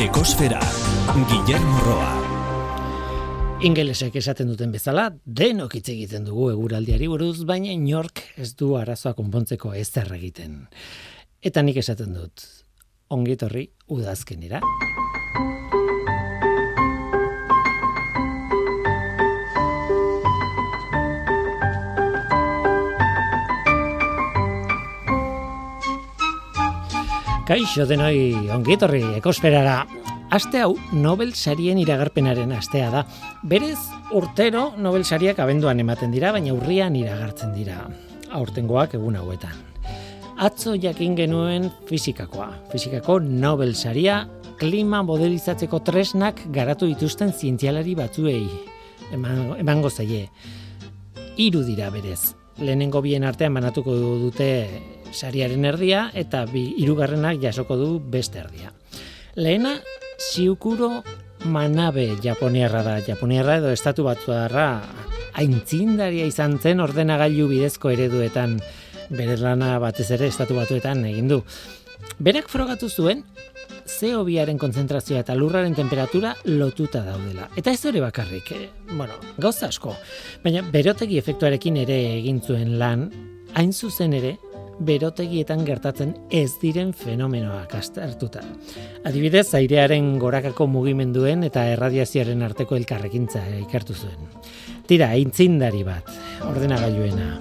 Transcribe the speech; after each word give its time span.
Ekosfera, 0.00 0.60
Guillermo 1.28 1.80
Roa. 1.84 2.12
Ingelesek 3.60 4.14
esaten 4.16 4.48
duten 4.48 4.70
bezala, 4.72 5.10
denok 5.26 5.74
hitz 5.76 5.90
egiten 5.92 6.24
dugu 6.24 6.46
eguraldiari 6.54 7.04
buruz, 7.12 7.42
baina 7.44 7.68
inork 7.74 8.22
ez 8.40 8.54
du 8.56 8.70
arazoa 8.80 9.12
konpontzeko 9.18 9.74
ez 9.76 9.90
egiten. 10.00 10.62
Eta 11.44 11.60
nik 11.60 11.76
esaten 11.84 12.16
dut, 12.16 12.46
ongitorri 13.12 13.66
udazkenera. 13.92 14.62
Kaixo 27.50 27.82
denoi 27.82 28.46
ongitorri 28.54 29.00
ekosferara. 29.16 29.80
Aste 30.30 30.60
hau 30.62 30.76
Nobel 30.94 31.32
sarien 31.34 31.80
iragarpenaren 31.82 32.52
astea 32.54 32.92
da. 32.92 33.00
Berez 33.42 33.80
urtero 34.14 34.68
Nobel 34.78 35.02
sariak 35.02 35.40
abenduan 35.42 35.82
ematen 35.82 36.14
dira, 36.14 36.30
baina 36.30 36.52
urrian 36.54 36.94
iragartzen 36.94 37.50
dira. 37.56 37.80
Aurtengoak 38.38 38.94
egun 39.00 39.18
hauetan. 39.18 39.56
Atzo 40.38 40.76
jakin 40.78 41.16
genuen 41.18 41.66
fizikakoa. 41.90 42.52
Fizikako 42.70 43.18
Nobel 43.18 43.74
saria 43.74 44.20
klima 44.62 45.02
modelizatzeko 45.02 45.82
tresnak 45.82 46.44
garatu 46.54 46.86
dituzten 46.86 47.34
zientzialari 47.34 47.96
batzuei. 47.98 48.46
Emango 49.10 49.90
zaie. 49.90 50.28
Hiru 51.34 51.66
dira 51.66 51.90
berez. 51.90 52.36
Lehenengo 52.62 53.02
bien 53.02 53.26
artean 53.26 53.58
banatuko 53.58 53.98
dute 54.22 54.52
sariaren 55.12 55.64
erdia 55.64 56.10
eta 56.14 56.44
bi 56.50 56.74
hirugarrenak 56.78 57.40
jasoko 57.42 57.76
du 57.76 57.90
beste 58.00 58.40
erdia. 58.40 58.72
Lehena 59.36 59.76
Shiukuro 60.20 61.02
Manabe 61.44 62.16
Japoniarra 62.22 62.82
da. 62.84 62.98
Japoniarra 63.00 63.56
edo 63.60 63.70
estatu 63.72 64.04
batzuarra 64.04 64.82
aintzindaria 65.40 66.26
izan 66.28 66.58
zen 66.60 66.82
ordenagailu 66.84 67.48
bidezko 67.48 67.92
ereduetan 67.94 68.58
bere 69.10 69.36
lana 69.40 69.78
batez 69.82 70.10
ere 70.14 70.28
estatu 70.30 70.58
batuetan 70.58 71.04
egin 71.08 71.30
du. 71.30 71.40
Berak 72.20 72.50
frogatu 72.52 72.88
zuen 72.88 73.24
CO2aren 73.90 74.58
konzentrazioa 74.60 75.24
eta 75.24 75.34
lurraren 75.34 75.74
temperatura 75.74 76.34
lotuta 76.44 77.02
daudela. 77.04 77.48
Eta 77.56 77.72
ez 77.72 77.80
hori 77.88 78.02
bakarrik, 78.02 78.52
eh? 78.52 78.68
bueno, 78.92 79.16
gauza 79.38 79.68
asko. 79.68 79.96
Baina 80.44 80.62
berotegi 80.62 81.18
efektuarekin 81.18 81.80
ere 81.82 81.98
egin 82.18 82.40
zuen 82.40 82.78
lan, 82.78 83.08
hain 83.54 83.72
zuzen 83.72 84.14
ere, 84.14 84.36
berotegietan 84.80 85.64
gertatzen 85.68 86.14
ez 86.32 86.54
diren 86.60 86.92
fenomenoak 86.96 87.74
aztertuta. 87.76 88.42
Adibidez, 89.04 89.46
airearen 89.58 90.14
gorakako 90.22 90.66
mugimenduen 90.72 91.44
eta 91.48 91.66
erradiazioaren 91.74 92.42
arteko 92.46 92.78
elkarrekintza 92.80 93.42
ikertu 93.60 93.94
zuen. 93.94 94.30
Tira, 94.88 95.12
aintzindari 95.14 95.84
bat, 95.86 96.08
ordenagailuena. 96.48 97.34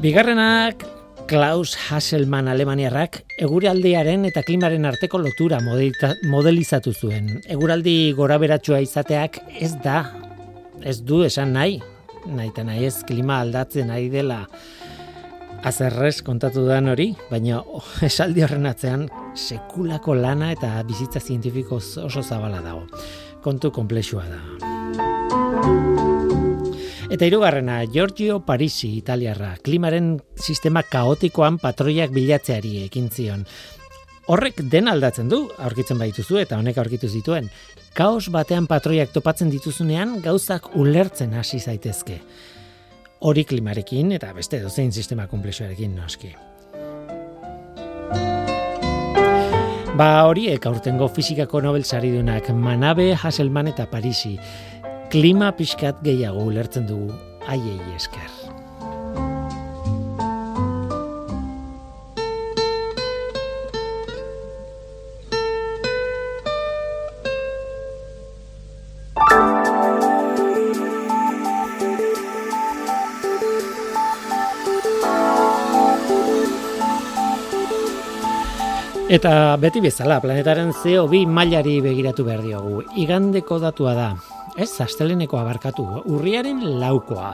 Bigarrenak 0.00 0.86
Klaus 1.30 1.76
Hasselmann 1.76 2.48
Alemaniarrak 2.50 3.20
eguraldiaren 3.38 4.24
eta 4.26 4.42
klimaren 4.42 4.88
arteko 4.88 5.20
lotura 5.22 5.60
modelizatu 5.62 6.90
zuen. 6.90 7.36
Eguraldi 7.46 8.10
goraberatsua 8.18 8.80
izateak 8.82 9.38
ez 9.60 9.74
da, 9.84 10.00
ez 10.82 10.96
du 11.06 11.20
esan 11.28 11.52
nahi, 11.54 11.78
naita 12.26 12.64
nahi 12.66 12.86
ez 12.88 13.02
klima 13.08 13.40
aldatzen 13.40 13.88
nahi 13.88 14.08
dela 14.12 14.44
azerrez 15.64 16.22
kontatu 16.24 16.64
dan 16.66 16.88
hori, 16.88 17.10
baina 17.30 17.60
oh, 17.60 17.84
esaldi 18.08 18.44
horren 18.44 18.68
atzean 18.70 19.08
sekulako 19.34 20.14
lana 20.16 20.52
eta 20.54 20.72
bizitza 20.88 21.20
zientifiko 21.20 21.80
oso 21.80 22.22
zabala 22.22 22.62
dago. 22.64 22.86
Kontu 23.44 23.70
komplexua 23.72 24.24
da. 24.28 24.40
Eta 27.10 27.26
hirugarrena, 27.26 27.80
Giorgio 27.90 28.38
Parisi, 28.46 28.92
italiarra, 29.00 29.56
klimaren 29.64 30.12
sistema 30.38 30.84
kaotikoan 30.86 31.58
patroiak 31.58 32.12
bilatzeari 32.14 32.84
ekin 32.84 33.08
zion. 33.10 33.46
Horrek 34.28 34.60
den 34.70 34.88
aldatzen 34.88 35.30
du, 35.30 35.40
aurkitzen 35.58 35.98
baituzu 35.98 36.38
eta 36.42 36.58
honek 36.60 36.78
aurkitu 36.78 37.08
zituen. 37.08 37.48
Kaos 37.96 38.28
batean 38.30 38.68
patroiak 38.70 39.12
topatzen 39.14 39.50
dituzunean 39.50 40.20
gauzak 40.22 40.70
ulertzen 40.76 41.32
hasi 41.34 41.60
zaitezke. 41.60 42.20
Hori 43.20 43.44
klimarekin 43.44 44.12
eta 44.16 44.32
beste 44.36 44.60
dozein 44.62 44.92
sistema 44.92 45.26
komplexuarekin 45.28 45.96
noski. 45.96 46.34
Ba 50.00 50.10
horiek 50.24 50.64
aurtengo 50.64 51.10
fizikako 51.12 51.60
Nobel 51.60 51.84
saridunak 51.84 52.48
Manabe, 52.56 53.12
Hasselman 53.14 53.68
eta 53.68 53.84
Parisi. 53.90 54.38
Klima 55.12 55.50
pixkat 55.52 56.00
gehiago 56.06 56.46
ulertzen 56.48 56.86
dugu 56.88 57.10
haiei 57.48 57.80
esker. 57.96 58.39
Eta 79.10 79.56
beti 79.58 79.80
bezala, 79.82 80.20
planetaren 80.22 80.68
CO2 80.70 81.24
mailari 81.26 81.80
begiratu 81.82 82.22
behar 82.22 82.44
diogu. 82.44 82.84
Igandeko 83.02 83.56
datua 83.58 83.94
da. 83.96 84.04
Ez, 84.54 84.68
asteleneko 84.84 85.40
abarkatu. 85.40 85.82
Urriaren 86.14 86.60
laukoa. 86.78 87.32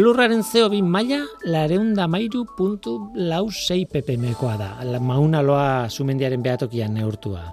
Lurraren 0.00 0.40
CO2 0.40 0.80
maila 0.80 1.20
lareunda 1.44 2.06
mairu 2.08 2.46
puntu 2.56 3.12
lau 3.12 3.50
ppmkoa 3.52 4.56
da. 4.56 4.70
Maunaloa 4.96 5.90
sumendiaren 5.90 6.40
behatokian 6.40 6.94
neurtua. 6.94 7.52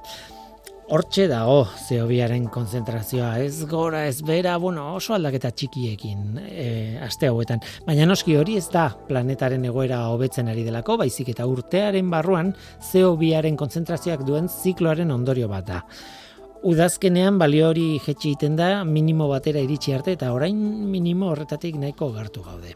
Hortxe 0.87 1.25
dago 1.27 1.65
zeobiaren 1.83 2.45
konzentrazioa, 2.47 3.33
ez 3.43 3.65
gora, 3.67 4.05
ez 4.07 4.21
bera, 4.23 4.53
bueno, 4.55 4.85
oso 4.95 5.11
aldaketa 5.17 5.49
txikiekin 5.51 6.37
e, 6.47 6.67
aste 7.03 7.27
hauetan. 7.27 7.59
Baina 7.83 8.05
noski 8.07 8.37
hori 8.39 8.55
ez 8.55 8.69
da 8.71 8.85
planetaren 9.09 9.65
egoera 9.67 10.05
hobetzen 10.13 10.47
ari 10.47 10.63
delako, 10.63 10.95
baizik 11.01 11.33
eta 11.33 11.43
urtearen 11.51 12.07
barruan 12.13 12.53
zeobiaren 12.79 13.59
konzentrazioak 13.59 14.23
duen 14.29 14.47
zikloaren 14.47 15.11
ondorio 15.11 15.51
bat 15.51 15.67
da. 15.67 15.81
Udazkenean 16.65 17.37
balio 17.37 17.67
hori 17.69 17.99
jetxe 18.01 18.31
iten 18.31 18.55
da 18.57 18.83
minimo 18.83 19.27
batera 19.29 19.61
iritsi 19.61 19.93
arte 19.93 20.15
eta 20.17 20.31
orain 20.33 20.57
minimo 20.89 21.29
horretatik 21.29 21.75
nahiko 21.77 22.09
gartu 22.15 22.41
gaude. 22.41 22.73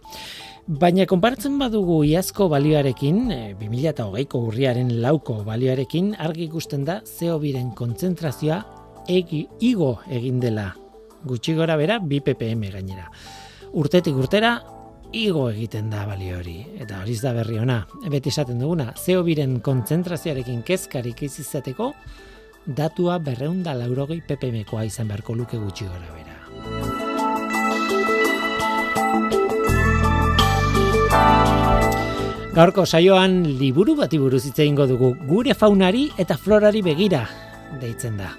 Baina 0.67 1.07
konparatzen 1.09 1.57
badugu 1.57 2.03
iazko 2.05 2.47
balioarekin, 2.51 3.23
2008ko 3.59 4.21
e, 4.21 4.49
urriaren 4.51 4.91
lauko 5.01 5.39
balioarekin, 5.43 6.13
argi 6.21 6.45
ikusten 6.45 6.85
da 6.85 6.99
zeo 7.05 7.39
biren 7.41 7.71
kontzentrazioa 7.75 8.61
egi, 9.09 9.47
igo 9.59 9.95
egin 10.09 10.39
dela. 10.39 10.69
Gutxi 11.25 11.55
gora 11.57 11.75
bera, 11.77 11.97
bi 11.99 12.21
ppm 12.21 12.69
gainera. 12.77 13.09
Urtetik 13.73 14.15
urtera, 14.15 14.59
igo 15.11 15.49
egiten 15.49 15.89
da 15.89 16.05
balio 16.05 16.37
hori. 16.37 16.59
Eta 16.79 17.01
hori 17.01 17.17
da 17.21 17.33
berri 17.33 17.57
ona. 17.59 17.81
Beti 18.09 18.29
esaten 18.29 18.61
duguna, 18.61 18.91
zeo 18.95 19.23
biren 19.25 19.59
kontzentrazioarekin 19.65 20.61
kezkarik 20.67 21.25
izizateko, 21.25 21.91
datua 22.65 23.19
berreunda 23.19 23.73
laurogei 23.73 24.21
ppmkoa 24.21 24.85
izan 24.85 25.07
beharko 25.07 25.35
luke 25.35 25.57
gutxi 25.57 25.85
gora 25.85 26.11
bera. 26.13 26.35
Gaurko 32.51 32.85
saioan 32.85 33.43
liburu 33.59 33.95
bati 33.95 34.19
buruz 34.19 34.43
hitze 34.45 34.63
eingo 34.65 34.85
dugu 34.87 35.13
gure 35.27 35.53
faunari 35.55 36.09
eta 36.19 36.37
florari 36.37 36.81
begira 36.83 37.25
deitzen 37.79 38.17
da. 38.19 38.33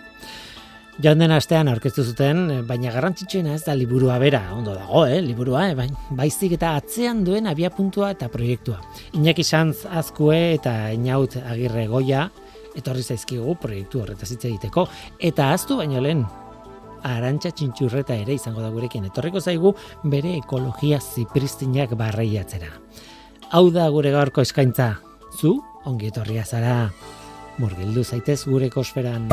Joan 1.02 1.22
den 1.22 1.32
astean 1.32 1.70
aurkeztu 1.72 2.04
zuten, 2.04 2.42
baina 2.68 2.90
garrantzitsuena 2.92 3.54
ez 3.56 3.62
da 3.64 3.72
liburua 3.74 4.18
bera, 4.20 4.42
ondo 4.52 4.74
dago, 4.76 5.06
eh, 5.06 5.22
liburua, 5.24 5.70
eh, 5.70 5.86
baizik 6.10 6.52
eta 6.58 6.74
atzean 6.76 7.24
duen 7.24 7.48
abiapuntua 7.48 8.10
eta 8.12 8.28
proiektua. 8.28 8.76
Iñaki 9.16 9.42
Sanz 9.42 9.86
azkue 9.88 10.52
eta 10.52 10.92
inaut 10.92 11.38
agirre 11.40 11.86
goia, 11.88 12.28
etorri 12.76 13.02
zaizkigu 13.02 13.56
proiektu 13.60 14.02
horretaz 14.02 14.30
hitz 14.32 14.44
egiteko, 14.44 14.86
eta 15.20 15.50
aztu 15.52 15.76
baino 15.80 16.00
lehen, 16.00 16.24
arantxa 17.02 17.50
txintxurreta 17.56 18.16
ere 18.24 18.36
izango 18.38 18.62
da 18.62 18.70
gurekin, 18.74 19.06
etorriko 19.10 19.40
zaigu 19.40 19.74
bere 20.04 20.36
ekologia 20.38 21.00
zipristinak 21.02 21.96
barreiatzera. 21.98 22.70
Hau 23.52 23.68
da 23.70 23.88
gure 23.92 24.12
gaurko 24.14 24.40
eskaintza. 24.40 24.94
Zu, 25.36 25.58
ongi 25.84 26.08
etorria 26.12 26.44
zara. 26.44 26.90
Murgildu 27.60 28.04
zaitez 28.04 28.42
gure 28.48 28.70
kosferan. 28.72 29.28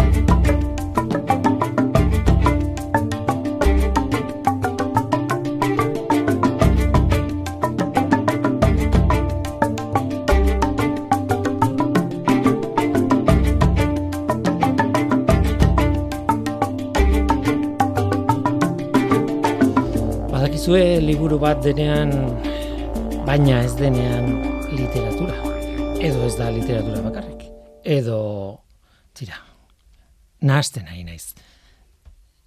Dakizue 20.69 21.01
liburu 21.01 21.39
bat 21.42 21.63
denean, 21.63 22.12
baina 23.25 23.63
ez 23.63 23.74
denean 23.74 24.27
literatura. 24.69 25.33
Edo 25.98 26.27
ez 26.27 26.36
da 26.38 26.51
literatura 26.54 27.01
bakarrik. 27.01 27.42
Edo, 27.83 28.62
tira, 29.18 29.39
nahazten 30.42 30.86
nahi 30.86 31.04
naiz. 31.04 31.33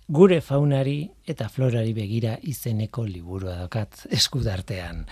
Gure 0.07 0.41
faunari 0.41 1.11
eta 1.27 1.49
florari 1.49 1.93
begira 1.93 2.37
izeneko 2.43 3.03
liburua 3.03 3.57
daukat 3.65 4.07
eskudartean. 4.11 5.05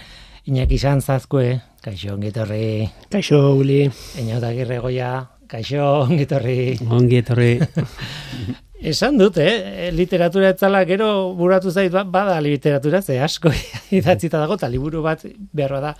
Iñaki 0.46 0.78
izan 0.78 1.02
zazkue, 1.02 1.58
kaixo 1.82 2.14
ongetorri. 2.14 2.86
Kaixo, 3.10 3.56
Uli. 3.58 3.90
Eñauta 4.22 4.54
girregoia, 4.54 5.12
kaixo 5.48 6.06
ongetorri. 6.06 6.78
Ongetorri. 6.86 7.54
Esan 8.80 9.18
dut, 9.20 9.36
eh? 9.36 9.90
literatura 9.92 10.54
etzala 10.54 10.84
gero 10.88 11.34
buratu 11.36 11.70
zait 11.70 11.92
ba- 11.92 12.04
bada 12.08 12.38
literatura, 12.40 13.02
ze 13.02 13.18
asko 13.20 13.52
idatzita 13.98 14.40
dago, 14.40 14.56
eta 14.56 14.68
liburu 14.72 15.02
bat 15.04 15.26
behar 15.52 15.76
da 15.84 15.90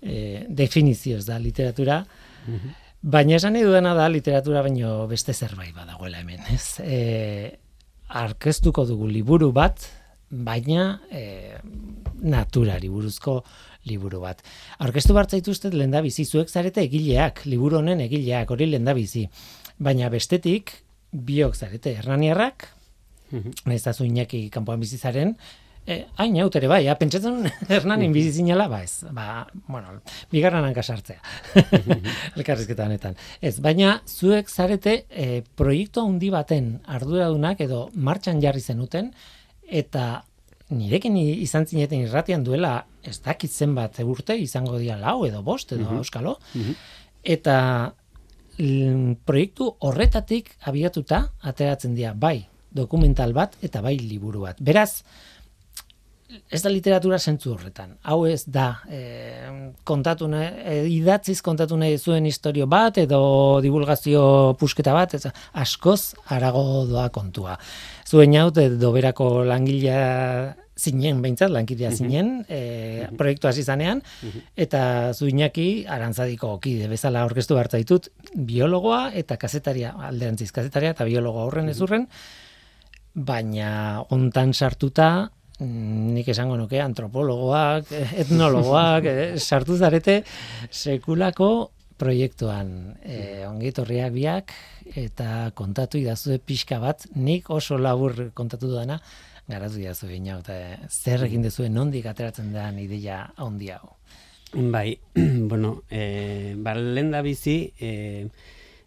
eh, 0.00 0.44
definizioz 0.48 1.24
da 1.26 1.38
literatura. 1.42 2.04
Baina 3.02 3.34
esan 3.36 3.56
nahi 3.56 3.64
dudana 3.66 3.96
da 3.98 4.06
literatura 4.08 4.62
baino 4.62 5.08
beste 5.10 5.34
zerbait 5.34 5.74
badagoela 5.74 6.22
hemen, 6.22 6.40
ez? 6.54 6.78
E, 6.80 7.58
arkeztuko 8.08 8.86
dugu 8.88 9.08
liburu 9.10 9.50
bat, 9.52 9.88
baina 10.30 11.00
e, 11.10 11.58
naturari 12.22 12.88
buruzko 12.88 13.40
liburu 13.90 14.22
bat. 14.22 14.40
Aurkeztu 14.78 15.12
bart 15.18 15.34
zaituztet 15.34 15.74
lehendabizi, 15.74 16.24
zuek 16.24 16.48
zarete 16.48 16.80
egileak, 16.86 17.42
liburu 17.50 17.82
honen 17.82 18.00
egileak, 18.06 18.54
hori 18.54 18.70
lehendabizi. 18.70 19.26
Baina 19.84 20.08
bestetik, 20.08 20.72
biok 21.14 21.54
zarete 21.56 21.94
hernaniarrak, 21.94 22.68
ez 23.70 23.82
da 23.82 23.92
zu 23.92 24.04
kanpoan 24.50 24.80
bizizaren, 24.80 25.36
E, 25.84 26.06
hain 26.16 26.32
haut 26.40 26.54
ere 26.56 26.64
bai, 26.64 26.78
ja, 26.86 26.94
pentsatzen 26.96 27.42
Hernanin 27.68 28.12
bizi 28.14 28.30
zinela, 28.38 28.68
ba 28.72 28.78
ez, 28.82 29.04
ba, 29.12 29.44
bueno, 29.68 29.98
bigarren 30.32 30.64
hanka 30.64 30.80
sartzea, 30.82 31.18
elkarrizketa 32.38 32.86
honetan. 32.86 33.18
Ez, 33.44 33.58
baina 33.60 33.98
zuek 34.08 34.48
zarete 34.48 34.94
e, 35.10 35.42
proiektu 35.58 36.00
handi 36.00 36.30
baten 36.32 36.78
arduradunak 36.88 37.60
edo 37.66 37.90
martxan 38.00 38.40
jarri 38.40 38.64
zenuten, 38.64 39.10
eta 39.68 40.22
nirekin 40.72 41.18
izan 41.20 41.68
zineten 41.68 42.06
irratian 42.06 42.44
duela 42.48 42.86
ez 43.04 43.18
dakit 43.20 43.52
zenbat 43.52 44.00
urte 44.08 44.38
izango 44.40 44.80
dira 44.80 44.96
lau 44.96 45.26
edo 45.28 45.42
bost 45.44 45.76
edo 45.76 45.84
euskalo, 45.98 46.38
eta 47.22 47.58
l- 47.92 48.03
proiektu 49.26 49.70
horretatik 49.80 50.52
abiatuta 50.70 51.24
ateratzen 51.42 51.94
dira 51.94 52.14
bai 52.14 52.46
dokumental 52.74 53.32
bat 53.32 53.56
eta 53.62 53.82
bai 53.82 53.96
liburu 53.98 54.44
bat. 54.46 54.58
Beraz, 54.60 55.04
ez 56.50 56.60
da 56.62 56.70
literatura 56.72 57.18
zentzu 57.18 57.52
horretan. 57.54 57.94
Hau 58.02 58.24
ez 58.26 58.42
da 58.50 58.80
e, 58.90 59.00
kontatu 59.86 60.28
nahi, 60.30 60.48
e, 60.64 60.74
idatziz 60.96 61.40
kontatu 61.44 61.78
nahi 61.78 61.98
zuen 61.98 62.26
historio 62.26 62.66
bat 62.66 62.98
edo 62.98 63.20
divulgazio 63.62 64.56
pusketa 64.58 64.94
bat, 64.96 65.14
ez, 65.14 65.30
askoz 65.52 66.14
arago 66.34 66.84
doa 66.90 67.08
kontua. 67.14 67.58
Zuen 68.08 68.34
jaut, 68.34 68.58
doberako 68.80 69.44
langilea 69.46 70.54
zinen, 70.74 71.20
behintzat, 71.22 71.52
lankidea 71.54 71.90
zinen, 71.94 72.40
e, 72.50 73.06
proiektu 73.18 73.48
hasi 73.48 73.62
zanean, 73.62 74.02
eta 74.56 75.12
zuinaki 75.14 75.84
arantzadiko 75.86 76.56
kide 76.62 76.88
bezala 76.90 77.22
aurkeztu 77.22 77.54
behar 77.54 77.70
zaitut, 77.70 78.10
biologoa 78.34 79.12
eta 79.14 79.38
kazetaria, 79.40 79.94
alderantziz 80.10 80.50
kazetaria 80.52 80.94
eta 80.96 81.06
biologoa 81.06 81.46
horren 81.46 81.70
ez 81.70 81.78
urren, 81.84 82.08
baina 83.14 84.02
hontan 84.10 84.52
sartuta 84.52 85.30
mm, 85.60 86.14
nik 86.16 86.28
esango 86.34 86.58
nuke 86.58 86.80
antropologoak, 86.82 87.92
eh, 87.94 88.10
etnologoak, 88.24 89.06
eh, 89.06 89.30
sartu 89.38 89.78
zarete 89.78 90.22
sekulako 90.70 91.70
proiektuan. 91.98 92.96
E, 93.06 93.44
ongitorriak 93.46 94.12
biak 94.14 94.54
eta 94.98 95.52
kontatu 95.54 96.00
idazue 96.00 96.40
pixka 96.42 96.80
bat, 96.82 97.06
nik 97.14 97.48
oso 97.54 97.78
labur 97.78 98.32
kontatu 98.34 98.68
dudana, 98.72 98.98
garatu 99.48 99.80
idazu 99.80 100.08
bina, 100.08 100.38
eta 100.40 100.88
zer 100.88 101.24
egin 101.26 101.44
dezue 101.44 101.68
nondik 101.68 102.06
ateratzen 102.06 102.52
den 102.54 102.78
ideia 102.80 103.24
handi 103.36 103.70
hau. 103.74 103.94
Bai, 104.54 104.98
bueno, 105.50 105.82
e, 105.90 106.54
ba, 106.56 106.74
lehen 106.74 107.10
da 107.10 107.22
bizi, 107.22 107.72
e, 107.80 108.28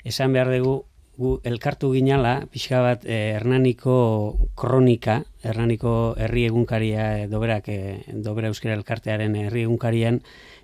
esan 0.08 0.34
behar 0.34 0.54
dugu, 0.56 0.78
gu 1.18 1.32
elkartu 1.50 1.90
ginala, 1.96 2.46
pixka 2.54 2.80
bat 2.86 3.06
e, 3.06 3.18
Hernaniko 3.36 3.98
kronika, 4.58 5.24
Hernaniko 5.44 5.94
herri 6.22 6.46
egunkaria, 6.48 7.08
e, 7.24 7.28
doberak, 7.32 7.70
e, 7.74 8.18
dobera 8.24 8.52
euskera 8.54 8.78
elkartearen 8.78 9.36
herri 9.36 9.66
egunkarian, 9.66 10.22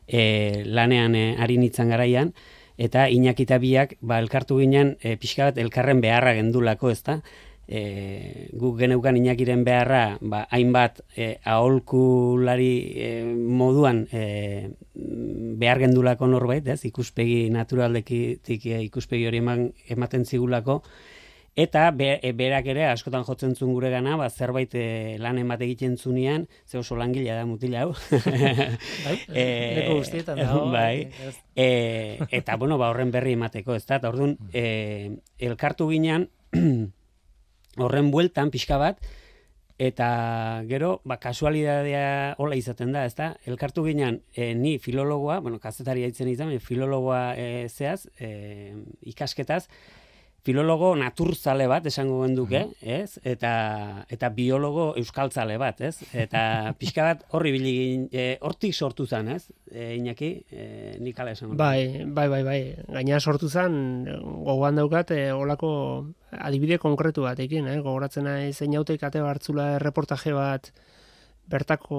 e, 0.08 0.64
lanean 0.66 1.18
e, 1.18 1.26
ari 1.42 1.58
nintzen 1.58 1.90
garaian, 1.90 2.34
eta 2.78 3.08
inakita 3.10 3.58
biak, 3.62 3.98
ba, 4.02 4.22
elkartu 4.22 4.60
ginen, 4.62 4.96
e, 5.02 5.18
pixka 5.18 5.50
bat 5.50 5.60
elkarren 5.62 6.02
beharra 6.06 6.38
gendulako, 6.38 6.94
ezta? 6.94 7.20
E, 7.68 8.50
guk 8.60 8.78
geneukan 8.80 9.18
inakiren 9.18 9.64
beharra 9.64 10.18
ba, 10.22 10.44
hainbat 10.52 11.02
e, 11.16 11.38
aholkulari 11.44 12.74
e, 12.96 13.10
moduan 13.34 14.06
e, 14.12 14.70
behar 14.94 15.80
gendulako 15.80 16.28
norbait, 16.28 16.68
ez? 16.68 16.84
ikuspegi 16.86 17.50
naturaldekitik 17.54 18.66
e, 18.66 18.82
ikuspegi 18.90 19.28
hori 19.30 19.44
eman, 19.44 19.68
ematen 19.90 20.26
zigulako, 20.26 20.82
Eta 21.56 21.92
be, 21.94 22.16
e, 22.26 22.32
berak 22.34 22.66
ere 22.66 22.88
askotan 22.90 23.22
jotzen 23.28 23.52
zuen 23.54 23.76
gure 23.76 23.92
gana, 23.94 24.16
ba, 24.18 24.26
zerbait 24.34 24.72
e, 24.74 24.86
lan 25.22 25.38
emat 25.38 25.62
egiten 25.62 26.00
zunean, 26.02 26.48
ze 26.66 26.80
oso 26.80 26.96
langilea 26.98 27.36
da 27.38 27.44
mutila 27.46 27.84
hau. 27.84 27.92
Bai, 28.10 29.20
Eh, 29.38 29.76
leku 29.78 30.00
guztietan 30.00 30.42
dago. 30.42 30.64
bai. 30.74 31.12
ez- 31.28 31.38
E, 31.54 32.18
eta, 32.34 32.56
bueno, 32.58 32.80
ba, 32.82 32.90
horren 32.90 33.12
berri 33.14 33.36
emateko, 33.38 33.76
ez 33.78 33.86
da? 33.86 34.00
Eta 34.02 34.10
orduan, 34.10 34.34
e, 34.52 35.12
elkartu 35.38 35.92
ginean, 35.94 36.26
horren 37.78 38.12
bueltan 38.12 38.52
pixka 38.54 38.78
bat, 38.78 39.00
eta 39.82 40.64
gero, 40.70 41.00
ba, 41.04 41.18
kasualidadea 41.20 42.36
hola 42.38 42.56
izaten 42.56 42.94
da, 42.94 43.06
ez 43.10 43.16
da? 43.18 43.32
Elkartu 43.50 43.84
ginean, 43.88 44.22
e, 44.36 44.54
ni 44.56 44.78
filologoa, 44.80 45.40
bueno, 45.42 45.60
kazetaria 45.60 46.08
itzen 46.08 46.30
izan, 46.30 46.54
filologoa 46.62 47.34
e, 47.36 47.68
zeaz, 47.70 48.06
e, 48.20 48.76
ikasketaz, 49.10 49.66
filologo 50.44 50.90
naturzale 51.00 51.66
bat 51.72 51.86
esango 51.88 52.18
genduke, 52.26 52.66
ez? 52.84 53.16
Eta 53.24 54.04
eta 54.12 54.30
biologo 54.36 54.90
euskaltzale 55.00 55.56
bat, 55.58 55.80
ez? 55.88 55.96
Eta 56.12 56.42
pixka 56.80 57.06
bat 57.08 57.22
horri 57.32 57.54
ibili 57.54 57.72
gin- 57.78 58.10
e, 58.12 58.26
hortik 58.44 58.76
sortu 58.76 59.08
zen, 59.08 59.30
ez? 59.38 59.46
E, 59.72 59.94
Iñaki, 59.96 60.34
e, 60.52 60.66
nik 61.00 61.18
hala 61.20 61.32
esango. 61.32 61.54
nuke. 61.54 61.64
Bai, 61.64 62.04
bai, 62.06 62.28
bai, 62.30 62.44
bai. 62.44 62.60
Gaina 62.92 63.20
sortu 63.24 63.48
zen, 63.50 64.04
gogoan 64.44 64.76
daukat, 64.76 65.12
e, 65.16 65.32
olako 65.32 65.72
adibide 66.44 66.78
konkretu 66.82 67.24
batekin, 67.26 67.68
eh? 67.72 67.80
gogoratzen 67.82 68.28
naiz 68.28 68.58
zeinautek 68.58 69.04
ate 69.08 69.24
hartzula 69.24 69.78
reportaje 69.84 70.34
bat 70.36 70.72
bertako 71.50 71.98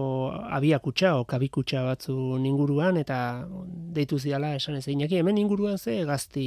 abiakutxa 0.56 1.16
o 1.18 1.24
kabikutxa 1.28 1.82
batzu 1.84 2.38
inguruan 2.40 2.96
eta 2.96 3.18
deitu 3.98 4.18
ziala 4.18 4.54
esan 4.56 4.78
ez 4.80 4.86
einaki 4.88 5.18
hemen 5.20 5.38
inguruan 5.38 5.78
ze 5.78 6.04
gazti 6.04 6.46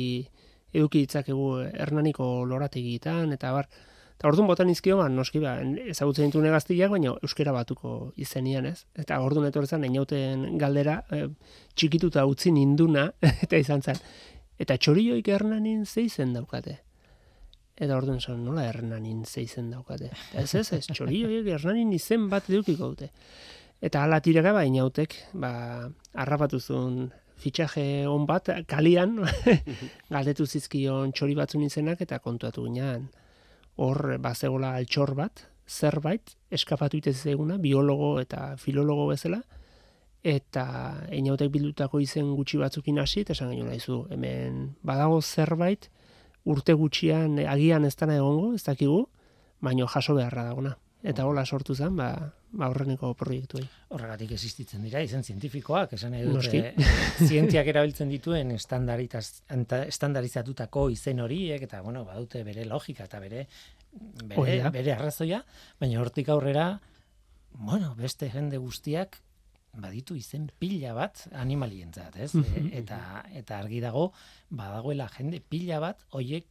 eduki 0.74 1.04
ditzakegu 1.06 1.52
Hernaniko 1.74 2.46
lorategitan 2.46 3.34
eta 3.34 3.52
bar 3.52 3.70
Eta 4.18 4.32
orduan 4.32 4.48
botan 4.50 4.70
izkio, 4.74 4.96
ba, 4.98 5.06
noski 5.14 5.38
ba, 5.38 5.52
ezagutzen 5.92 6.32
ditune 6.32 6.50
gaztiak, 6.50 6.90
baina 6.90 7.12
euskera 7.22 7.52
batuko 7.54 7.92
izenian, 8.18 8.66
ez? 8.66 8.80
Eta 8.98 9.20
orduan 9.22 9.46
etortzen 9.52 9.86
inauten 9.86 10.58
galdera, 10.58 11.04
e, 11.14 11.28
txikituta 11.78 12.24
utzi 12.26 12.50
ninduna, 12.56 13.12
eta 13.46 13.62
izan 13.62 13.86
zen. 13.86 14.02
Eta 14.58 14.80
txorioik 14.82 15.30
hernanin 15.30 15.86
zeizen 15.86 16.34
daukate. 16.34 16.80
Eta 17.78 17.94
orduan 17.94 18.20
zan, 18.20 18.42
nola 18.46 18.64
hernanin 18.66 19.22
zeizen 19.26 19.70
daukate. 19.70 20.10
Ez 20.34 20.50
ez, 20.58 20.66
ez, 20.74 20.86
txorioik 20.90 21.46
hernanin 21.54 21.92
izen 21.94 22.26
bat 22.32 22.50
edukiko 22.50 22.90
dute. 22.94 23.12
Eta 23.82 24.02
ala 24.08 24.18
tiraka 24.26 24.56
ba, 24.56 24.64
inautek, 24.66 25.14
ba, 25.38 25.52
harrapatu 26.18 26.60
zuen 26.60 27.12
fitxaje 27.38 28.08
on 28.10 28.26
bat, 28.26 28.50
kalian, 28.70 29.20
galdetu 30.14 30.48
zizkion 30.48 31.14
txori 31.14 31.38
batzun 31.38 31.68
izenak, 31.68 32.02
eta 32.02 32.18
kontuatu 32.24 32.66
ginean, 32.66 33.12
hor 33.78 34.18
bazegola 34.24 34.74
altxor 34.80 35.14
bat, 35.20 35.46
zerbait, 35.70 36.34
eskapatu 36.50 36.98
ite 36.98 37.14
zeguna, 37.14 37.60
biologo 37.62 38.16
eta 38.24 38.56
filologo 38.58 39.06
bezala, 39.12 39.44
eta 40.26 40.66
einautek 41.14 41.52
bildutako 41.54 42.02
izen 42.02 42.34
gutxi 42.36 42.58
batzukin 42.58 42.98
hasi, 43.04 43.22
eta 43.22 43.38
esan 43.38 43.54
gaino 43.54 43.70
naizu, 43.70 44.02
hemen 44.10 44.72
badago 44.82 45.22
zerbait, 45.22 45.92
urte 46.48 46.72
gutxian 46.80 47.36
eh, 47.42 47.48
agian 47.50 47.84
ez 47.88 47.96
dana 48.00 48.16
egongo, 48.22 48.54
ez 48.56 48.64
dakigu, 48.66 49.02
baino 49.64 49.86
jaso 49.92 50.14
beharra 50.18 50.44
dagona. 50.50 50.74
Eta 51.08 51.22
hola 51.30 51.44
sortu 51.46 51.76
zen, 51.76 51.96
ba, 51.96 52.08
ba 52.58 52.70
horreneko 52.72 53.14
proiektuei. 53.20 53.66
Horregatik 53.94 54.32
existitzen 54.36 54.82
dira, 54.84 55.00
izen 55.06 55.24
zientifikoak, 55.24 55.94
esan 55.98 56.12
nahi 56.16 56.24
dute, 56.26 56.60
eh, 56.72 56.76
zientziak 57.28 57.68
erabiltzen 57.74 58.10
dituen 58.12 58.48
estandarizatutako 58.58 60.82
izen 60.96 61.18
horiek, 61.24 61.62
eta, 61.70 61.78
bueno, 61.86 62.00
badute 62.08 62.40
bere 62.48 62.64
logika 62.66 63.04
eta 63.08 63.18
bere, 63.24 63.40
bere, 64.26 64.58
bere 64.74 64.92
arrazoia, 64.96 65.40
baina 65.80 65.96
hortik 66.02 66.28
aurrera, 66.34 66.68
bueno, 67.58 67.88
beste 67.98 68.26
jende 68.34 68.58
guztiak 68.62 69.12
baditu 69.82 70.16
izen 70.18 70.50
pila 70.60 70.94
bat 70.98 71.28
animalientzat, 71.34 72.16
ez? 72.18 72.32
E, 72.36 72.64
eta 72.82 73.00
eta 73.38 73.60
argi 73.60 73.80
dago 73.84 74.12
badagoela 74.50 75.10
jende 75.18 75.42
pila 75.50 75.80
bat 75.84 76.04
hoiek 76.12 76.46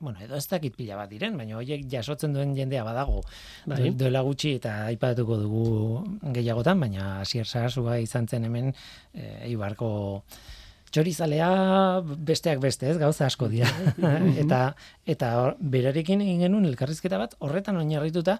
Bueno, 0.00 0.20
edo 0.22 0.36
ez 0.38 0.44
dakit 0.46 0.76
pila 0.78 0.94
bat 0.94 1.10
diren, 1.10 1.34
baina 1.34 1.56
hoiek 1.58 1.80
jasotzen 1.90 2.30
duen 2.32 2.52
jendea 2.54 2.84
badago. 2.86 3.18
Bai. 3.66 3.80
Du- 3.90 3.96
Duela 4.04 4.20
gutxi 4.22 4.52
eta 4.54 4.84
aipatuko 4.92 5.34
dugu 5.40 6.04
gehiagotan, 6.36 6.78
baina 6.78 7.16
hasier 7.24 7.44
sarasua 7.50 7.96
izan 7.98 8.28
zen 8.30 8.44
hemen 8.46 8.70
e, 9.12 9.24
Eibarko 9.48 10.22
txorizalea 10.94 11.48
besteak 12.30 12.60
beste, 12.62 12.88
ez 12.92 12.96
gauza 13.00 13.26
asko 13.26 13.48
dira. 13.50 13.68
eta 14.44 14.60
eta 15.04 15.32
berarekin 15.60 16.22
egin 16.24 16.46
genuen 16.46 16.70
elkarrizketa 16.70 17.18
bat 17.18 17.34
horretan 17.44 17.76
oinarrituta 17.82 18.38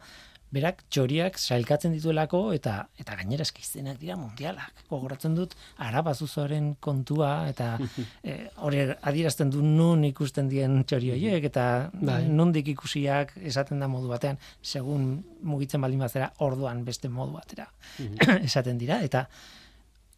berak 0.54 0.82
txoriak 0.88 1.36
sailkatzen 1.38 1.92
dituelako 1.92 2.40
eta 2.56 2.78
eta 3.00 3.16
gainera 3.18 3.44
eski 3.44 3.62
izenak 3.64 3.98
dira 4.00 4.16
mundialak. 4.16 4.84
Gogoratzen 4.88 5.34
dut 5.36 5.54
Arabazuzoren 5.84 6.74
kontua 6.80 7.32
eta 7.50 7.74
eh, 8.28 8.48
hori 8.64 8.84
adierazten 8.96 9.52
du 9.52 9.62
nun 9.62 10.04
ikusten 10.08 10.48
dien 10.48 10.82
txori 10.84 11.12
horiek 11.16 11.48
eta 11.50 11.66
Bai. 11.92 12.22
nondik 12.28 12.72
ikusiak 12.74 13.36
esaten 13.52 13.80
da 13.84 13.88
modu 13.92 14.08
batean 14.08 14.40
segun 14.62 15.10
mugitzen 15.42 15.84
baldin 15.84 16.04
bazera 16.06 16.32
orduan 16.44 16.84
beste 16.84 17.08
modu 17.12 17.36
batera 17.38 17.68
esaten 18.48 18.78
dira 18.80 19.02
eta 19.04 19.26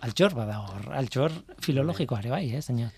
altxor 0.07 0.35
bada 0.37 0.61
hor, 0.65 0.91
altxor 0.97 1.35
filologikoa 1.61 2.23
ere 2.23 2.33
bai, 2.33 2.45
eh, 2.55 2.63
senyor. 2.65 2.93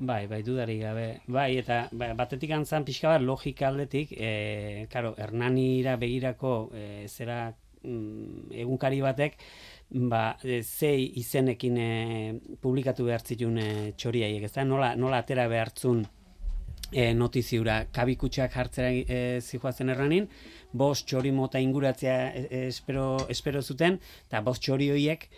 Bai, 0.00 0.26
bai, 0.26 0.42
dudari 0.42 0.78
gabe. 0.80 1.06
Bai, 1.28 1.58
eta 1.60 1.82
ba, 1.92 2.12
batetik 2.16 2.52
antzan 2.56 2.86
pixka 2.88 3.10
bat 3.12 3.24
logika 3.24 3.68
aldetik, 3.68 4.14
e, 4.16 4.86
karo, 4.92 5.12
Hernanira 5.20 5.96
begirako 6.00 6.52
e, 6.72 6.84
zera 7.08 7.40
mm, 7.82 8.52
egunkari 8.64 9.02
batek, 9.04 9.36
ba, 10.08 10.22
zei 10.62 11.10
izenekin 11.20 11.76
e, 11.82 11.90
publikatu 12.62 13.08
behar 13.10 13.26
zituen 13.26 13.60
e, 13.60 13.68
txoriaiek, 13.96 14.48
ez 14.48 14.54
da? 14.56 14.64
Nola, 14.64 14.94
nola 14.96 15.20
atera 15.20 15.48
behartzun 15.52 16.06
e, 16.92 17.12
notiziura 17.12 17.82
kabikutxak 17.92 18.56
jartzera 18.56 18.94
e, 18.94 19.20
zijoazen 19.44 19.92
erranin, 19.92 20.30
bost 20.72 21.08
txori 21.08 21.32
mota 21.32 21.60
inguratzea 21.60 22.18
e, 22.32 22.64
espero, 22.68 23.10
espero 23.28 23.62
zuten, 23.62 24.00
eta 24.28 24.40
bost 24.48 24.64
txori 24.64 24.88
horiek 24.94 25.28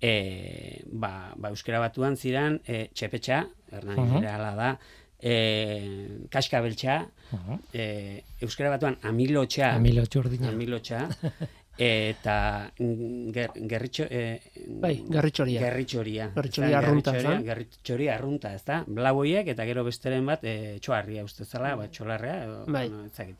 e, 0.00 0.82
ba, 0.92 1.32
ba, 1.36 1.48
euskera 1.50 1.78
batuan 1.80 2.16
ziren 2.16 2.60
e, 2.66 2.88
txepetxa, 2.94 3.46
Mhm. 3.72 3.98
uh 3.98 4.28
hala 4.28 4.54
da, 4.54 4.78
e, 5.20 6.26
kaskabeltxa, 6.30 7.06
Mhm. 7.32 7.58
e, 7.72 8.22
euskera 8.40 8.70
batuan 8.70 8.98
amilotxa, 9.02 9.74
Amilo 9.74 10.04
txurdina. 10.06 10.48
amilotxa, 10.48 11.08
eta 11.78 12.70
mm, 12.78 13.30
ger, 13.32 13.50
gerritxo, 13.68 14.04
e, 14.08 14.40
Bai, 14.80 15.02
garritxoria. 15.08 15.60
Gerritxoria. 15.60 16.30
Gerritxoria 16.34 16.70
da, 16.70 16.78
arrunta, 16.78 17.12
gerritxoria, 17.12 17.36
ezta? 17.38 17.46
Gerritxoria 17.50 18.14
arrunta, 18.14 18.54
ez 18.54 18.64
da? 18.64 18.84
Blauiek 18.86 19.48
eta 19.48 19.64
gero 19.68 19.84
besteren 19.84 20.24
bat 20.26 20.44
e, 20.44 20.78
txoarria 20.80 21.24
uste 21.24 21.44
zela, 21.44 21.74
ba, 21.76 21.88
txolarrea, 21.88 22.64
Bai. 22.66 22.88
bueno, 22.88 23.04
ez 23.06 23.12
dakit. 23.16 23.36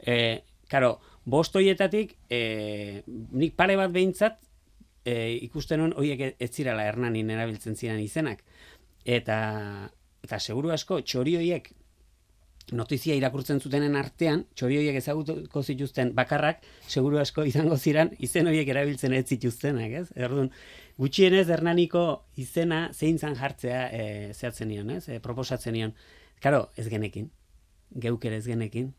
E, 0.00 0.42
karo, 0.68 0.96
bost 1.24 1.54
hoietatik, 1.56 2.16
e, 2.30 3.02
nik 3.06 3.54
pare 3.54 3.76
bat 3.76 3.90
behintzat, 3.94 4.38
e, 5.06 5.16
ikusten 5.46 5.84
hon, 5.84 5.94
hoiek 5.96 6.22
ez 6.42 6.50
zirala 6.50 6.84
hernanin 6.90 7.30
erabiltzen 7.30 7.78
ziren 7.78 8.02
izenak. 8.02 8.42
Eta, 9.06 9.38
eta 10.26 10.38
seguru 10.42 10.72
asko, 10.74 11.00
txori 11.06 11.36
hoiek 11.38 11.70
notizia 12.74 13.14
irakurtzen 13.14 13.60
zutenen 13.62 13.94
artean, 13.94 14.42
txori 14.58 14.80
horiek 14.80 14.96
ezagutuko 14.98 15.62
zituzten 15.62 16.10
bakarrak, 16.16 16.64
seguru 16.90 17.20
asko 17.22 17.44
izango 17.46 17.76
ziren 17.78 18.10
izen 18.18 18.50
horiek 18.50 18.68
erabiltzen 18.72 19.14
ez 19.14 19.24
zituztenak, 19.30 19.92
ez? 20.00 20.06
Orduan, 20.26 20.50
gutxienez 20.98 21.46
Hernaniko 21.46 22.06
izena 22.42 22.88
zein 22.92 23.20
zan 23.22 23.38
jartzea 23.38 23.84
e, 23.94 24.08
zehatzen 24.34 24.72
nion, 24.72 24.90
ez? 24.96 25.04
E, 25.06 25.20
proposatzen 25.22 25.78
nion. 25.78 25.94
Karo, 26.42 26.66
ez 26.76 26.88
genekin. 26.90 27.30
Geuk 28.02 28.26
ere 28.26 28.42
ez 28.42 28.48
genekin. 28.50 28.90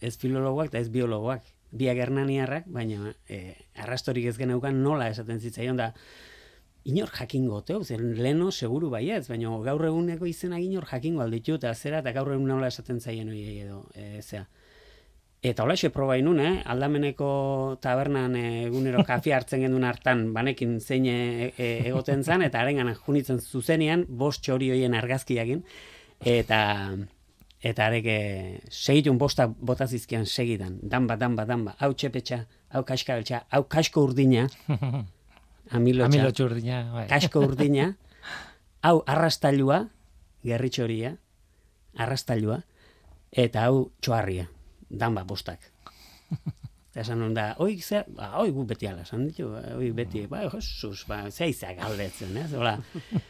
Ez 0.00 0.16
filologoak 0.16 0.72
eta 0.72 0.80
ez 0.80 0.88
biologoak. 0.92 1.44
Biak 1.72 1.98
hernaniarrak, 1.98 2.68
baina 2.72 3.12
e, 3.28 3.56
arrastorik 3.82 4.28
ez 4.30 4.36
geneukan 4.38 4.82
nola 4.82 5.08
esaten 5.10 5.40
zitzaion 5.40 5.76
da, 5.76 5.92
inor 6.86 7.10
jakingo 7.10 7.62
teu, 7.66 7.82
zen 7.84 8.14
leno 8.22 8.52
seguru 8.52 8.90
baietz, 8.92 9.26
baina 9.28 9.50
gaur 9.64 9.88
eguneko 9.88 10.28
izenak 10.30 10.62
inor 10.62 10.86
jakingo 10.86 11.24
alditu, 11.24 11.56
eta 11.58 11.74
zera, 11.74 11.98
eta 12.04 12.12
gaur 12.14 12.30
egun 12.36 12.46
nola 12.46 12.70
esaten 12.70 13.00
zaien 13.00 13.32
hori 13.32 13.42
edo, 13.64 13.82
e, 13.94 14.22
zea. 14.22 14.46
Eta 15.46 15.62
hola 15.62 15.74
proba 15.92 16.16
inun, 16.16 16.40
eh? 16.40 16.62
aldameneko 16.64 17.78
tabernan 17.80 18.34
eh, 18.36 18.66
egunero 18.66 19.04
kafe 19.04 19.34
hartzen 19.34 19.60
gendun 19.60 19.84
hartan, 19.84 20.32
banekin 20.34 20.80
zein 20.80 21.06
e, 21.06 21.52
e, 21.56 21.66
egoten 21.90 22.24
zan, 22.24 22.42
eta 22.42 22.60
harengan 22.60 22.94
junitzen 22.94 23.40
zuzenean, 23.40 24.06
bost 24.08 24.42
txori 24.42 24.70
hoien 24.70 24.94
argazkiakin, 24.94 25.62
eta 26.24 26.60
eta 27.66 27.88
areke 27.90 28.16
segitun 28.70 29.18
bosta 29.18 29.48
bota 29.48 29.86
zizkian 29.86 30.26
segidan, 30.26 30.78
danba, 30.82 31.16
danba, 31.18 31.46
danba, 31.48 31.74
hau 31.82 31.92
txepetxa, 31.94 32.44
hau 32.74 32.82
kaskabeltxa, 32.86 33.42
hau 33.50 33.64
kasko 33.70 34.06
urdina, 34.06 34.46
amilotxa, 35.76 36.10
Amilo 36.12 36.32
txurdina, 36.32 36.80
bai. 36.94 37.06
kasko 37.10 37.42
urdina, 37.48 37.90
hau 38.86 39.00
arrastailua, 39.06 39.82
gerritxoria, 40.46 41.16
arrastailua, 41.98 42.60
eta 43.32 43.66
hau 43.66 43.88
txoarria, 44.00 44.46
danba 44.90 45.26
bostak. 45.26 45.72
Eta 46.96 47.02
esan 47.04 47.20
hon 47.26 47.34
da, 47.36 47.50
oi, 47.60 47.74
zer, 47.84 48.06
ba, 48.16 48.30
oi, 48.40 48.48
gu 48.56 48.62
beti 48.64 48.86
ala, 48.88 49.02
esan 49.04 49.26
ditu, 49.28 49.50
oi, 49.52 49.90
beti, 49.92 50.22
ba, 50.30 50.46
Jesus, 50.48 51.02
ba, 51.04 51.18
zeizak 51.28 51.76
galdetzen, 51.76 52.32
ez, 52.40 52.54
hola, 52.56 52.72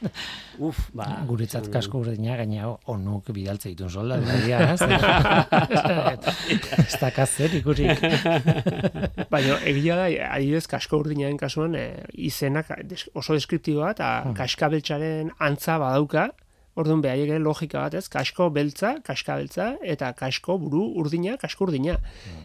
uf, 0.68 0.84
ba. 0.94 1.08
Guretzat 1.26 1.66
kasko 1.74 2.04
urdina 2.04 2.36
gaina 2.38 2.68
onuk 2.94 3.32
bidaltze 3.34 3.72
ditun 3.72 3.90
solda 3.90 4.20
dira, 4.22 4.60
ez? 4.76 4.86
Ez 6.86 6.94
da 7.02 7.10
kazer 7.10 7.58
ikurik. 7.58 7.98
Baina 9.34 9.58
egia 9.66 9.98
da, 9.98 10.06
adibidez, 10.30 10.70
kasko 10.70 11.02
urdinaren 11.02 11.42
kasuan, 11.42 11.74
e, 11.74 12.06
izenak 12.30 12.70
oso 13.18 13.34
deskriptiboa 13.34 13.90
eta 13.98 14.30
kaskabeltzaren 14.38 15.34
antza 15.42 15.82
badauka, 15.82 16.30
Orduan 16.76 17.00
behaiek 17.00 17.30
ere 17.32 17.40
logika 17.40 17.80
bat 17.86 17.94
ez, 17.96 18.04
kasko 18.12 18.50
beltza, 18.52 18.96
kaskabeltza, 19.04 19.70
eta 19.80 20.10
kasko 20.18 20.58
buru 20.60 20.82
urdina, 21.00 21.38
kasko 21.40 21.64
urdina. 21.64 21.96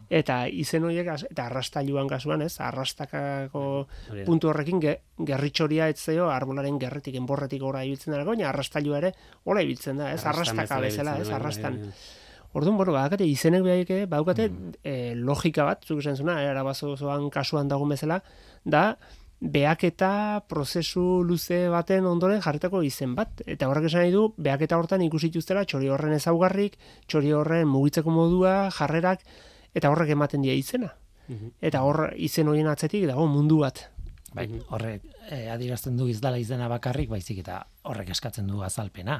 Eta 0.09 0.45
izen 0.47 0.88
horiek, 0.88 1.09
eta 1.27 1.50
arrastailuan 1.50 2.07
kasuan 2.07 2.45
ez, 2.45 2.53
arrastakako 2.63 3.65
Hori 3.75 4.21
da. 4.21 4.25
puntu 4.29 4.51
horrekin 4.53 4.79
ge, 4.79 4.95
gerritxoria 5.27 5.89
etzeo 5.91 6.29
arbolaren 6.31 6.79
gerretik, 6.79 7.19
enborretik 7.19 7.59
gora 7.59 7.83
ibiltzen 7.83 8.15
dara, 8.15 8.23
baina 8.23 8.47
arrastailua 8.53 9.03
ere 9.03 9.13
hola 9.43 9.65
ibiltzen 9.67 10.00
da, 10.00 10.13
ez, 10.15 10.23
Arrastan 10.23 10.59
arrastaka 10.63 10.81
bezala, 10.88 11.17
ez, 11.19 11.27
da, 11.27 11.33
bai, 11.33 11.39
arrastan. 11.41 11.79
bai, 11.81 11.91
bai. 11.91 12.19
Orduan, 12.53 12.75
bueno, 12.75 12.91
badakate 12.91 13.27
izenek 13.27 13.63
behaiek 13.63 13.91
badukate 14.11 14.50
eh, 14.83 15.13
logika 15.15 15.63
bat, 15.67 15.85
zuk 15.88 16.01
esan 16.03 16.17
zuna, 16.19 16.41
erabazo 16.43 16.97
zoan 17.00 17.29
kasuan 17.31 17.69
dago 17.71 17.88
bezala, 17.88 18.21
da, 18.63 18.97
behaketa 19.41 20.43
prozesu 20.48 21.24
luze 21.25 21.65
baten 21.74 22.05
ondoren 22.05 22.41
jarritako 22.45 22.83
izen 22.86 23.15
bat. 23.17 23.41
Eta 23.50 23.67
horrek 23.67 23.89
esan 23.89 24.05
nahi 24.05 24.13
du, 24.13 24.27
behaketa 24.38 24.77
hortan 24.77 25.01
ikusi 25.01 25.31
dituztela 25.31 25.65
txori 25.65 25.89
horren 25.89 26.13
ezaugarrik, 26.13 26.77
txori 27.10 27.33
horren 27.33 27.67
mugitzeko 27.67 28.13
modua, 28.13 28.69
jarrerak, 28.77 29.25
eta 29.74 29.89
horrek 29.89 30.13
ematen 30.13 30.45
die 30.45 30.55
izena. 30.55 30.93
Mhm. 31.27 31.57
Eta 31.62 31.81
hor 31.81 32.12
izen 32.17 32.48
horien 32.48 32.69
atzetik 32.69 33.07
dago 33.10 33.25
mundu 33.27 33.63
bat. 33.65 33.88
Bai, 34.31 34.45
horrek 34.71 35.03
eh, 35.27 35.50
adierazten 35.51 35.98
du 36.00 36.05
izdala 36.07 36.38
izena 36.39 36.69
bakarrik, 36.71 37.10
baizik 37.12 37.41
eta 37.41 37.57
horrek 37.89 38.13
eskatzen 38.13 38.48
du 38.48 38.62
azalpena. 38.63 39.17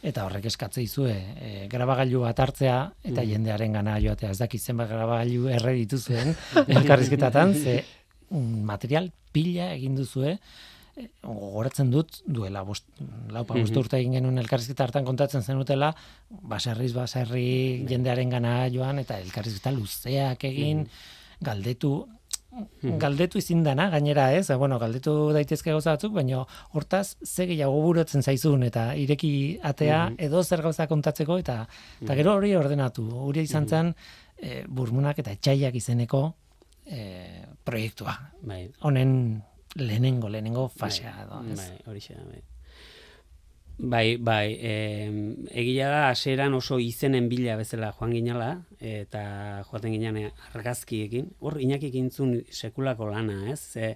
Eta 0.00 0.24
horrek 0.24 0.46
eskatze 0.48 0.80
izue 0.80 1.12
eh, 1.12 1.66
grabagailu 1.68 2.22
bat 2.24 2.40
hartzea 2.40 2.78
eta 3.04 3.24
jendearen 3.26 3.76
gana 3.76 3.98
joatea. 4.00 4.30
Ez 4.32 4.40
dakit 4.40 4.62
zenbat 4.62 4.88
grabagailu 4.88 5.50
erre 5.52 5.74
dituzuen 5.82 6.32
elkarrizketatan, 6.78 7.52
ze 7.52 7.76
mm, 7.82 8.05
material 8.30 9.10
pila 9.32 9.70
egin 9.74 9.96
duzue, 9.98 10.36
eh, 10.96 11.08
gogoratzen 11.22 11.90
dut 11.92 12.22
duela 12.26 12.62
bost, 12.66 12.86
laupa 13.32 13.54
bost 13.58 13.76
urte 13.76 14.00
egin 14.00 14.16
genuen 14.18 14.38
elkarrizketa 14.42 14.86
hartan 14.88 15.04
kontatzen 15.04 15.42
zenutela, 15.42 15.92
baserriz 16.28 16.92
baserri 16.96 17.84
jendearen 17.88 18.30
gana 18.30 18.58
joan 18.72 19.02
eta 19.04 19.20
elkarrizketa 19.20 19.74
luzeak 19.76 20.44
egin, 20.48 20.86
galdetu, 21.44 22.06
galdetu 22.82 23.38
izin 23.38 23.62
dana, 23.64 23.88
gainera 23.92 24.30
ez, 24.32 24.48
eh, 24.50 24.56
bueno, 24.56 24.78
galdetu 24.78 25.32
daitezke 25.36 25.70
gauza 25.74 25.96
batzuk, 25.96 26.14
baina 26.16 26.44
hortaz 26.72 27.16
ze 27.24 27.46
gehiago 27.46 27.82
burutzen 27.82 28.22
zaizun 28.22 28.62
eta 28.62 28.94
ireki 28.96 29.58
atea 29.62 30.12
edo 30.18 30.42
zer 30.42 30.62
gauza 30.62 30.86
kontatzeko 30.86 31.38
eta 31.38 31.66
eta 32.00 32.14
gero 32.14 32.34
hori 32.34 32.54
ordenatu. 32.56 33.04
Hori 33.28 33.44
izan 33.44 33.68
zen 33.68 33.94
eh, 34.38 34.64
burmunak 34.68 35.18
eta 35.18 35.36
etxaiak 35.36 35.74
izeneko 35.74 36.34
eh, 36.86 37.46
proiektua. 37.64 38.16
Bai, 38.42 38.70
Honen 38.80 39.42
lehenengo, 39.74 40.28
lehenengo 40.28 40.68
fasea 40.68 41.14
edo, 41.24 41.42
ez? 41.50 41.58
bai, 41.58 41.80
horixe 41.86 42.14
da, 42.14 42.24
bai. 42.24 42.42
Bai, 43.78 44.16
bai, 44.16 44.56
e, 44.56 44.74
egia 45.60 45.90
da, 45.92 46.04
aseran 46.08 46.54
oso 46.56 46.78
izenen 46.80 47.26
bila 47.28 47.58
bezala 47.60 47.90
joan 47.98 48.14
ginala, 48.16 48.48
eta 48.80 49.20
joaten 49.68 49.92
ginen 49.92 50.30
argazkiekin, 50.54 51.34
hor 51.44 51.58
inakik 51.60 51.98
intzun 52.00 52.38
sekulako 52.48 53.10
lana, 53.10 53.42
ez? 53.52 53.76
E, 53.76 53.92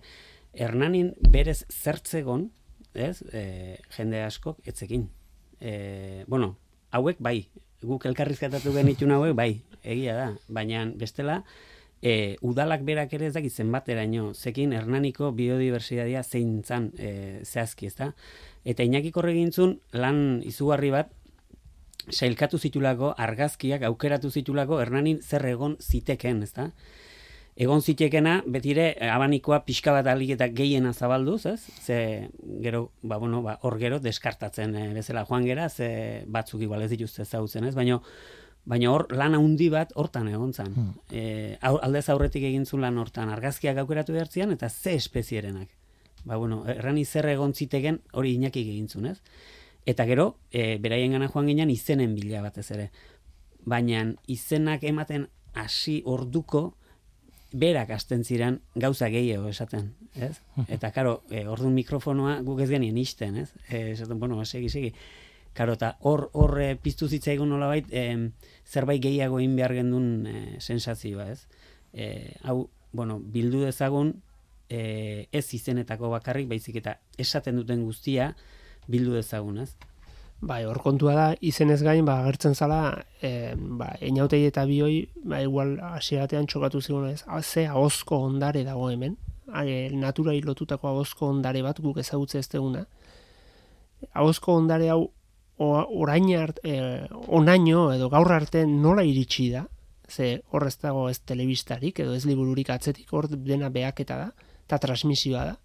Hernanin 0.52 1.14
berez 1.32 1.62
zertzegon, 1.72 2.50
ez? 2.92 3.22
E, 3.32 3.78
jende 3.96 4.20
askok 4.26 4.60
etzekin. 4.68 5.08
E, 5.60 5.72
bueno, 6.28 6.58
hauek 6.92 7.16
bai, 7.24 7.38
guk 7.80 8.04
elkarrizkatatu 8.10 8.74
genitun 8.76 9.16
hauek 9.16 9.32
bai, 9.38 9.52
egia 9.80 10.18
da, 10.18 10.30
baina 10.52 10.84
bestela, 10.92 11.40
e, 12.02 12.36
udalak 12.40 12.82
berak 12.84 13.12
ere 13.14 13.28
ez 13.28 13.34
dakit 13.34 13.52
zenbateraino, 13.52 14.32
zekin 14.34 14.72
Hernaniko 14.72 15.32
biodiversitatea 15.36 16.22
zein 16.24 16.62
zan 16.64 16.90
e, 16.98 17.40
zehazki, 17.44 17.90
ez 17.90 17.96
da? 17.98 18.12
Eta 18.64 18.84
Iñaki 18.84 19.12
korregintzun 19.12 19.78
lan 19.92 20.40
izugarri 20.46 20.90
bat 20.94 21.12
sailkatu 22.10 22.58
zitulako 22.58 23.12
argazkiak 23.18 23.84
aukeratu 23.88 24.30
zitulako 24.30 24.80
Hernanin 24.80 25.20
zer 25.22 25.46
egon 25.52 25.76
ziteken, 25.80 26.42
ezta? 26.42 26.70
Egon 27.60 27.82
zitekena 27.82 28.38
betire 28.48 28.94
abanikoa 29.12 29.58
pixka 29.66 29.92
bat 29.92 30.06
alik 30.08 30.30
eta 30.36 30.46
gehiena 30.48 30.94
zabalduz, 30.94 31.44
ez? 31.50 31.60
Ze 31.84 32.30
gero, 32.62 32.92
ba 33.02 33.18
bueno, 33.20 33.42
ba 33.42 33.58
hor 33.60 33.76
gero 33.78 33.98
deskartatzen 34.00 34.74
e, 34.74 34.86
bezala 34.96 35.26
joan 35.28 35.44
gera, 35.44 35.68
ze 35.68 36.24
batzuk 36.26 36.62
igual 36.64 36.86
ez 36.86 36.90
dituzte 36.94 37.26
ezagutzen, 37.26 37.66
ez? 37.68 37.74
Baino 37.74 38.00
baina 38.64 38.90
hor 38.92 39.06
lan 39.14 39.34
handi 39.34 39.68
bat 39.72 39.92
hortan 39.96 40.28
egon 40.28 40.52
zan. 40.52 40.74
Hmm. 40.74 40.94
E, 41.10 41.56
aldez 41.60 42.08
aurretik 42.08 42.44
egin 42.44 42.66
zuen 42.66 42.82
lan 42.82 42.98
hortan 42.98 43.30
argazkiak 43.32 43.78
aukeratu 43.82 44.12
behartzian 44.12 44.52
eta 44.52 44.68
ze 44.68 44.94
espezierenak 44.94 45.68
ba, 46.24 46.36
bueno, 46.36 46.64
errani 46.68 47.04
zer 47.04 47.28
egon 47.32 47.54
zitegen 47.54 48.00
hori 48.12 48.34
inakik 48.36 48.66
egintzun, 48.66 49.06
ez? 49.12 49.18
Eta 49.88 50.04
gero, 50.08 50.34
e, 50.52 50.76
beraien 50.82 51.16
gana 51.16 51.30
joan 51.32 51.48
ginen 51.48 51.70
izenen 51.72 52.14
bila 52.14 52.42
batez 52.44 52.68
ere. 52.76 52.90
Baina 53.64 54.04
izenak 54.28 54.84
ematen 54.84 55.28
hasi 55.54 56.00
orduko, 56.04 56.74
berak 57.50 57.90
asten 57.90 58.22
ziren 58.22 58.60
gauza 58.76 59.08
gehiago 59.10 59.48
esaten, 59.50 59.90
ez? 60.14 60.36
Eta 60.76 60.92
karo, 60.94 61.22
e, 61.30 61.46
orduan 61.48 61.74
mikrofonoa 61.74 62.40
guk 62.46 62.62
ez 62.62 62.70
genien 62.70 62.98
isten, 63.00 63.40
ez? 63.42 63.50
E, 63.68 63.90
esaten, 63.96 64.20
bueno, 64.20 64.44
segi, 64.44 64.68
segi. 64.70 64.92
Karo, 65.54 65.74
eta 65.74 65.96
hor, 66.06 66.28
hor 66.32 66.54
e, 66.62 66.74
piztu 66.78 67.08
zitzaigun 67.10 67.50
nolabait, 67.50 67.86
e, 67.90 68.30
zerbait 68.66 69.02
gehiago 69.02 69.40
egin 69.42 69.56
behar 69.58 69.74
gendun 69.74 70.26
e, 70.26 70.34
sensazioa, 70.62 71.30
ez? 71.32 71.46
E, 71.92 72.36
hau, 72.46 72.70
bueno, 72.92 73.18
bildu 73.20 73.64
dezagun, 73.66 74.14
e, 74.70 75.28
ez 75.32 75.46
izenetako 75.54 76.12
bakarrik, 76.14 76.48
baizik 76.48 76.78
eta 76.80 76.96
esaten 77.18 77.58
duten 77.58 77.82
guztia 77.84 78.34
bildu 78.90 79.16
dezagun, 79.18 79.58
ez? 79.66 79.74
Bai, 80.40 80.62
hor 80.64 80.78
kontua 80.80 81.12
da, 81.18 81.26
izenez 81.44 81.82
gain, 81.84 82.06
ba, 82.08 82.22
agertzen 82.22 82.54
zala, 82.54 83.02
e, 83.20 83.52
ba, 83.56 83.90
einautei 84.00 84.46
eta 84.48 84.64
bioi, 84.64 85.10
ba, 85.20 85.42
igual, 85.44 85.74
asieratean 85.90 86.48
txokatu 86.48 86.80
zigun 86.80 87.10
ez, 87.10 87.24
ze 87.42 87.66
ahozko 87.68 88.22
ondare 88.30 88.62
dago 88.64 88.88
hemen, 88.88 89.18
e, 89.52 89.90
natura 89.92 90.32
hilotutako 90.32 90.88
ahozko 90.88 91.28
ondare 91.34 91.60
bat 91.66 91.80
guk 91.84 91.98
ezagutze 92.00 92.38
ez 92.38 92.48
deguna. 92.48 92.86
Ahozko 94.14 94.54
ondare 94.56 94.88
hau, 94.88 95.10
orain 95.60 96.30
art, 96.38 96.60
e, 96.64 97.06
onaino 97.28 97.90
edo 97.92 98.08
gaur 98.12 98.32
arte 98.32 98.64
nola 98.66 99.04
iritsi 99.04 99.50
da, 99.52 99.66
ze 100.08 100.42
horrez 100.50 100.76
dago 100.80 101.08
ez 101.10 101.20
telebistarik 101.20 102.00
edo 102.00 102.14
ez 102.14 102.24
libururik 102.26 102.70
atzetik, 102.70 103.12
hor 103.12 103.28
dena 103.30 103.68
beaketa 103.70 104.16
da, 104.16 104.30
eta 104.66 104.78
transmisioa 104.78 105.44
da. 105.52 105.56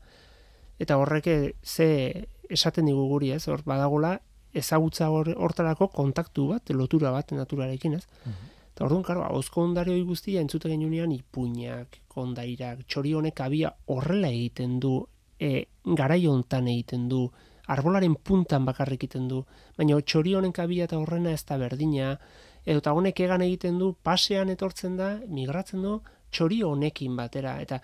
Eta 0.79 0.97
horrek 0.99 1.29
ze 1.63 2.27
esaten 2.49 2.85
digu 2.85 3.07
guri, 3.09 3.31
ez? 3.31 3.47
Hor 3.47 3.63
badagola 3.65 4.17
ezagutza 4.55 5.09
hortarako 5.09 5.87
kontaktu 5.93 6.49
bat, 6.51 6.69
lotura 6.69 7.11
bat 7.11 7.31
naturarekin, 7.31 7.95
ez? 7.95 8.05
Mhm. 8.25 8.53
Eta 8.75 8.85
orduan, 8.85 9.03
karo, 9.07 9.23
hauzko 9.23 9.63
ondare 9.63 9.91
hori 9.91 10.03
guztia 10.03 10.41
entzute 10.43 10.67
genunean 10.67 11.11
ipuinak, 11.15 12.01
kondairak, 12.11 12.83
txori 12.87 13.13
honek 13.15 13.39
abia 13.39 13.71
horrela 13.87 14.27
egiten 14.27 14.79
du, 14.83 14.97
e, 15.39 15.67
garai 15.85 16.25
hontan 16.27 16.67
egiten 16.67 17.07
du, 17.07 17.29
arbolaren 17.67 18.15
puntan 18.15 18.65
bakarrik 18.65 19.03
egiten 19.03 19.27
du, 19.27 19.43
baina 19.77 19.99
txori 20.01 20.35
honek 20.35 20.59
abia 20.59 20.85
eta 20.85 20.97
horrena 20.97 21.31
ez 21.31 21.43
da 21.45 21.57
berdina, 21.57 22.17
edo 22.65 22.81
eta 22.81 22.93
honek 22.93 23.19
egan 23.19 23.41
egiten 23.41 23.79
du, 23.79 23.93
pasean 24.03 24.49
etortzen 24.49 24.97
da, 24.97 25.15
migratzen 25.27 25.81
du, 25.81 25.99
txori 26.31 26.61
honekin 26.63 27.15
batera, 27.15 27.59
eta 27.61 27.81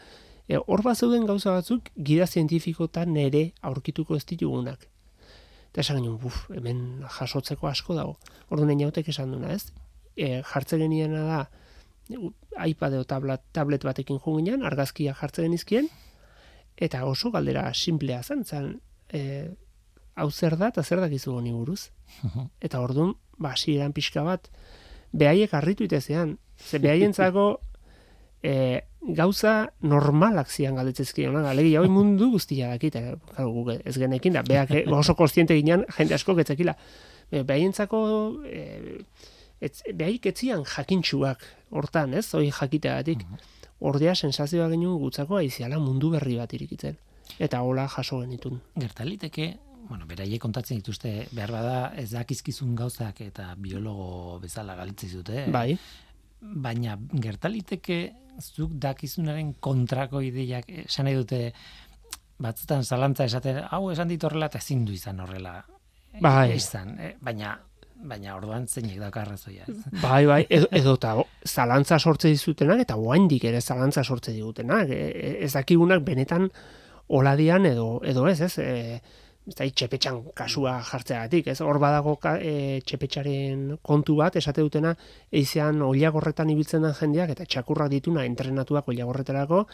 E, 0.52 0.58
hor 0.60 0.82
bat 0.84 1.00
zeuden 1.00 1.28
gauza 1.30 1.54
batzuk, 1.56 1.92
gida 1.96 2.26
zientifikotan 2.28 3.14
nere 3.16 3.44
aurkituko 3.68 4.18
ez 4.18 4.26
ditugunak. 4.28 4.88
Eta 5.72 5.84
esan 5.84 6.02
genuen, 6.02 6.18
buf, 6.20 6.42
hemen 6.52 6.82
jasotzeko 7.20 7.70
asko 7.70 7.96
dago. 7.96 8.18
Ordu 8.52 8.68
nahi 8.68 8.84
hautek 8.84 9.08
esan 9.14 9.32
duna, 9.32 9.54
ez? 9.56 9.72
E, 10.18 10.42
jartzen 10.50 10.84
geniena 10.84 11.24
da, 11.30 11.42
iPad 12.66 12.98
edo 12.98 13.08
tablet, 13.08 13.46
tablet 13.56 13.86
batekin 13.88 14.20
junginan, 14.20 14.66
argazkia 14.68 15.16
jartzen 15.16 15.48
genizkien, 15.48 15.88
eta 16.76 17.06
oso 17.08 17.32
galdera 17.32 17.70
simplea 17.72 18.20
zen, 18.24 18.44
zen, 18.44 18.74
e, 19.14 19.22
hau 20.16 20.30
zer 20.32 20.58
da, 20.58 20.70
eta 20.74 20.84
zer 20.84 21.02
dakizu 21.02 21.36
honi 21.36 21.52
buruz. 21.52 21.90
Eta 22.62 22.82
orduan, 22.82 23.16
ba, 23.38 23.54
eran 23.68 23.94
pixka 23.94 24.24
bat, 24.24 24.50
behaiek 25.12 25.54
harritu 25.54 25.84
itezean. 25.84 26.38
Ze 26.58 26.80
behaien 26.80 27.14
e, 28.44 28.82
gauza 29.02 29.72
normalak 29.82 30.50
zian 30.50 30.76
galdetzezki, 30.76 31.26
ona, 31.30 31.44
alegia 31.50 31.82
hoi 31.82 31.90
mundu 31.90 32.32
guztia 32.34 32.70
dakita, 32.74 33.02
claro, 33.32 33.66
ez 33.74 33.96
genekin 33.98 34.38
da, 34.38 34.44
beak 34.46 34.72
eh, 34.72 34.84
oso 34.90 35.16
kostiente 35.16 35.56
ginen, 35.58 35.86
jende 35.98 36.18
asko 36.18 36.36
getzekila. 36.38 36.76
Be, 37.32 37.44
behientzako, 37.48 38.02
e, 38.46 39.00
ez, 39.62 39.74
behaik 39.94 40.28
etzian 40.34 40.66
jakintxuak 40.68 41.46
hortan, 41.72 42.14
ez, 42.18 42.28
hoi 42.38 42.50
jakiteagatik. 42.52 43.26
Ordea 43.82 44.14
sensazioa 44.14 44.68
genuen 44.70 45.00
gutzako 45.02 45.40
aiziala 45.40 45.80
mundu 45.82 46.12
berri 46.14 46.38
bat 46.38 46.54
irikitzen. 46.54 47.00
Eta 47.42 47.64
hola 47.66 47.88
jaso 47.90 48.20
genitun. 48.22 48.60
Gertaliteke, 48.78 49.56
bueno, 49.92 50.08
beraie 50.08 50.40
kontatzen 50.40 50.80
dituzte, 50.80 51.28
behar 51.36 51.52
bada 51.52 51.78
ez 52.00 52.10
dakizkizun 52.14 52.76
gauzak 52.80 53.20
eta 53.26 53.52
biologo 53.60 54.40
bezala 54.40 54.78
galitzi 54.80 55.12
zute. 55.12 55.46
Bai. 55.52 55.76
Baina 56.40 56.96
gertaliteke 57.12 57.98
zuk 58.40 58.78
dakizunaren 58.82 59.54
kontrako 59.60 60.22
ideiak 60.24 60.70
esan 60.86 61.10
nahi 61.10 61.18
dute 61.20 61.42
batzutan 62.42 62.84
zalantza 62.84 63.28
esaten 63.30 63.62
hau 63.70 63.90
esan 63.92 64.10
dit 64.10 64.24
horrela 64.24 64.50
eta 64.50 64.62
ezin 64.64 64.86
du 64.86 64.96
izan 64.96 65.20
horrela 65.22 65.60
bai. 66.22 66.56
izan 66.56 66.96
eh, 67.00 67.14
baina 67.22 67.58
baina 68.02 68.36
orduan 68.36 68.66
zeinek 68.68 68.98
da 69.00 69.12
karrazoia 69.14 69.68
bai 70.02 70.26
bai 70.26 70.42
edo, 70.50 70.68
edo 70.72 71.26
zalantza 71.46 72.00
sortze 72.00 72.32
dizutenak 72.34 72.82
eta 72.88 72.98
oraindik 72.98 73.44
ere 73.52 73.62
zalantza 73.62 74.04
sortze 74.04 74.34
digutenak 74.34 74.90
e, 74.90 75.02
e, 75.10 75.34
ez 75.46 75.52
dakigunak 75.54 76.02
benetan 76.08 76.50
oladian 77.10 77.66
edo 77.70 78.00
edo 78.04 78.28
ez 78.28 78.40
ez 78.42 78.58
e, 78.58 79.02
ez 79.48 79.56
da, 79.58 79.66
txepetxan 79.66 80.20
kasua 80.38 80.76
jartzeagatik, 80.86 81.48
ez? 81.54 81.60
Hor 81.66 81.80
badago 81.82 82.18
e, 82.38 82.82
txepetxaren 82.86 83.78
kontu 83.82 84.18
bat, 84.20 84.36
esate 84.38 84.62
dutena, 84.62 84.94
eizean 85.32 85.82
oliagorretan 85.82 86.50
ibiltzen 86.54 86.86
den 86.86 86.94
jendeak, 86.94 87.34
eta 87.34 87.46
txakurrak 87.46 87.90
dituna 87.90 88.26
entrenatuak 88.30 88.92
oliagorretarako, 88.94 89.66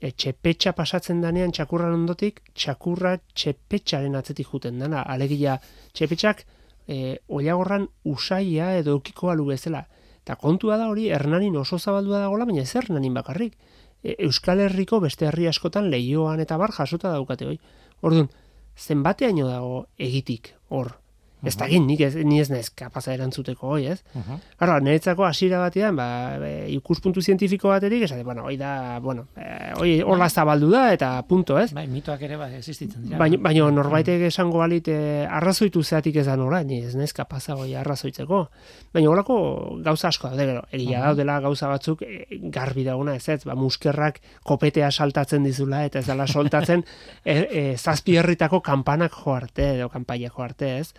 e, 0.00 0.10
txepetxa 0.10 0.74
pasatzen 0.74 1.22
danean 1.22 1.54
txakurran 1.54 1.94
ondotik, 2.00 2.42
txakurra 2.58 3.16
txepetxaren 3.34 4.18
atzetik 4.18 4.50
juten 4.50 4.82
dana, 4.82 5.04
alegia 5.06 5.60
txepetxak 5.94 6.44
e, 6.88 7.18
oliagorran 7.28 7.86
usaia 8.04 8.72
edo 8.80 8.96
ukiko 8.98 9.30
alu 9.30 9.46
bezala. 9.52 9.86
Eta 10.22 10.36
kontua 10.38 10.76
da 10.78 10.88
hori, 10.90 11.08
hernanin 11.10 11.56
oso 11.58 11.78
zabaldua 11.78 12.20
dagoela, 12.22 12.46
baina 12.46 12.62
ez 12.62 12.74
hernanin 12.78 13.14
bakarrik. 13.14 13.54
E, 14.02 14.16
Euskal 14.26 14.60
Herriko 14.66 15.00
beste 15.02 15.30
herri 15.30 15.46
askotan 15.50 15.90
lehioan 15.90 16.42
eta 16.42 16.58
bar 16.58 16.74
jasota 16.74 17.14
daukate 17.14 17.46
hoi. 17.46 17.58
Orduan, 18.02 18.28
zenbateaino 18.76 19.48
dago 19.48 19.86
egitik 19.98 20.54
hor 20.68 21.01
Ez 21.42 21.56
da 21.58 21.66
nik 21.66 22.00
ez, 22.00 22.14
ni 22.22 22.38
ez 22.40 22.48
nez 22.52 22.68
kapaza 22.70 23.12
erantzuteko 23.16 23.72
hoi, 23.74 23.86
ez? 23.90 24.02
Uh 24.14 24.22
-huh. 24.22 24.80
niretzako 24.82 25.24
hasiera 25.24 25.58
batean, 25.58 25.96
ba, 25.96 26.38
e, 26.38 26.70
ikuspuntu 26.70 27.20
zientifiko 27.20 27.68
baterik, 27.68 28.02
esate, 28.02 28.22
bueno, 28.22 28.44
hoi 28.44 28.56
da, 28.56 29.00
bueno, 29.00 29.26
e, 29.36 29.72
hoi 29.76 30.02
hola 30.02 30.28
zabaldu 30.28 30.70
da, 30.70 30.92
eta 30.92 31.22
punto, 31.22 31.58
ez? 31.58 31.72
Bai, 31.72 31.86
mitoak 31.88 32.22
ere, 32.22 32.36
bai, 32.36 32.54
existitzen 32.54 33.02
dira. 33.02 33.18
Baina, 33.18 33.36
baina 33.40 33.70
norbaitek 33.70 34.22
esango 34.22 34.58
balit, 34.58 34.88
e, 34.88 35.26
arrazoitu 35.26 35.82
zeatik 35.82 36.16
ez 36.16 36.26
da 36.26 36.36
nora, 36.36 36.62
ni 36.62 36.78
ez 36.84 36.94
nez 36.94 37.12
kapaza 37.12 37.54
hoi 37.54 37.74
arrazoitzeko. 37.74 38.48
Baina 38.94 39.10
horako 39.10 39.78
gauza 39.82 40.08
asko 40.08 40.28
daude, 40.28 40.46
gero, 40.46 40.62
egia 40.70 41.00
uh 41.00 41.02
daudela 41.02 41.40
gauza 41.40 41.66
batzuk 41.66 42.02
e, 42.02 42.26
garbi 42.54 42.84
dauna, 42.84 43.16
ez 43.16 43.28
ez, 43.28 43.44
ba, 43.44 43.54
muskerrak 43.54 44.20
kopetea 44.44 44.90
saltatzen 44.90 45.42
dizula, 45.42 45.84
eta 45.84 45.98
ez 45.98 46.06
dela 46.06 46.26
soltatzen, 46.26 46.84
e, 47.24 47.48
e, 47.50 47.76
zazpi 47.76 48.16
herritako 48.16 48.60
kampanak 48.60 49.12
joarte, 49.24 49.74
edo 49.74 49.88
kampaia 49.88 50.30
joarte, 50.30 50.78
ez? 50.78 50.94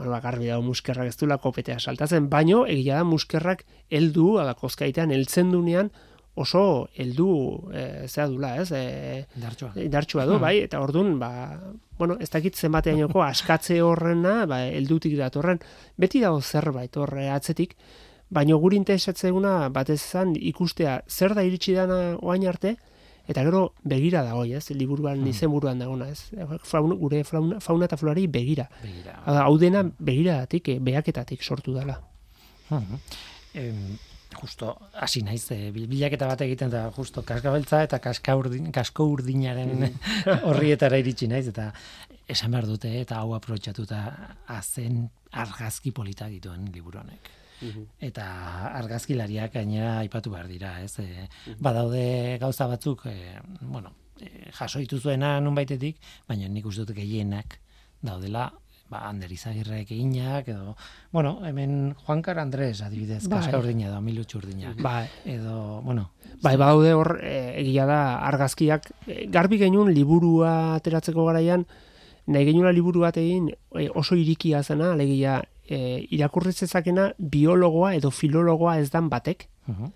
Bueno, 0.00 0.16
garbi 0.24 0.46
dago 0.48 0.62
muskerrak 0.64 1.10
ez 1.10 1.16
duela 1.20 1.36
kopetea 1.36 1.76
saltatzen, 1.78 2.30
baino 2.32 2.62
egia 2.64 3.02
da 3.02 3.04
muskerrak 3.04 3.66
heldu 3.92 4.38
ala 4.40 4.54
kozkaitean 4.56 5.10
heltzen 5.12 5.50
dunean 5.52 5.90
oso 6.40 6.88
heldu 6.96 7.28
e, 7.68 7.82
zea 8.08 8.24
dula, 8.30 8.54
ez? 8.62 8.70
E, 8.72 9.26
Dartxoa. 9.42 9.74
indartsua 9.76 10.24
du, 10.24 10.38
bai, 10.40 10.54
eta 10.64 10.80
ordun 10.80 11.18
ba, 11.20 11.28
bueno, 11.98 12.16
ez 12.16 12.30
dakit 12.32 12.56
zenbateainoko 12.56 13.20
askatze 13.26 13.82
horrena, 13.84 14.46
ba, 14.48 14.62
heldutik 14.70 15.18
datorren, 15.18 15.60
beti 16.00 16.24
dago 16.24 16.40
zerbait 16.40 16.96
horre 16.96 17.28
atzetik, 17.34 17.76
baina 18.32 18.56
guri 18.56 18.80
interesatzeuna 18.80 19.68
batez 19.74 19.98
izan 20.00 20.32
ikustea 20.32 21.02
zer 21.10 21.36
da 21.36 21.44
iritsi 21.44 21.76
dana 21.76 22.16
oain 22.22 22.48
arte, 22.48 22.78
eta 23.30 23.44
gero 23.46 23.62
begira 23.86 24.24
dago, 24.26 24.44
ez? 24.44 24.70
Liburuan 24.74 25.20
Hmm. 25.22 25.30
izenburuan 25.30 25.78
dagona, 25.78 26.08
ez? 26.10 26.30
Fauna, 26.66 26.94
gure 26.98 27.22
fauna, 27.24 27.60
fauna 27.60 27.86
eta 27.86 27.96
florari 27.96 28.26
begira. 28.26 28.68
Begira. 28.82 29.20
Hau 29.24 29.56
dena 29.58 29.84
begiradatik, 29.98 30.68
eh, 30.68 30.78
behaketatik 30.80 31.42
sortu 31.42 31.74
dela. 31.74 32.00
Mhm. 32.70 32.98
Em, 33.54 33.96
justo 34.40 34.76
hasi 34.94 35.22
naiz 35.26 35.50
e, 35.50 35.72
bilaketa 35.72 36.26
bat 36.26 36.40
egiten 36.46 36.70
da 36.70 36.84
justo 36.94 37.22
kaskabeltza 37.26 37.82
eta 37.82 37.98
kaska 37.98 38.36
urdin, 38.38 38.70
kasko 38.72 39.04
urdinaren 39.16 39.90
horrietara 40.46 40.98
iritsi 41.02 41.26
naiz 41.26 41.48
eta 41.50 41.72
esan 42.30 42.52
behar 42.54 42.66
dute 42.66 42.92
eta 43.00 43.18
hau 43.18 43.34
aprobetxatuta 43.34 44.04
azen 44.46 45.08
argazki 45.32 45.90
polita 45.90 46.28
dituen 46.30 46.70
liburu 46.72 47.00
honek. 47.02 47.30
Eta 48.00 48.26
argazkilariak 48.78 49.54
gainera 49.54 49.98
aipatu 50.00 50.32
behar 50.32 50.48
dira, 50.48 50.76
ez? 50.84 50.98
E, 51.00 51.28
badaude 51.58 52.38
gauza 52.40 52.66
batzuk, 52.70 53.06
e, 53.06 53.38
bueno, 53.60 53.92
e, 54.20 54.50
jaso 54.56 54.80
dituzuena 54.80 55.38
nunbaitetik, 55.40 56.00
baina 56.28 56.48
nik 56.48 56.66
uste 56.66 56.86
dut 56.86 56.96
gehienak 56.96 57.58
daudela 58.02 58.50
ba, 58.90 59.04
Ander 59.08 59.30
Izagirrek 59.32 59.92
eginak, 59.94 60.48
edo, 60.50 60.74
bueno, 61.12 61.38
hemen 61.46 61.94
Juankar 62.04 62.40
Andres, 62.42 62.82
adibidez, 62.82 63.22
Bai. 63.28 63.38
kaska 63.38 63.60
urdina 63.62 63.86
edo 63.88 64.00
milutxu 64.02 64.40
urdina. 64.40 64.74
Bai, 64.82 65.06
Edo, 65.24 65.80
bueno, 65.86 66.10
Bai, 66.42 66.56
badaude 66.56 66.92
hor, 66.98 67.18
e, 67.22 67.60
egia 67.62 67.86
da, 67.86 68.00
argazkiak, 68.26 68.90
e, 69.06 69.26
garbi 69.30 69.60
genuen 69.62 69.94
liburua 69.94 70.74
ateratzeko 70.80 71.24
garaian, 71.28 71.66
nahi 72.26 72.50
genuen 72.50 72.74
liburu 72.74 73.06
bat 73.06 73.16
egin 73.22 73.48
e, 73.50 73.88
oso 73.94 74.18
irikia 74.18 74.64
zena, 74.64 74.92
alegia, 74.96 75.40
e, 75.70 76.06
irakurri 76.10 76.52
zezakena 76.52 77.12
biologoa 77.18 77.94
edo 77.94 78.10
filologoa 78.10 78.78
ez 78.82 78.90
dan 78.90 79.08
batek, 79.08 79.48
uh 79.68 79.90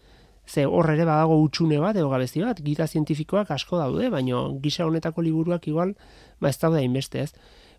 ze 0.47 0.67
hor 0.67 0.91
ere 0.93 1.05
badago 1.09 1.39
utxune 1.41 1.79
bat 1.81 1.97
edo 1.97 2.11
gabezi 2.11 2.43
bat, 2.45 2.59
gita 2.65 2.87
zientifikoak 2.87 3.51
asko 3.51 3.79
daude, 3.81 4.11
baina 4.13 4.43
gisa 4.61 4.85
honetako 4.87 5.23
liburuak 5.25 5.69
igual, 5.69 5.95
ba 6.41 6.51
ez 6.51 6.59
daude 6.61 6.83
hainbeste 6.83 7.23
ez. 7.23 7.31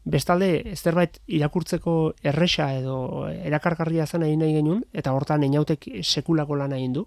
Bestalde, 0.06 0.76
zerbait 0.76 1.20
irakurtzeko 1.26 2.14
erresa 2.24 2.72
edo 2.78 3.28
erakargarria 3.30 4.06
zen 4.06 4.22
nahi 4.22 4.36
nahi 4.38 4.54
genuen, 4.54 4.84
eta 4.94 5.14
hortan 5.14 5.44
einautek 5.44 5.88
sekulako 6.02 6.58
lana 6.58 6.78
egin 6.78 6.94
du. 6.94 7.06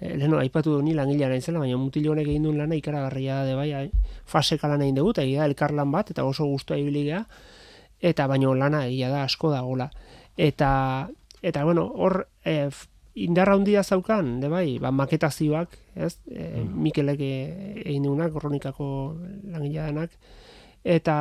E, 0.00 0.14
leheno, 0.14 0.38
aipatu 0.38 0.76
du 0.76 0.82
ni 0.82 0.94
langilea 0.94 1.28
nahi 1.28 1.42
zela, 1.42 1.58
baina 1.58 1.78
mutil 1.78 2.06
honek 2.10 2.28
egin 2.28 2.46
duen 2.46 2.58
lana 2.58 2.78
ikaragarria 2.78 3.40
da 3.40 3.48
de 3.48 3.56
bai, 3.58 3.72
ai, 3.74 3.90
faseka 4.26 4.70
lan 4.70 4.82
egin 4.86 5.00
dugu, 5.00 5.14
eta 5.16 5.22
egia 5.26 5.42
da 5.42 5.50
elkarlan 5.50 5.90
bat, 5.94 6.10
eta 6.14 6.24
oso 6.24 6.46
gustua 6.46 6.78
ibili 6.78 7.04
gea, 7.08 7.24
eta 7.98 8.28
baino 8.30 8.54
lana 8.54 8.84
egia 8.86 9.10
da 9.10 9.24
asko 9.26 9.50
dagola. 9.50 9.90
Eta, 10.38 11.10
eta 11.42 11.64
bueno, 11.66 11.84
hor 11.98 12.28
e, 12.46 12.70
indarra 13.18 13.56
handia 13.58 13.82
zaukan, 13.82 14.38
de 14.40 14.48
bai, 14.48 14.78
ba, 14.78 14.92
maketazioak, 14.94 15.74
ez, 15.98 16.20
e, 16.30 16.62
Mikelek 16.62 17.20
e- 17.20 17.82
egin 17.84 18.06
duenak, 18.06 18.30
kronikako 18.32 18.86
langilea 19.50 19.88
denak, 19.90 20.14
eta, 20.84 21.16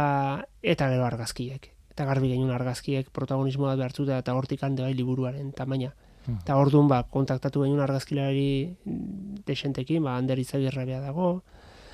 eta 0.61 0.91
gero 0.93 1.07
argazkiek. 1.07 1.71
Eta 1.97 2.05
garbi 2.05 2.29
genuen 2.29 2.53
argazkiek 2.53 3.09
protagonismoa 3.09 3.73
behartuta 3.75 4.19
eta 4.21 4.35
hortik 4.37 4.61
hande 4.63 4.85
bai 4.85 4.93
liburuaren 4.93 5.49
tamaina. 5.57 5.95
Hmm. 6.27 6.37
Eta 6.43 6.59
orduan 6.61 6.85
ba, 6.91 7.01
kontaktatu 7.09 7.63
genuen 7.65 7.81
argazkilari 7.81 8.75
mm, 8.85 9.41
desentekin, 9.49 10.03
ba, 10.05 10.19
Ander 10.21 10.37
Izagirrebea 10.37 11.01
dago, 11.01 11.39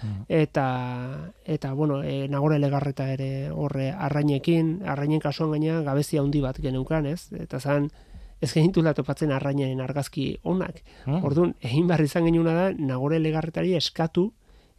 Hmm. 0.04 0.26
eta, 0.28 1.32
eta 1.46 1.74
bueno, 1.74 2.02
e, 2.04 2.28
nagore 2.28 2.60
legarreta 2.60 3.08
ere 3.13 3.52
horre 3.52 3.92
arrainekin, 3.92 4.82
arrainen 4.86 5.22
kasuan 5.24 5.54
gaina 5.56 5.82
gabezia 5.82 6.22
handi 6.22 6.42
bat 6.44 6.60
geneukan, 6.60 7.06
ez? 7.08 7.32
Eta 7.39 7.60
zan, 7.60 7.88
ez 8.44 8.52
genitula 8.52 8.94
topatzen 8.94 9.32
arrainen 9.32 9.80
argazki 9.82 10.34
onak. 10.44 10.82
Hmm. 11.06 11.24
Orduan, 11.24 11.56
egin 11.63 11.88
behar 11.88 12.04
izan 12.04 12.28
genuna 12.28 12.54
da, 12.58 12.66
nagore 12.76 13.20
legarretari 13.24 13.78
eskatu 13.80 14.34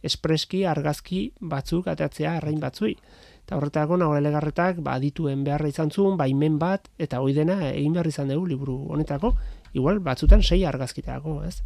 espreski 0.05 0.65
argazki 0.69 1.31
batzuk 1.41 1.87
atatzea 1.89 2.35
arrain 2.37 2.59
batzui. 2.61 2.93
Eta 3.45 3.57
horretako 3.57 3.97
nagore 4.01 4.21
legarretak 4.25 4.81
ba, 4.85 4.95
adituen 4.99 5.43
beharra 5.45 5.69
izan 5.69 5.91
zuen, 5.91 6.17
baimen 6.17 6.59
bat, 6.61 6.89
eta 7.01 7.21
hoi 7.21 7.33
dena 7.33 7.59
egin 7.71 7.93
behar 7.97 8.09
izan 8.09 8.29
dugu 8.33 8.47
liburu 8.53 8.77
honetako, 8.93 9.33
igual 9.73 10.01
batzutan 10.05 10.43
sei 10.43 10.63
argazkitako, 10.65 11.41
ez? 11.45 11.59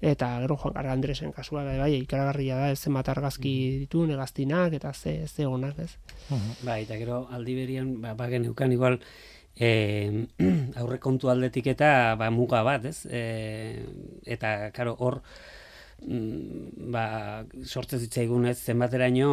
Eta 0.00 0.38
gero 0.40 0.56
Juan 0.56 0.74
Carlos 0.74 0.92
Andresen 0.92 1.32
kasua 1.32 1.64
bai, 1.66 1.78
bai 1.78 1.92
ikaragarria 1.96 2.56
da, 2.56 2.70
ez 2.70 2.78
zenbat 2.78 3.08
argazki 3.10 3.54
ditu, 3.80 4.04
negaztinak, 4.06 4.72
eta 4.78 4.92
ze, 4.94 5.26
ze 5.26 5.46
onak, 5.46 5.78
ez? 5.82 5.96
Bai, 6.62 6.84
eta 6.84 6.98
gero 7.00 7.24
aldi 7.34 7.56
berian, 7.58 7.96
ba, 8.00 8.14
ba 8.14 8.28
geneukan 8.30 8.72
igual, 8.72 9.00
e, 9.58 10.28
aurrekontu 10.80 11.32
aldetik 11.32 11.66
eta 11.74 12.14
ba, 12.14 12.30
muga 12.30 12.62
bat, 12.62 12.86
ez? 12.86 13.06
E, 13.10 13.82
eta, 14.22 14.70
karo, 14.76 14.94
hor, 15.02 15.18
mm, 16.06 16.86
ba, 16.94 17.04
sortze 17.64 17.98
zitzaigun 17.98 18.46
ez, 18.46 18.58
zenbateraino, 18.62 19.32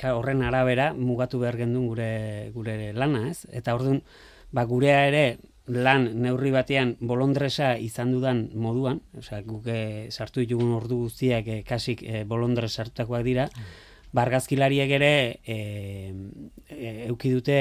ka, 0.00 0.16
horren 0.16 0.40
arabera 0.40 0.94
mugatu 0.96 1.44
behar 1.44 1.60
gendun 1.60 1.86
gure, 1.92 2.12
gure 2.56 2.94
lana, 2.96 3.26
ez? 3.28 3.44
Eta 3.52 3.76
orduan, 3.76 4.00
ba, 4.56 4.64
gurea 4.64 5.04
ere, 5.12 5.26
lan 5.66 6.08
neurri 6.22 6.50
batean 6.50 6.96
bolondresa 7.00 7.76
izan 7.78 8.12
dudan 8.12 8.48
moduan, 8.54 9.00
osea, 9.18 9.42
guk 9.46 9.68
eh, 9.70 10.08
sartu 10.10 10.42
ditugun 10.42 10.74
ordu 10.74 11.04
guztiak 11.04 11.48
eh, 11.48 11.62
kasik 11.66 12.02
eh, 12.02 12.24
bolondres 12.28 12.72
sartutakoak 12.74 13.24
dira, 13.26 13.48
Bargazkilariek 14.12 14.90
ere 14.92 15.12
e, 15.48 15.54
e, 16.68 16.88
euki 17.08 17.30
dute 17.32 17.54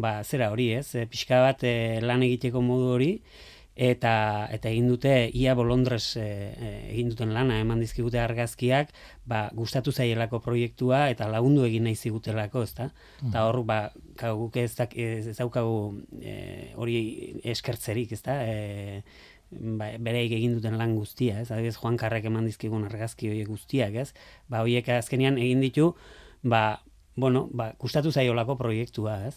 ba, 0.00 0.22
zera 0.24 0.48
hori, 0.54 0.70
ez? 0.78 0.94
E, 0.96 1.04
pixka 1.04 1.42
bat 1.44 1.64
e, 1.68 2.00
lan 2.00 2.24
egiteko 2.24 2.62
modu 2.64 2.94
hori 2.94 3.10
eta 3.74 4.48
eta 4.52 4.68
egin 4.68 4.88
dute 4.90 5.30
ia 5.32 5.54
bolondres 5.56 6.16
e, 6.20 6.22
e, 6.22 6.70
egin 6.92 7.08
duten 7.12 7.32
lana 7.32 7.58
eman 7.60 7.80
dizkigute 7.80 8.20
argazkiak, 8.20 8.92
ba, 9.24 9.48
gustatu 9.56 9.92
zaielako 9.92 10.42
proiektua 10.44 11.08
eta 11.10 11.28
lagundu 11.32 11.64
egin 11.64 11.88
nahi 11.88 11.96
zigutelako, 11.96 12.62
ezta? 12.68 12.90
Eta 13.24 13.46
hor 13.48 13.62
ba 13.64 13.92
guk 14.20 14.56
ez, 14.60 14.74
dak, 14.76 14.96
ez, 14.96 15.36
daukagu 15.38 16.02
e, 16.20 16.72
hori 16.76 16.98
eskertzerik, 17.54 18.12
ezta? 18.12 18.42
E, 18.44 19.02
ba, 19.52 19.88
bereik 19.98 20.34
egin 20.36 20.58
duten 20.58 20.76
lan 20.80 20.94
guztia, 20.96 21.40
ez? 21.40 21.50
Adibidez 21.50 21.78
Juan 21.80 21.96
Karrek 21.96 22.28
eman 22.28 22.48
dizkigun 22.48 22.84
argazki 22.88 23.30
horiek 23.32 23.48
guztiak, 23.48 23.96
ez? 24.04 24.12
Ba 24.52 24.60
horiek 24.66 24.88
azkenean 24.98 25.40
egin 25.40 25.64
ditu, 25.64 25.94
ba, 26.42 26.82
bueno, 27.16 27.48
ba, 27.52 27.72
gustatu 27.80 28.12
zaiolako 28.12 28.58
proiektua, 28.60 29.16
ez? 29.28 29.36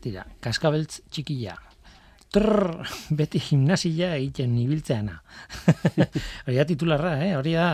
Tira, 0.00 0.24
kaskabeltz 0.40 1.02
txikila. 1.10 1.71
Trrr, 2.32 2.86
beti 3.12 3.40
gimnasia 3.44 4.14
egiten 4.16 4.54
ibiltzeana. 4.56 5.18
Hori 6.46 6.56
da 6.56 6.64
titularra, 6.64 7.10
eh? 7.26 7.34
Hori 7.36 7.52
da, 7.52 7.66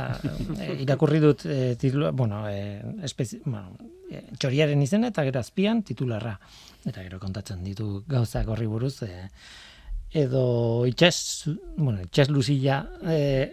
eh, 0.58 0.72
irakurri 0.82 1.20
dut 1.22 1.44
eh, 1.46 1.76
titula, 1.78 2.10
bueno, 2.10 2.40
eh, 2.50 2.82
espezi, 3.06 3.38
bueno, 3.44 3.76
eh, 4.10 4.24
txoriaren 4.34 4.82
izena 4.82 5.12
eta 5.12 5.22
gero 5.28 5.38
azpian 5.38 5.84
titularra. 5.86 6.34
Eta 6.82 7.04
gero 7.04 7.20
kontatzen 7.22 7.62
ditu 7.62 8.02
gauzak 8.10 8.50
horri 8.50 8.66
buruz, 8.66 8.96
eh, 9.06 9.28
edo 10.10 10.42
itxas, 10.90 11.20
bueno, 11.76 12.02
itxas 12.02 12.26
luzilla, 12.34 12.80
eh, 13.06 13.52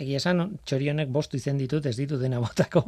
egia 0.00 0.18
esan, 0.18 0.42
txorionek 0.66 1.10
bostu 1.14 1.38
izen 1.38 1.58
ditut, 1.60 1.84
ez 1.86 1.94
ditu 1.96 2.18
dena 2.18 2.40
botako, 2.42 2.84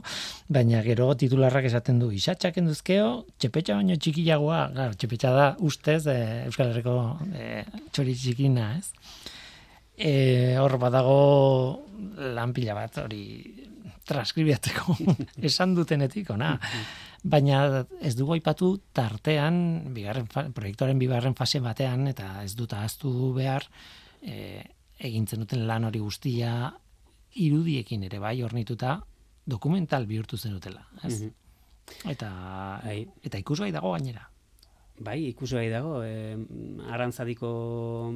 baina 0.53 0.83
gero 0.87 1.13
titularrak 1.19 1.69
esaten 1.69 2.01
du, 2.03 2.11
isatxak 2.15 2.59
enduzkeo, 2.63 3.11
txepetxa 3.39 3.79
baino 3.79 3.97
txikiagoa, 4.01 4.63
claro, 4.75 4.99
txepetxa 4.99 5.33
da 5.37 5.47
ustez, 5.63 6.03
e, 6.11 6.19
Euskal 6.49 6.73
Herriko 6.73 6.97
e, 7.31 7.63
txori 7.95 8.17
txikina, 8.19 8.73
ez? 8.81 8.91
E, 9.97 10.13
hor 10.61 10.77
badago 10.83 11.21
lan 12.37 12.53
pila 12.57 12.75
bat, 12.77 12.99
hori 13.05 13.25
transkribiatzeko 14.07 14.97
esan 15.49 15.75
dutenetik, 15.79 16.33
ona. 16.35 16.57
Baina 17.27 17.85
ez 18.05 18.15
dugu 18.19 18.37
aipatu 18.37 18.77
tartean, 18.95 19.57
bigarren, 19.95 20.27
proiektuaren 20.31 20.99
bigarren 20.99 21.39
fase 21.39 21.63
batean, 21.63 22.07
eta 22.11 22.43
ez 22.43 22.53
dut 22.59 22.75
ahaztu 22.75 23.31
behar, 23.39 23.67
e, 24.23 24.65
egintzen 25.07 25.43
duten 25.45 25.67
lan 25.69 25.87
hori 25.87 26.03
guztia, 26.03 26.75
irudiekin 27.37 28.07
ere 28.09 28.19
bai 28.23 28.39
ornituta 28.43 29.01
dokumental 29.47 30.07
bihurtu 30.07 30.37
zenutela, 30.37 30.87
ez? 31.05 31.31
Eta 32.09 32.31
Bai. 32.83 33.05
eta 33.23 33.39
ikusgai 33.39 33.71
dago 33.73 33.93
gainera. 33.95 34.27
Bai, 34.99 35.19
ikusgai 35.29 35.69
dago, 35.69 36.01
e, 36.03 36.37
arantzadiko 36.89 37.49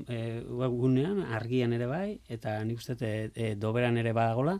e, 0.09 0.41
webgunean, 0.63 1.21
argian 1.37 1.75
ere 1.77 1.87
bai, 1.87 2.07
eta 2.33 2.57
nik 2.65 2.81
uste 2.81 2.97
e, 3.05 3.13
e, 3.35 3.51
doberan 3.61 4.01
ere 4.01 4.15
badagola, 4.17 4.57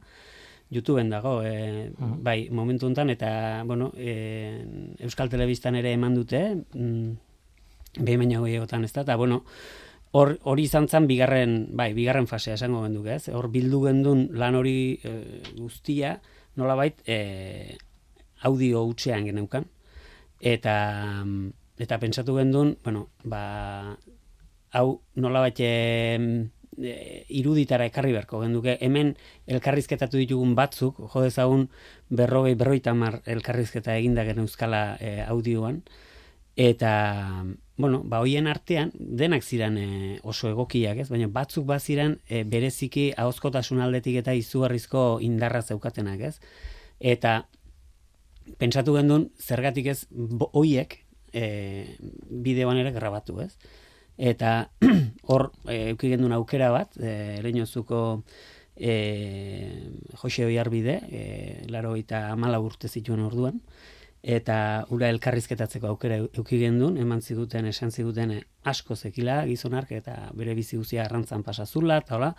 YouTubeen 0.71 1.09
dago, 1.11 1.41
e, 1.43 1.91
bai, 1.99 2.51
momentu 2.53 2.87
hontan 2.87 3.11
eta, 3.11 3.31
bueno, 3.67 3.91
e, 3.97 4.13
Euskal 5.01 5.33
Telebistan 5.33 5.81
ere 5.81 5.95
eman 5.97 6.15
dute, 6.15 6.43
mm, 6.75 8.05
behin 8.05 8.21
baino 8.23 8.45
gehiagotan 8.45 8.85
ez 8.85 8.93
da, 8.93 9.07
eta, 9.09 9.17
bueno, 9.17 9.43
hor 10.13 10.35
hori 10.43 10.65
izan 10.67 10.89
zen 10.89 11.07
bigarren, 11.07 11.57
bai, 11.77 11.93
bigarren 11.95 12.27
fasea 12.27 12.57
esango 12.59 12.83
genduke, 12.87 13.15
ez? 13.15 13.29
Hor 13.35 13.51
bildu 13.53 13.85
gendun 13.87 14.27
lan 14.39 14.59
hori 14.59 14.99
e, 15.05 15.13
guztia, 15.59 16.17
nolabait, 16.59 16.99
e, 17.07 17.77
audio 18.49 18.85
utxean 18.91 19.29
geneukan. 19.29 19.69
Eta, 20.41 20.75
eta 21.79 21.99
pentsatu 22.03 22.39
gendun, 22.41 22.75
bueno, 22.85 23.09
ba, 23.23 23.97
hau 24.73 24.89
nolabait 25.15 25.61
e, 25.63 25.71
iruditara 27.29 27.87
ekarri 27.91 28.13
berko 28.17 28.43
genduke. 28.43 28.77
Hemen 28.81 29.15
elkarrizketatu 29.47 30.19
ditugun 30.19 30.55
batzuk, 30.59 30.99
jo 31.13 31.23
dezagun 31.23 31.69
berrogei, 32.09 32.57
berroita 32.59 32.95
mar 32.95 33.21
elkarrizketa 33.27 33.97
eginda 34.01 34.25
geneuskala 34.27 34.97
e, 34.99 35.21
audioan. 35.29 35.83
Eta, 36.61 36.93
bueno, 37.81 38.03
ba, 38.05 38.21
hoien 38.21 38.47
artean, 38.47 38.91
denak 38.95 39.43
ziren 39.43 39.79
e, 39.81 39.87
oso 40.23 40.51
egokiak, 40.51 41.01
ez? 41.03 41.09
Baina 41.11 41.29
batzuk 41.33 41.65
bat 41.69 41.83
ziren 41.83 42.19
e, 42.29 42.43
bereziki 42.45 43.11
ahozkotasun 43.17 43.81
aldetik 43.81 44.21
eta 44.21 44.35
izugarrizko 44.37 45.05
indarra 45.25 45.63
zeukatenak, 45.63 46.21
ez? 46.29 46.35
Eta, 47.01 47.35
pentsatu 48.61 48.97
gendun, 48.99 49.31
zergatik 49.41 49.91
ez, 49.93 49.99
hoiek 50.53 50.99
e, 51.33 51.45
bideoan 52.31 52.81
ere 52.83 52.93
grabatu, 52.93 53.41
ez? 53.45 53.55
Eta, 54.21 54.71
hor, 55.33 55.51
e, 55.67 55.91
euki 55.95 56.13
gendun 56.13 56.37
aukera 56.37 56.71
bat, 56.75 56.99
e, 57.01 57.15
ereinozuko 57.41 58.03
e, 58.77 58.95
Jose 60.21 60.45
Oiarbide, 60.45 61.01
e, 61.09 61.23
laro 61.73 61.95
eta 61.97 62.27
amala 62.35 62.61
urte 62.61 62.89
zituen 62.89 63.25
orduan, 63.25 63.63
eta 64.23 64.87
ura 64.93 65.09
elkarrizketatzeko 65.09 65.89
aukera 65.89 66.19
euki 66.21 66.59
gendun, 66.61 66.99
eman 67.01 67.23
ziguten, 67.23 67.67
esan 67.67 67.91
ziguten 67.91 68.35
asko 68.65 68.97
zekila 68.97 69.45
gizonark, 69.49 69.93
eta 69.97 70.29
bere 70.37 70.55
bizi 70.55 70.77
guzia 70.77 71.05
arrantzan 71.05 71.43
pasazula, 71.43 72.01
eta 72.05 72.17
hola, 72.17 72.35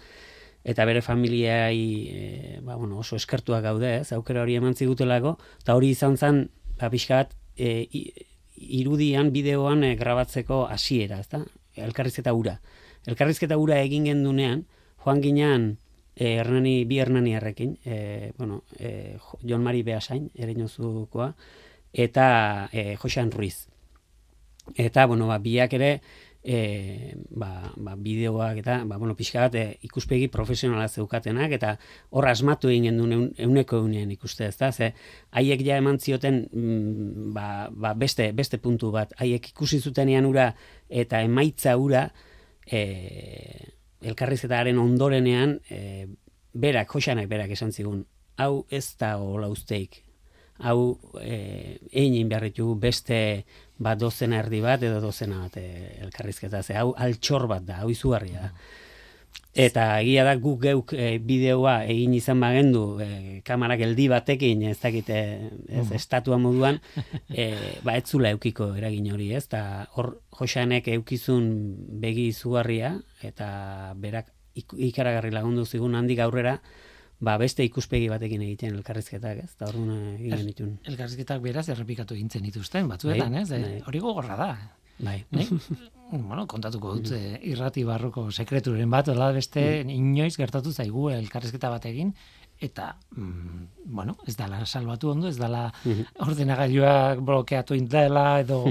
eta 0.64 0.86
bere 0.86 1.02
familiai 1.02 1.80
e, 2.12 2.60
ba, 2.62 2.76
bueno, 2.76 3.00
oso 3.00 3.16
eskertua 3.18 3.62
gaude, 3.62 3.96
ez, 4.02 4.12
aukera 4.14 4.44
hori 4.44 4.60
eman 4.60 4.76
zigutelako, 4.76 5.38
eta 5.64 5.76
hori 5.76 5.90
izan 5.96 6.18
zen, 6.18 6.44
ba, 6.78 6.92
pixka 6.94 7.24
bat, 7.24 7.34
e, 7.58 7.88
irudian, 8.62 9.32
bideoan 9.34 9.84
e, 9.84 9.96
grabatzeko 9.98 10.68
hasiera, 10.70 11.20
ezta? 11.20 11.42
Elkarrizketa 11.82 12.34
ura. 12.38 12.60
Elkarrizketa 13.10 13.58
ura 13.58 13.80
egin 13.82 14.06
gendunean, 14.06 14.68
joan 15.02 15.24
ginean, 15.24 15.72
e, 16.14 16.36
Hernani, 16.38 16.84
bi 16.86 17.00
Hernani 17.02 17.34
errekin, 17.40 17.78
e, 17.86 18.32
bueno, 18.38 18.62
e, 18.78 19.18
Jon 19.42 19.64
Mari 19.66 19.82
Beasain, 19.88 20.30
ere 20.36 20.54
inozukoa, 20.54 21.32
eta 21.94 22.70
e, 22.72 22.96
Josean 22.98 23.32
Ruiz. 23.32 23.68
Eta, 24.76 25.06
bueno, 25.06 25.28
ba, 25.28 25.40
biak 25.40 25.74
ere, 25.74 26.02
e, 26.44 27.16
ba, 27.30 27.72
ba, 27.76 27.96
bideoak 27.96 28.62
eta, 28.62 28.82
ba, 28.86 28.98
bueno, 28.98 29.16
pixka 29.16 29.46
bat, 29.46 29.56
e, 29.56 29.78
ikuspegi 29.86 30.28
profesionala 30.32 30.88
zeukatenak, 30.88 31.54
eta 31.58 31.76
hor 32.10 32.28
asmatu 32.30 32.72
egin 32.72 32.98
duen 32.98 33.32
euneko 33.38 33.82
eunean 33.84 34.12
ikuste 34.14 34.48
ez 34.48 34.58
da, 34.58 34.72
ze, 34.72 34.92
haiek 35.32 35.64
ja 35.66 35.78
eman 35.82 36.00
zioten, 36.00 36.44
mm, 36.52 37.34
ba, 37.36 37.48
ba, 37.72 37.94
beste, 37.94 38.32
beste 38.38 38.62
puntu 38.62 38.92
bat, 38.92 39.14
haiek 39.22 39.52
ikusi 39.54 39.82
zutenean 39.82 40.26
ura, 40.30 40.52
eta 40.90 41.22
emaitza 41.22 41.78
ura, 41.78 42.08
e, 42.66 42.86
elkarrizketaren 44.02 44.80
ondorenean, 44.82 45.60
e, 45.70 46.08
berak, 46.54 46.90
Joseanak 46.92 47.30
berak 47.30 47.54
esan 47.54 47.72
zigun, 47.72 48.06
hau 48.38 48.66
ez 48.70 48.96
da 48.98 49.18
hola 49.22 49.52
usteik, 49.52 50.02
hau 50.64 50.98
eh 51.22 51.78
egin 51.92 52.30
beharritu 52.30 52.76
beste 52.76 53.46
bat 53.78 54.00
dozena 54.00 54.40
erdi 54.40 54.62
bat 54.62 54.84
edo 54.84 55.02
dozena 55.02 55.42
bat 55.46 55.58
e, 55.58 55.98
elkarrizketa. 56.06 56.64
Ze 56.64 56.78
hau 56.78 56.94
altxor 56.98 57.48
bat 57.48 57.66
da 57.66 57.82
hau 57.82 57.90
izugarria. 57.90 58.42
Da 58.42 58.54
eta 59.52 60.00
egia 60.00 60.24
da 60.24 60.38
guk 60.40 60.62
geuk 60.64 60.94
e, 60.96 61.18
bideoa 61.20 61.82
egin 61.92 62.14
izan 62.16 62.40
bagendu 62.40 63.02
e, 63.04 63.42
kamera 63.44 63.76
geldi 63.76 64.08
batekin 64.08 64.62
ez 64.70 64.78
dakite 64.80 65.18
ez 65.68 65.88
estatua 65.98 66.38
moduan 66.40 66.80
e, 67.30 67.52
ba 67.84 67.98
etzula 68.00 68.32
eukiko 68.32 68.72
eragin 68.80 69.12
hori 69.12 69.34
ez? 69.36 69.48
Ta 69.52 69.88
hor 69.98 70.14
josanek 70.40 70.88
eukizun 70.96 71.50
begi 72.00 72.30
izugarria 72.32 72.96
eta 73.28 73.92
berak 74.00 74.32
ikaragarri 74.56 75.32
lagundu 75.36 75.66
zigun 75.66 75.96
handik 76.00 76.20
aurrera 76.24 76.60
ba, 77.22 77.38
beste 77.42 77.66
ikuspegi 77.68 78.10
batekin 78.12 78.44
egiten 78.48 78.76
elkarrizketak, 78.76 79.46
ez? 79.46 79.56
Da 79.60 79.70
orduan 79.70 80.18
egin 80.18 80.46
ditun. 80.50 80.76
Elkarrizketak 80.90 81.42
beraz 81.44 81.68
errepikatu 81.70 82.18
egintzen 82.18 82.46
dituzten 82.50 82.90
batzuetan, 82.92 83.38
bai, 83.38 83.44
ez? 83.44 83.50
Bai. 83.54 83.82
Hori 83.88 84.04
gogorra 84.04 84.38
da. 84.40 84.52
Bai. 85.02 85.18
Bai. 85.32 85.48
bueno, 86.30 86.46
kontatuko 86.50 86.96
dut 86.98 87.14
mm. 87.14 87.42
irrati 87.54 87.86
barroko 87.88 88.28
sekreturen 88.32 88.90
bat, 88.92 89.10
hola 89.14 89.32
beste 89.36 89.64
mm. 89.84 89.96
inoiz 89.96 90.36
gertatu 90.38 90.74
zaigu 90.74 91.10
elkarrizketa 91.14 91.72
batekin 91.74 92.14
eta 92.62 92.92
mm, 93.16 93.62
bueno, 93.90 94.18
ez 94.30 94.36
dala 94.38 94.62
salbatu 94.66 95.10
ondo, 95.16 95.30
ez 95.30 95.38
dala 95.40 95.68
mm 95.84 96.10
ordenagailuak 96.22 97.22
blokeatu 97.26 97.74
indela 97.74 98.40
edo 98.42 98.64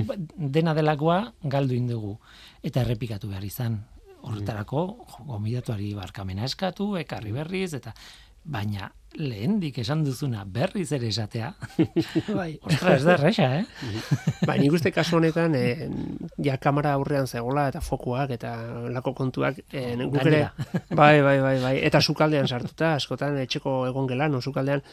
dena 0.57 0.75
delakoa 0.75 1.33
galdu 1.43 1.75
indugu 1.75 2.15
eta 2.63 2.85
errepikatu 2.85 3.31
behar 3.33 3.45
izan. 3.45 3.81
Horretarako, 4.21 4.81
gomidatuari 5.25 5.95
barkamena 5.97 6.45
eskatu, 6.45 6.91
ekarri 7.01 7.31
berriz, 7.33 7.71
eta 7.79 7.95
baina 8.45 8.91
lehendik 9.19 9.81
esan 9.83 10.05
duzuna 10.07 10.45
berriz 10.47 10.91
ere 10.95 11.09
esatea. 11.11 11.51
bai. 12.39 12.53
Ostra, 12.63 12.95
ez 12.95 13.05
da 13.05 13.15
erresa, 13.17 13.49
eh? 13.59 13.65
bai, 14.49 14.59
nik 14.63 14.77
uste 14.79 14.93
kasu 14.95 15.19
honetan, 15.19 15.57
eh, 15.59 15.89
ja 16.47 16.57
kamera 16.63 16.95
aurrean 16.99 17.27
zegola 17.27 17.67
eta 17.73 17.83
fokuak 17.83 18.37
eta 18.39 18.55
lako 18.95 19.15
kontuak, 19.19 19.63
eh, 19.73 19.97
guk 20.01 20.21
ere, 20.25 20.45
bai, 21.01 21.17
bai, 21.27 21.39
bai, 21.43 21.57
bai, 21.63 21.77
eta 21.87 22.01
sukaldean 22.01 22.49
sartuta, 22.49 22.95
askotan 22.95 23.41
etxeko 23.43 23.81
egon 23.91 24.07
gelan, 24.11 24.37
no, 24.37 24.41
sukaldean, 24.41 24.85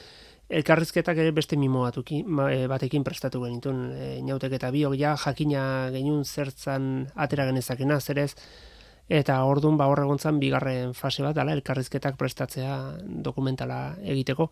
elkarrizketak 0.48 1.20
ere 1.20 1.34
beste 1.36 1.58
mimo 1.60 1.86
eh, 1.88 2.68
batekin 2.72 3.04
prestatu 3.04 3.44
genitun, 3.44 3.92
e, 3.92 4.08
nautek 4.24 4.56
eta 4.56 4.72
biok 4.72 4.96
ja 4.96 5.16
jakina 5.20 5.90
genuen 5.92 6.24
zertzan 6.24 7.08
atera 7.16 7.46
genezakena, 7.52 8.00
zerez, 8.00 8.34
eta 9.10 9.38
ordun 9.48 9.78
ba 9.78 9.88
hor 9.88 10.02
egontzan 10.04 10.40
bigarren 10.40 10.94
fase 10.94 11.24
bat 11.24 11.36
dela 11.36 11.54
elkarrizketak 11.56 12.18
prestatzea 12.20 12.76
dokumentala 13.08 13.96
egiteko. 14.04 14.50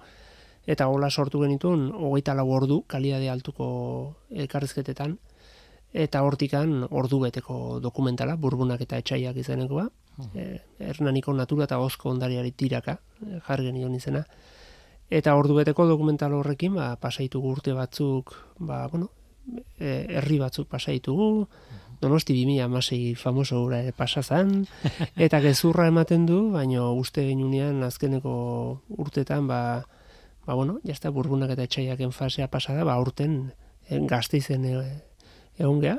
Eta 0.65 0.87
hola 0.87 1.09
sortu 1.11 1.41
genitun 1.43 1.91
24 1.93 2.45
ordu 2.57 2.81
kalidade 2.87 3.29
altuko 3.29 3.67
elkarrizketetan. 4.31 5.17
Eta 5.93 6.23
hortikan 6.23 6.87
ordu 6.89 7.19
beteko 7.21 7.79
dokumentala 7.83 8.35
burbunak 8.35 8.81
eta 8.81 8.97
etxaiak 8.97 9.37
izenekoa. 9.43 9.85
E, 10.33 10.45
Hernaniko 10.79 11.33
natura 11.33 11.67
eta 11.67 11.77
osko 11.79 12.09
ondariari 12.09 12.51
tiraka 12.51 12.97
e, 13.21 13.39
jarri 13.47 13.69
genion 13.69 13.93
izena. 13.95 14.23
Eta 15.11 15.35
ordu 15.35 15.59
beteko 15.59 15.85
dokumental 15.85 16.33
horrekin 16.33 16.73
ba 16.75 16.95
pasaitu 16.95 17.43
urte 17.43 17.73
batzuk 17.73 18.33
ba 18.59 18.87
bueno 18.87 19.11
e, 19.79 20.05
herri 20.17 20.39
batzuk 20.39 20.67
pasaitugu 20.67 21.47
Donosti 22.05 22.35
2016 22.37 23.17
famoso 23.17 23.63
ura 23.65 23.79
ere 23.81 23.91
pasazan, 23.91 24.67
eta 25.25 25.39
gezurra 25.41 25.87
ematen 25.89 26.27
du, 26.29 26.51
baina 26.53 26.85
uste 26.93 27.23
genunean 27.25 27.81
azkeneko 27.87 28.35
urtetan, 29.01 29.47
ba, 29.49 29.59
ba 30.45 30.53
bueno, 30.53 30.77
jazta 30.85 31.09
burbunak 31.09 31.55
eta 31.55 31.65
etxaiaken 31.65 32.13
fasea 32.13 32.45
pasada, 32.53 32.85
ba 32.85 32.99
urten 33.01 33.33
en, 33.89 34.03
eh, 34.03 34.05
gazte 34.05 34.37
izen 34.37 34.69
e, 34.69 34.75
egon 35.57 35.81
geha, 35.81 35.97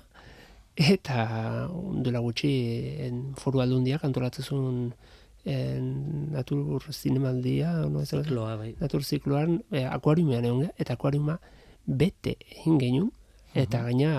eta 0.94 1.26
ondela 1.74 2.22
gutxi 2.22 2.54
en, 3.02 3.20
foru 3.42 3.64
aldundiak 3.64 4.06
antolatzezun 4.06 4.94
en, 5.42 5.92
natur 6.38 6.86
zinemaldia, 6.92 7.72
no, 7.90 8.06
ez, 8.06 8.12
bai. 8.14 8.76
natur 8.78 9.02
zikloan, 9.02 9.62
e, 9.74 9.82
akuariumean 9.82 10.46
egon 10.46 10.66
geha, 10.68 10.74
eta 10.78 10.94
akuariuma 10.94 11.40
bete 11.86 12.38
egin 12.46 12.78
genuen, 12.78 13.10
eta 13.56 13.82
gaina 13.86 14.12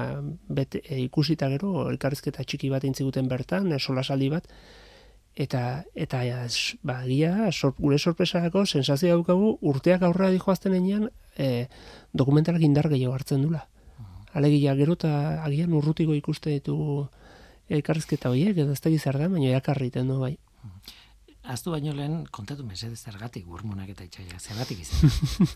bet, 0.50 0.80
e, 0.82 1.00
ikusita 1.06 1.50
gero 1.54 1.88
elkarrizketa 1.92 2.44
txiki 2.44 2.72
bat 2.74 2.86
intziguten 2.88 3.30
bertan, 3.30 3.72
e, 3.72 3.80
solasaldi 3.80 4.30
bat, 4.34 4.50
eta 5.38 5.84
eta 5.94 6.24
ba, 6.82 7.04
gia, 7.06 7.52
sor, 7.52 7.76
gure 7.78 8.00
sorpresarako 8.00 8.66
sensazioa 8.66 9.14
daukagu 9.14 9.58
urteak 9.62 10.02
aurrera 10.02 10.32
dijoazten 10.34 10.74
enean 10.74 11.10
e, 11.38 11.68
dokumentalak 12.14 12.66
indar 12.66 12.90
gehiago 12.90 13.14
hartzen 13.14 13.46
dula. 13.46 13.68
Alegia 14.34 14.74
gero 14.76 14.98
eta 14.98 15.44
agian 15.46 15.74
urrutiko 15.74 16.14
ikuste 16.18 16.52
ditu 16.58 17.08
elkarrizketa 17.70 18.30
horiek, 18.30 18.58
edo 18.58 18.74
ez 18.74 18.82
da 18.82 18.90
gizar 18.90 19.18
da, 19.20 19.30
baina 19.30 19.54
jakarri 19.54 19.92
du 19.94 20.20
bai. 20.20 20.38
Aztu 21.48 21.72
baino 21.72 21.94
lehen 21.96 22.26
kontatu 22.32 22.66
mesede 22.68 22.96
zergatik 22.96 23.46
burbunak 23.52 23.90
eta 23.94 24.04
etxaiak, 24.04 24.42
zergatik 24.42 24.84
izan. 24.84 25.52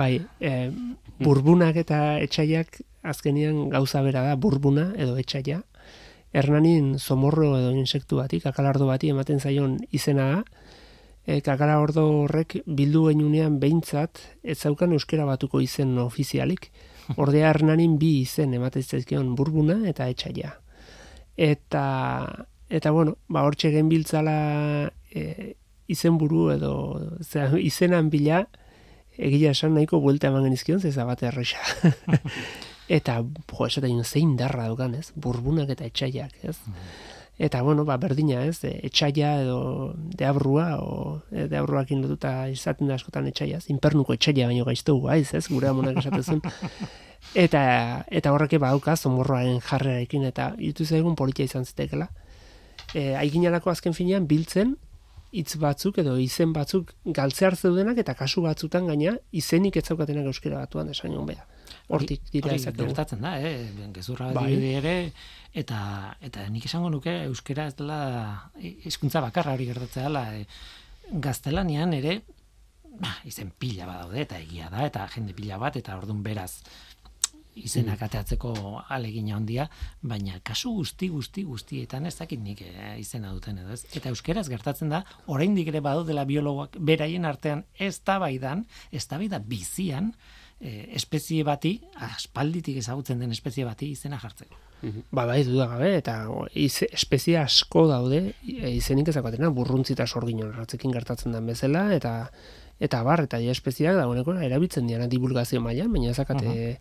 bai, 0.00 0.20
e, 0.40 0.70
burbunak 1.22 1.78
eta 1.80 2.18
etxaiak 2.20 2.82
azkenian 3.02 3.68
gauza 3.72 4.02
bera 4.04 4.22
da 4.28 4.36
burbuna 4.36 4.92
edo 4.96 5.16
etxaia. 5.18 5.62
Hernanin 6.32 6.98
somorro 6.98 7.50
edo 7.58 7.72
insektu 7.76 8.20
bati, 8.20 8.40
kakalardo 8.40 8.86
bati 8.88 9.10
ematen 9.12 9.40
zaion 9.40 9.76
izena 9.92 10.28
da. 10.34 10.44
E, 11.24 11.40
kakalardo 11.40 12.06
horrek 12.24 12.58
bildu 12.66 13.06
genunean 13.10 13.60
behintzat 13.62 14.20
ez 14.42 14.58
zaukan 14.58 14.92
euskera 14.96 15.24
batuko 15.28 15.60
izen 15.62 15.96
ofizialik. 16.02 16.72
Ordea 17.16 17.50
Hernanin 17.50 17.98
bi 17.98 18.18
izen 18.22 18.54
ematen 18.54 18.82
zaizkion 18.82 19.34
burbuna 19.38 19.80
eta 19.88 20.08
etxaia. 20.12 20.56
Eta 21.36 21.84
eta 22.72 22.90
bueno, 22.90 23.18
ba 23.28 23.44
hortxe 23.44 23.70
genbiltzala 23.74 24.90
e, 25.14 25.54
izenburu 25.92 26.50
edo 26.54 26.74
zera, 27.20 27.52
izenan 27.58 28.10
bila 28.10 28.46
egia 29.18 29.52
esan 29.52 29.74
nahiko 29.76 30.00
buelta 30.00 30.30
eman 30.30 30.46
genizkion, 30.48 30.80
zeza 30.80 31.04
bat 31.04 31.22
erresa. 31.22 31.60
eta, 32.98 33.20
jo, 33.22 33.66
esaten 33.66 34.04
zein 34.04 34.36
darra 34.40 34.68
dugan, 34.72 34.94
ez? 34.96 35.10
Burbunak 35.14 35.72
eta 35.74 35.84
etxaiak, 35.84 36.38
ez? 36.42 36.56
Eta, 37.42 37.62
bueno, 37.64 37.84
ba, 37.84 37.96
berdina, 38.00 38.42
ez? 38.48 38.62
E, 38.64 38.72
etxaia 38.88 39.34
edo 39.42 39.92
deabrua, 40.16 40.78
o 40.80 41.20
e, 41.30 41.46
deabruakin 41.50 42.02
lotuta 42.04 42.48
izaten 42.52 42.88
da 42.88 42.96
askotan 42.96 43.28
etxaia, 43.28 43.60
inpernuko 43.72 44.16
etxaia 44.16 44.48
baino 44.48 44.64
gaiztu 44.68 44.98
guaiz, 45.00 45.32
ez? 45.34 45.46
Gure 45.48 45.68
amonak 45.68 46.00
esaten 46.04 46.42
Eta, 47.38 47.62
eta 48.10 48.32
horreke 48.34 48.58
bauka, 48.58 48.96
zomorroaren 48.96 49.60
jarrerarekin, 49.62 50.24
eta 50.26 50.50
ditu 50.58 50.84
zaigun 50.84 51.14
politia 51.16 51.46
izan 51.46 51.64
zitekela. 51.64 52.08
E, 52.92 53.14
Aiginalako 53.16 53.70
azken 53.70 53.94
finean, 53.96 54.26
biltzen, 54.28 54.74
hitz 55.32 55.56
batzuk 55.60 55.98
edo 56.02 56.16
izen 56.20 56.52
batzuk 56.52 56.92
galtzear 57.18 57.56
zeudenak 57.56 57.98
eta 58.02 58.14
kasu 58.18 58.44
batzutan 58.44 58.86
gaina 58.90 59.16
izenik 59.32 59.78
ez 59.80 59.86
zaukatenak 59.88 60.28
euskera 60.30 60.60
batuan 60.60 60.92
esan 60.92 61.16
joan 61.16 61.30
beha. 61.30 61.46
Hortik 61.92 62.28
dira 62.32 62.52
ezakegu. 62.54 62.90
Gertatzen 62.90 63.24
da, 63.24 63.32
eh? 63.40 63.88
gezurra 63.96 64.30
bai. 64.36 64.52
ere, 64.74 64.94
eta, 65.52 65.80
eta 66.20 66.44
nik 66.52 66.68
esango 66.68 66.92
nuke 66.92 67.14
euskera 67.24 67.66
ez 67.70 67.74
dela 67.80 67.98
hizkuntza 68.60 69.24
bakarra 69.24 69.56
hori 69.56 69.68
gertatzea 69.72 70.06
dela. 70.08 70.26
E, 70.36 70.46
gaztelanian 71.24 71.92
ere, 71.96 72.20
ba, 73.00 73.16
izen 73.28 73.50
pila 73.58 73.88
badaude 73.88 74.22
eta 74.22 74.38
egia 74.40 74.68
da, 74.72 74.86
eta 74.86 75.08
jende 75.14 75.34
pila 75.36 75.58
bat, 75.60 75.76
eta 75.80 75.96
ordun 75.98 76.22
beraz, 76.24 76.62
izenak 77.54 78.02
ateatzeko 78.02 78.52
alegina 78.88 79.36
handia, 79.36 79.68
baina 80.00 80.38
kasu 80.44 80.72
guzti 80.78 81.08
guzti 81.12 81.44
guztietan 81.44 82.06
ez 82.06 82.14
dakit 82.18 82.40
nik 82.40 82.62
eh, 82.64 82.96
izena 83.00 83.32
duten 83.32 83.58
edo 83.62 83.74
ez. 83.74 83.84
Eta 83.96 84.12
euskeraz 84.12 84.48
gertatzen 84.48 84.92
da, 84.92 85.02
oraindik 85.26 85.68
ere 85.68 85.82
badu 85.84 86.06
dela 86.08 86.24
biologoak 86.28 86.78
beraien 86.78 87.24
artean 87.28 87.64
ez 87.78 87.98
da 88.06 88.18
baidan, 88.22 88.66
ez 88.90 89.06
da 89.06 89.18
bizian, 89.38 90.12
eh, 90.60 90.88
espezie 90.96 91.44
bati, 91.44 91.80
aspalditik 92.08 92.76
ezagutzen 92.78 93.18
den 93.18 93.32
espezie 93.32 93.64
bati 93.64 93.90
izena 93.90 94.18
jartzeko. 94.22 94.56
Mhm. 94.82 95.04
Ba, 95.14 95.26
bai, 95.26 95.44
duda 95.46 95.68
gabe, 95.70 95.92
eta 95.96 96.16
iz, 96.58 96.82
espezie 96.90 97.36
asko 97.38 97.86
daude, 97.86 98.34
e, 98.42 98.72
izenik 98.74 99.12
ezakatena, 99.12 99.52
burruntzi 99.54 99.94
eta 99.94 100.06
sorginon 100.06 100.52
ratzekin 100.56 100.90
gertatzen 100.90 101.32
den 101.36 101.46
bezala, 101.46 101.84
eta 101.94 102.32
eta 102.82 103.02
bar 103.06 103.20
eta 103.22 103.38
ja 103.38 103.52
espeziak 103.54 103.94
dagoeneko 103.94 104.34
erabiltzen 104.42 104.88
diana 104.90 105.06
divulgazio 105.06 105.60
mailan 105.62 105.92
baina 105.92 106.10
ezakate 106.10 106.78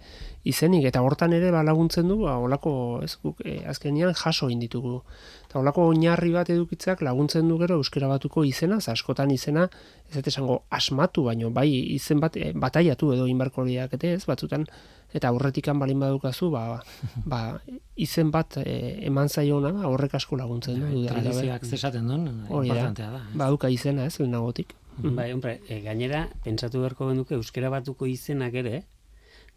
izenik. 0.49 0.87
Eta 0.89 1.03
hortan 1.05 1.33
ere 1.37 1.51
ba 1.53 1.61
laguntzen 1.63 2.07
du 2.09 2.23
ba 2.23 2.37
holako 2.41 2.73
ez 3.05 3.13
guk 3.21 3.43
e, 3.45 3.59
azkenean 3.69 4.15
jaso 4.17 4.49
egin 4.49 4.63
ditugu. 4.63 5.01
Eta 5.45 5.59
holako 5.59 5.89
oinarri 5.91 6.33
bat 6.33 6.49
edukitzak 6.49 7.03
laguntzen 7.05 7.47
du 7.47 7.59
gero 7.61 7.77
euskera 7.77 8.09
batuko 8.09 8.43
izena 8.47 8.79
askotan 8.95 9.31
izena 9.31 9.67
ez 10.09 10.25
esango 10.25 10.63
asmatu 10.69 11.27
baino 11.29 11.51
bai 11.51 11.69
izen 11.69 12.19
bat 12.19 12.35
e, 12.35 12.51
bataiatu 12.53 13.13
edo 13.13 13.29
inbarkoriak 13.29 13.93
ete 13.99 14.15
ez 14.15 14.25
batzutan. 14.25 14.65
Eta 15.13 15.27
aurretikan 15.27 15.77
balin 15.77 15.99
badukazu 15.99 16.49
ba, 16.49 16.81
ba 17.25 17.59
izen 17.95 18.31
bat 18.31 18.57
e, 18.65 19.05
eman 19.05 19.29
zaiona 19.29 19.73
horrek 19.85 20.15
asko 20.17 20.39
laguntzen 20.39 20.81
du 20.81 21.05
tradizioak 21.05 21.65
zesaten 21.65 22.07
duen 22.07 22.29
importantea 22.49 23.11
da. 23.11 23.25
baduka 23.35 23.69
izena 23.69 24.05
ez 24.07 24.17
lehenagotik 24.17 24.80
Mm 24.97 25.15
Bai, 25.15 25.31
hombre, 25.31 25.59
e, 25.67 25.79
gainera, 25.81 26.25
pentsatu 26.43 26.81
beharko 26.81 27.07
genduke, 27.09 27.35
euskera 27.35 27.69
batuko 27.73 28.05
izenak 28.09 28.53
ere, 28.59 28.83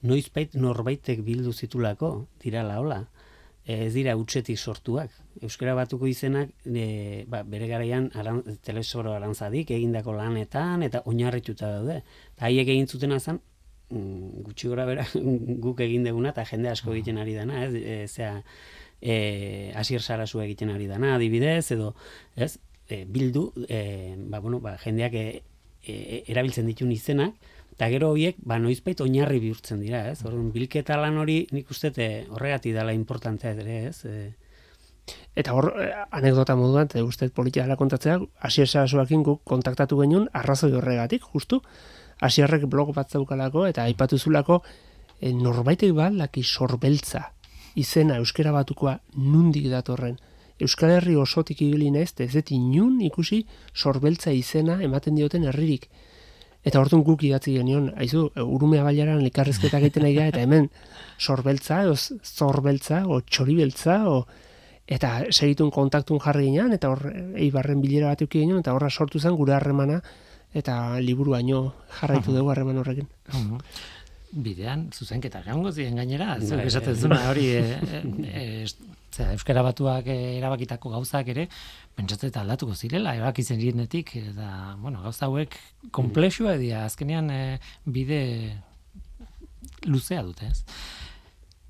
noizbait 0.02 0.54
norbaitek 0.54 1.22
bildu 1.26 1.52
zitulako, 1.52 2.28
dira 2.42 2.62
laola. 2.62 3.02
E, 3.64 3.86
ez 3.86 3.92
dira 3.94 4.14
utxetik 4.20 4.58
sortuak. 4.58 5.10
Euskera 5.42 5.74
batuko 5.74 6.06
izenak, 6.06 6.52
e, 6.68 7.24
ba, 7.28 7.42
bere 7.42 7.68
garaian 7.68 8.10
aran, 8.14 8.42
telesoro 8.64 9.14
arantzadik, 9.16 9.72
egindako 9.72 10.14
lanetan, 10.16 10.84
eta 10.86 11.02
oinarrituta 11.10 11.72
daude. 11.78 12.02
Haiek 12.38 12.70
egin 12.76 12.86
zuten 12.86 13.16
azan, 13.16 13.40
mm, 13.90 14.44
gutxi 14.48 14.68
gora 14.68 14.86
bera, 14.88 15.06
guk 15.66 15.80
egin 15.80 16.04
deguna, 16.04 16.34
eta 16.36 16.44
jende 16.48 16.70
asko 16.70 16.92
egiten 16.94 17.18
ari 17.18 17.34
dana, 17.34 17.64
ez, 17.64 17.74
e, 17.74 17.96
zera, 18.08 18.44
e, 19.00 19.72
asier 19.74 20.02
sarazu 20.02 20.40
egiten 20.44 20.70
ari 20.70 20.86
dana, 20.86 21.14
adibidez, 21.16 21.72
edo, 21.72 21.94
ez, 22.36 22.58
e, 22.88 23.04
bildu, 23.08 23.50
e, 23.68 24.14
ba, 24.30 24.40
bueno, 24.40 24.60
ba, 24.60 24.76
jendeak 24.82 25.14
e, 25.14 25.26
e, 25.82 26.22
erabiltzen 26.32 26.66
ditun 26.70 26.92
izenak, 26.92 27.34
eta 27.74 27.88
gero 27.90 28.12
horiek, 28.14 28.38
ba, 28.46 28.60
noizbait 28.62 29.00
oinarri 29.02 29.40
bihurtzen 29.42 29.82
dira, 29.82 30.04
ez? 30.12 30.22
Orduan, 30.24 30.52
bilketa 30.54 30.96
lan 31.00 31.18
hori 31.18 31.44
nik 31.52 31.70
uste 31.74 31.92
horregati 32.30 32.72
dela 32.76 32.94
importantea 32.94 33.54
ere, 33.58 33.84
ez? 33.90 34.00
E, 34.04 34.32
Eta 35.36 35.52
hor, 35.52 35.66
anekdota 36.16 36.54
moduan, 36.56 36.86
eta 36.88 37.02
uste 37.04 37.26
politia 37.34 37.66
dela 37.66 37.76
kontatzea, 37.76 38.20
asier 38.48 38.70
sarasuakin 38.70 39.24
guk 39.26 39.42
kontaktatu 39.50 39.98
genuen 40.00 40.28
arrazoi 40.32 40.70
horregatik, 40.78 41.26
justu, 41.34 41.58
asierrek 42.24 42.64
blog 42.70 42.94
bat 42.96 43.10
zaukalako, 43.10 43.66
eta 43.68 43.84
aipatu 43.84 44.16
zulako, 44.16 44.62
e, 45.20 45.32
norbaitek 45.34 45.92
bat 45.96 46.14
laki 46.16 46.44
sorbeltza, 46.46 47.26
izena 47.74 48.20
euskera 48.22 48.54
batukoa 48.54 49.00
nundik 49.18 49.66
datorren, 49.72 50.16
Euskal 50.62 50.92
Herri 50.94 51.16
osotik 51.18 51.62
ibili 51.64 51.90
naiz, 51.90 52.12
ez 52.22 52.32
dut 52.32 52.52
inun 52.54 53.00
ikusi 53.02 53.42
sorbeltza 53.74 54.30
izena 54.32 54.78
ematen 54.82 55.16
dioten 55.18 55.46
herririk. 55.50 55.88
Eta 56.64 56.80
hortun 56.80 57.02
guk 57.04 57.22
idatzi 57.26 57.56
genion, 57.58 57.90
haizu, 57.98 58.28
urumea 58.40 58.84
baiaran 58.86 59.20
likarrezketa 59.24 59.80
egiten 59.82 60.06
nahi 60.06 60.16
eta 60.28 60.40
hemen 60.40 60.70
sorbeltza, 61.18 61.82
o 61.90 61.96
zorbeltza, 61.96 63.04
o 63.06 63.20
txoribeltza, 63.20 63.98
o... 64.08 64.24
eta 64.86 65.10
segitun 65.30 65.70
kontaktun 65.74 66.20
jarri 66.20 66.46
ginean, 66.46 66.72
eta 66.72 66.90
hor, 66.92 67.02
eibarren 67.36 67.82
bilera 67.82 68.14
bat 68.14 68.22
euki 68.22 68.44
eta 68.44 68.72
horra 68.72 68.90
sortu 68.90 69.18
zen 69.18 69.36
gure 69.36 69.54
harremana, 69.54 70.00
eta 70.54 71.00
liburu 71.00 71.34
baino 71.34 71.74
jarraitu 72.00 72.32
dugu 72.32 72.50
harreman 72.50 72.78
horrekin 72.78 73.08
bidean 74.34 74.88
zuzenketa 74.92 75.42
egongo 75.44 75.72
zien 75.72 75.96
gainera, 75.98 76.34
bai, 76.38 76.66
esaten 76.66 76.96
zuna 76.96 77.20
hori 77.30 77.46
e, 77.54 77.62
e, 77.62 78.02
e, 78.26 79.26
euskara 79.30 79.62
batuak 79.62 80.08
erabakitako 80.10 80.90
gauzak 80.96 81.28
ere 81.30 81.46
pentsatzen 81.94 82.32
eta 82.32 82.42
aldatuko 82.42 82.74
zirela 82.74 83.14
erabaki 83.14 83.44
zen 83.44 83.60
dienetik 83.62 84.16
eta 84.18 84.48
bueno, 84.80 85.02
gauza 85.04 85.28
hauek 85.28 85.54
komplexua 85.94 86.56
edia 86.58 86.84
azkenean 86.88 87.30
bide 87.84 88.22
luzea 89.86 90.24
dute, 90.26 90.50
ez? 90.50 90.64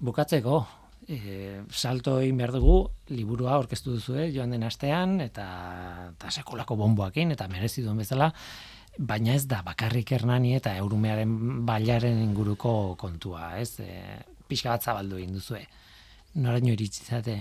Bukatzeko 0.01 0.65
E, 1.05 1.61
salto 1.69 2.15
egin 2.23 2.39
behar 2.41 2.55
dugu, 2.55 2.77
liburua 3.13 3.59
orkestu 3.61 3.93
duzu, 3.99 4.15
joan 4.33 4.55
den 4.55 4.63
astean, 4.65 5.19
eta, 5.21 5.45
eta 6.15 6.31
sekulako 6.33 6.79
bomboakin, 6.81 7.35
eta 7.35 7.45
merezi 7.53 7.85
duen 7.85 8.01
bezala, 8.01 8.31
baina 8.99 9.35
ez 9.35 9.47
da 9.51 9.63
bakarrik 9.67 10.13
hernani 10.13 10.55
eta 10.59 10.77
eurumearen 10.79 11.65
bailaren 11.67 12.21
inguruko 12.23 12.95
kontua, 13.01 13.55
ez? 13.59 13.81
E, 13.81 14.21
pixka 14.49 14.75
bat 14.75 14.85
zabaldu 14.85 15.19
egin 15.19 15.35
duzue. 15.35 15.65
Noraino 16.35 16.73
iritsi 16.75 17.05
zate? 17.05 17.41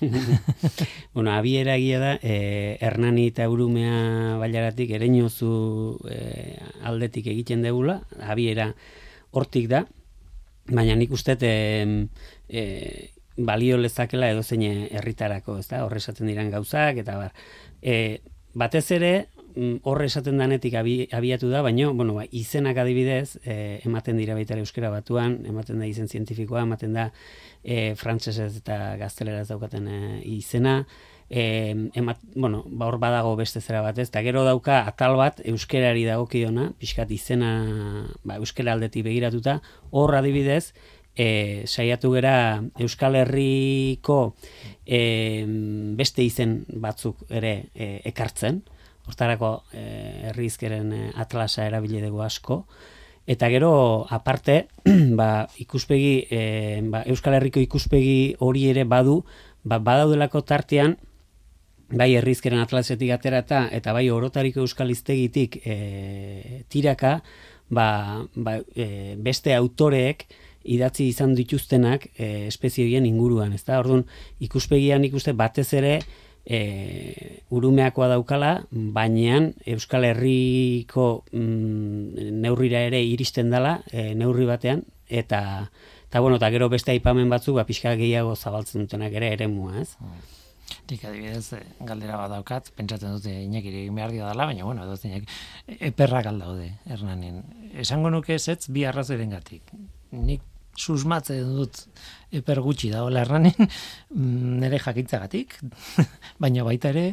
bueno, 1.14 1.30
abiera 1.32 1.76
egia 1.76 2.00
da, 2.00 2.12
e, 2.22 2.78
hernani 2.80 3.28
eta 3.30 3.44
eurumea 3.44 4.36
bailaratik 4.40 4.94
ereinozu 4.96 5.52
e, 6.08 6.20
aldetik 6.88 7.28
egiten 7.32 7.62
degula, 7.66 8.00
abiera 8.24 8.70
hortik 9.36 9.68
da, 9.70 9.84
baina 10.70 10.96
nik 10.96 11.12
uste 11.12 11.36
e, 11.42 12.06
e, 12.48 12.64
balio 13.36 13.78
lezakela 13.78 14.30
edo 14.30 14.42
zein 14.42 14.64
herritarako, 14.90 15.58
ez 15.60 15.68
da, 15.68 15.84
horre 15.84 16.00
esaten 16.00 16.28
diran 16.30 16.50
gauzak, 16.52 17.00
eta 17.04 17.16
bar. 17.20 17.36
E, 17.82 18.20
batez 18.54 18.86
ere, 18.96 19.12
horre 19.82 20.06
esaten 20.06 20.38
danetik 20.40 20.74
abiatu 20.76 21.50
da, 21.50 21.62
baina 21.62 21.90
bueno, 21.96 22.14
ba, 22.18 22.24
izenak 22.30 22.80
adibidez, 22.82 23.38
e, 23.44 23.80
ematen 23.86 24.18
dira 24.20 24.34
baita 24.38 24.58
euskera 24.58 24.90
batuan, 24.92 25.40
ematen 25.48 25.80
da 25.80 25.88
izen 25.88 26.08
zientifikoa, 26.08 26.64
ematen 26.68 26.96
da 26.96 27.08
e, 27.62 27.94
frantsesez 27.96 28.52
eta 28.62 28.96
gazteleraz 29.00 29.48
daukaten 29.48 29.88
e, 29.88 30.00
izena, 30.36 30.84
e, 31.28 31.74
emat, 31.94 32.22
bueno, 32.34 32.62
ba, 32.66 32.86
hor 32.90 33.00
badago 33.02 33.34
beste 33.40 33.60
zera 33.60 33.82
batez, 33.82 34.08
eta 34.08 34.22
gero 34.26 34.44
dauka 34.44 34.82
atal 34.90 35.16
bat 35.20 35.42
euskerari 35.44 36.06
dagokiona, 36.08 36.70
pixkat 36.78 37.12
izena 37.16 37.52
ba, 38.24 38.40
euskera 38.40 38.74
aldetik 38.74 39.06
begiratuta, 39.06 39.60
hor 39.90 40.16
adibidez, 40.18 40.72
e, 41.14 41.64
saiatu 41.66 42.12
gera 42.14 42.62
Euskal 42.78 43.18
Herriko 43.20 44.34
e, 44.86 45.44
beste 45.98 46.24
izen 46.24 46.60
batzuk 46.80 47.24
ere 47.28 47.54
e, 47.74 48.00
ekartzen, 48.10 48.62
hortarako 49.10 49.52
e, 49.74 49.84
herrizkeren 50.30 50.94
e, 50.94 51.02
atlasa 51.20 51.66
erabili 51.68 52.00
dugu 52.04 52.22
asko. 52.24 52.64
Eta 53.30 53.50
gero, 53.52 54.06
aparte, 54.10 54.64
ba, 55.20 55.46
ikuspegi, 55.60 56.14
e, 56.30 56.40
ba, 56.90 57.04
Euskal 57.10 57.36
Herriko 57.38 57.60
ikuspegi 57.62 58.34
hori 58.40 58.66
ere 58.72 58.86
badu, 58.88 59.20
ba, 59.62 59.78
badaudelako 59.78 60.42
tartean, 60.48 60.96
bai 61.90 62.12
herrizkeren 62.14 62.62
atlasetik 62.62 63.10
atera 63.10 63.42
eta, 63.42 63.92
bai 63.92 64.08
orotariko 64.10 64.62
Euskal 64.62 64.90
Iztegitik 64.94 65.60
e, 65.66 66.64
tiraka, 66.70 67.20
ba, 67.68 68.26
ba, 68.34 68.60
e, 68.74 69.16
beste 69.18 69.54
autoreek, 69.54 70.26
idatzi 70.64 71.06
izan 71.08 71.34
dituztenak 71.34 72.10
e, 72.16 72.46
espezioien 72.48 73.06
inguruan, 73.08 73.52
ezta? 73.56 73.78
Orduan, 73.80 74.04
ikuspegian 74.44 75.04
ikuste 75.08 75.32
batez 75.32 75.70
ere 75.74 76.00
e, 76.50 77.42
urumeakoa 77.54 78.08
daukala, 78.10 78.50
baina 78.70 79.38
Euskal 79.70 80.08
Herriko 80.08 81.22
mm, 81.30 82.26
neurrira 82.42 82.82
ere 82.88 83.04
iristen 83.06 83.54
dela, 83.54 83.78
e, 83.92 84.10
neurri 84.18 84.48
batean, 84.48 84.82
eta 85.06 85.70
eta 86.10 86.18
bueno, 86.18 86.40
eta 86.40 86.50
gero 86.50 86.66
beste 86.68 86.90
aipamen 86.90 87.30
batzuk, 87.30 87.54
ba, 87.60 87.64
pixka 87.68 87.94
gehiago 87.94 88.34
zabaltzen 88.34 88.88
dutenak 88.88 89.14
ere 89.14 89.30
ere 89.36 89.46
mua, 89.46 89.78
ez? 89.78 89.94
Nik 90.90 91.04
adibidez, 91.06 91.52
eh, 91.54 91.62
galdera 91.86 92.18
bat 92.18 92.32
daukat, 92.34 92.72
pentsatzen 92.74 93.14
dute 93.14 93.30
inakiri 93.44 93.84
egin 93.84 93.94
behar 93.94 94.10
dela, 94.10 94.46
baina 94.50 94.66
bueno, 94.66 94.82
edo 94.86 94.96
zeinak, 94.96 95.30
eperrak 95.78 96.26
aldaude, 96.26 96.72
Hernanin. 96.90 97.44
Esango 97.78 98.10
nuke 98.10 98.34
ez 98.34 98.48
ez 98.50 98.64
bi 98.66 98.84
arrazoiren 98.90 99.30
gatik. 99.38 99.70
Nik 100.10 100.42
susmatzen 100.76 101.56
dut 101.56 101.82
eper 102.32 102.60
gutxi 102.62 102.90
da, 102.92 103.02
hola 103.04 103.20
Hernanin, 103.24 103.56
mm, 104.14 104.60
nire 104.62 104.78
jakintzagatik, 104.78 105.58
baina 106.42 106.64
baita 106.64 106.88
ere, 106.94 107.10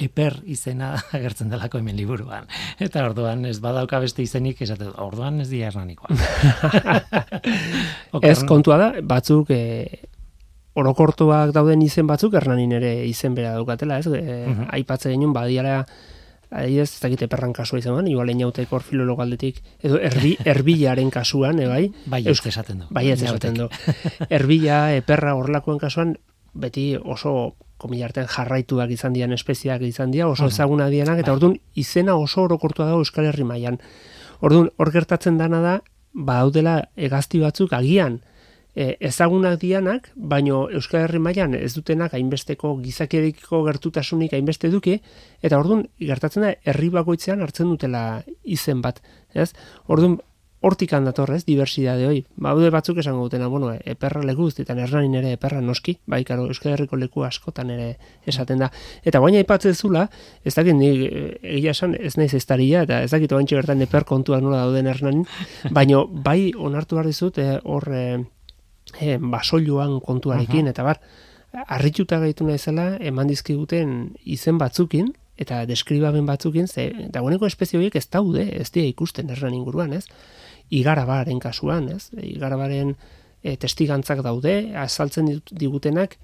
eper 0.00 0.38
izena 0.48 0.94
agertzen 1.16 1.50
delako 1.52 1.76
hemen 1.78 1.96
liburuan. 1.98 2.46
Eta 2.80 3.02
orduan 3.04 3.44
ez 3.44 3.58
badauka 3.60 3.98
beste 4.00 4.22
izenik 4.24 4.62
esate 4.64 4.88
orduan 4.96 5.40
ez 5.44 5.48
dira 5.50 5.68
hernanikoa. 5.68 6.16
Ez 8.22 8.40
kontua 8.48 8.76
da, 8.80 8.88
batzuk 9.06 9.50
e, 9.54 9.60
orokortuak 10.80 11.52
dauden 11.54 11.82
izen 11.84 12.08
batzuk 12.08 12.34
Hernanin 12.38 12.72
ere 12.78 12.92
izen 13.08 13.34
bera 13.36 13.52
daukatela, 13.58 13.98
ez? 14.00 14.06
E, 14.06 14.46
Mhm. 14.50 14.68
Aipatze 14.78 15.10
genuen 15.12 15.32
badiara 15.36 15.82
Adibidez, 16.50 16.88
ez 16.96 17.00
dakite 17.00 17.28
perran 17.30 17.52
kasua 17.54 17.78
izan 17.78 17.94
ban, 17.94 18.08
igual 18.10 18.30
inauteko 18.32 18.76
hor 18.76 18.82
filologo 18.82 19.22
aldetik, 19.22 19.60
edo 19.86 20.00
erbi, 20.02 20.32
erbilaren 20.44 21.10
kasuan, 21.14 21.60
e, 21.62 21.68
bai? 21.70 21.92
Bai, 22.10 22.24
Eusk- 22.24 22.46
ez 22.48 22.54
esaten 22.56 22.80
du. 22.80 22.86
Bai, 22.90 23.04
ez 23.12 23.22
esaten 23.22 23.54
du. 23.54 23.68
Erbila, 24.38 24.80
eperra 24.98 25.36
horrelakoen 25.38 25.78
kasuan, 25.78 26.16
beti 26.52 26.96
oso 26.98 27.54
komilartean 27.80 28.26
jarraituak 28.28 28.90
izan 28.90 29.14
dian 29.14 29.32
espeziak 29.32 29.82
izan 29.86 30.10
dira, 30.10 30.26
oso 30.28 30.48
ezaguna 30.50 30.88
dianak, 30.90 31.22
eta 31.22 31.30
Bai. 31.30 31.36
orduan 31.38 31.54
izena 31.78 32.16
oso 32.18 32.42
orokortua 32.48 32.86
dago 32.90 32.98
Euskal 33.04 33.30
Herri 33.30 33.44
mailan. 33.46 33.78
Orduan, 34.40 34.70
hor 34.76 34.90
gertatzen 34.92 35.38
dana 35.38 35.60
da, 35.62 35.76
badaudela 36.12 36.88
hegazti 36.96 37.38
batzuk 37.38 37.72
agian, 37.72 38.20
e, 38.74 38.96
ezagunak 39.00 39.58
dianak, 39.60 40.10
baino 40.14 40.62
Euskal 40.70 41.04
Herri 41.04 41.20
mailan 41.22 41.54
ez 41.58 41.72
dutenak 41.74 42.14
hainbesteko 42.14 42.76
gizakiediko 42.84 43.62
gertutasunik 43.66 44.34
hainbeste 44.36 44.70
eduki, 44.70 45.00
eta 45.42 45.58
orduan 45.58 45.86
gertatzen 45.98 46.46
da 46.46 46.54
herri 46.64 46.90
bakoitzean 46.94 47.42
hartzen 47.42 47.70
dutela 47.72 48.22
izen 48.44 48.82
bat, 48.84 49.02
ez? 49.34 49.52
Orduan 49.88 50.20
hortik 50.60 50.90
dator, 50.92 51.30
ez, 51.32 51.44
diversidade 51.46 52.06
hoi. 52.06 52.18
Baude 52.36 52.68
batzuk 52.72 52.98
esango 53.00 53.24
dutena, 53.24 53.48
bueno, 53.48 53.72
eperra 53.72 54.20
leku 54.26 54.44
guztietan 54.48 54.78
erranin 54.78 55.14
ere 55.16 55.32
eperra 55.32 55.60
noski, 55.64 55.96
bai, 56.06 56.22
karo, 56.28 56.46
Euskal 56.52 56.74
Herriko 56.74 56.98
leku 57.00 57.24
askotan 57.24 57.70
ere 57.72 57.94
esaten 58.28 58.60
da. 58.60 58.68
Eta 59.04 59.22
baina 59.24 59.40
aipatzen 59.40 59.74
zula, 59.74 60.06
ez 60.44 60.54
dakit 60.54 60.76
ni 60.76 60.90
eh, 61.06 61.38
egia 61.56 61.72
esan 61.72 61.96
ez 61.96 62.16
naiz 62.20 62.34
estaria, 62.36 62.84
eta 62.84 63.00
ez 63.06 63.10
dakit 63.12 63.32
oantxe 63.32 63.56
bertan 63.56 63.80
eper 63.86 64.04
kontuak 64.04 64.44
nola 64.44 64.66
dauden 64.66 64.90
ernanin, 64.92 65.24
baino 65.72 66.04
bai 66.06 66.52
onartu 66.56 67.00
behar 67.00 67.08
dizut, 67.08 67.40
eh, 67.40 67.56
hor 67.64 67.88
eh, 67.94 68.18
eh, 68.98 69.18
basoiluan 69.20 70.00
kontuarekin, 70.00 70.66
eta 70.70 70.82
bar, 70.82 71.00
harrituta 71.66 72.20
gaitu 72.22 72.46
naizela 72.46 72.94
eman 73.00 73.30
dizkiguten 73.30 74.14
izen 74.24 74.58
batzukin, 74.58 75.12
eta 75.40 75.64
deskribaben 75.66 76.26
batzukin, 76.28 76.68
ze 76.68 76.90
dagoeneko 77.12 77.48
espezie 77.48 77.78
horiek 77.78 77.96
ez 77.96 78.06
daude, 78.12 78.44
ez 78.60 78.68
dira 78.70 78.86
ikusten 78.86 79.30
erran 79.32 79.54
inguruan, 79.56 79.94
ez? 79.96 80.04
Igarabaren 80.70 81.40
kasuan, 81.40 81.88
ez? 81.96 82.10
Igarabaren 82.12 82.94
e, 83.42 83.56
testigantzak 83.56 84.20
daude, 84.26 84.74
azaltzen 84.76 85.30
digutenak, 85.50 86.18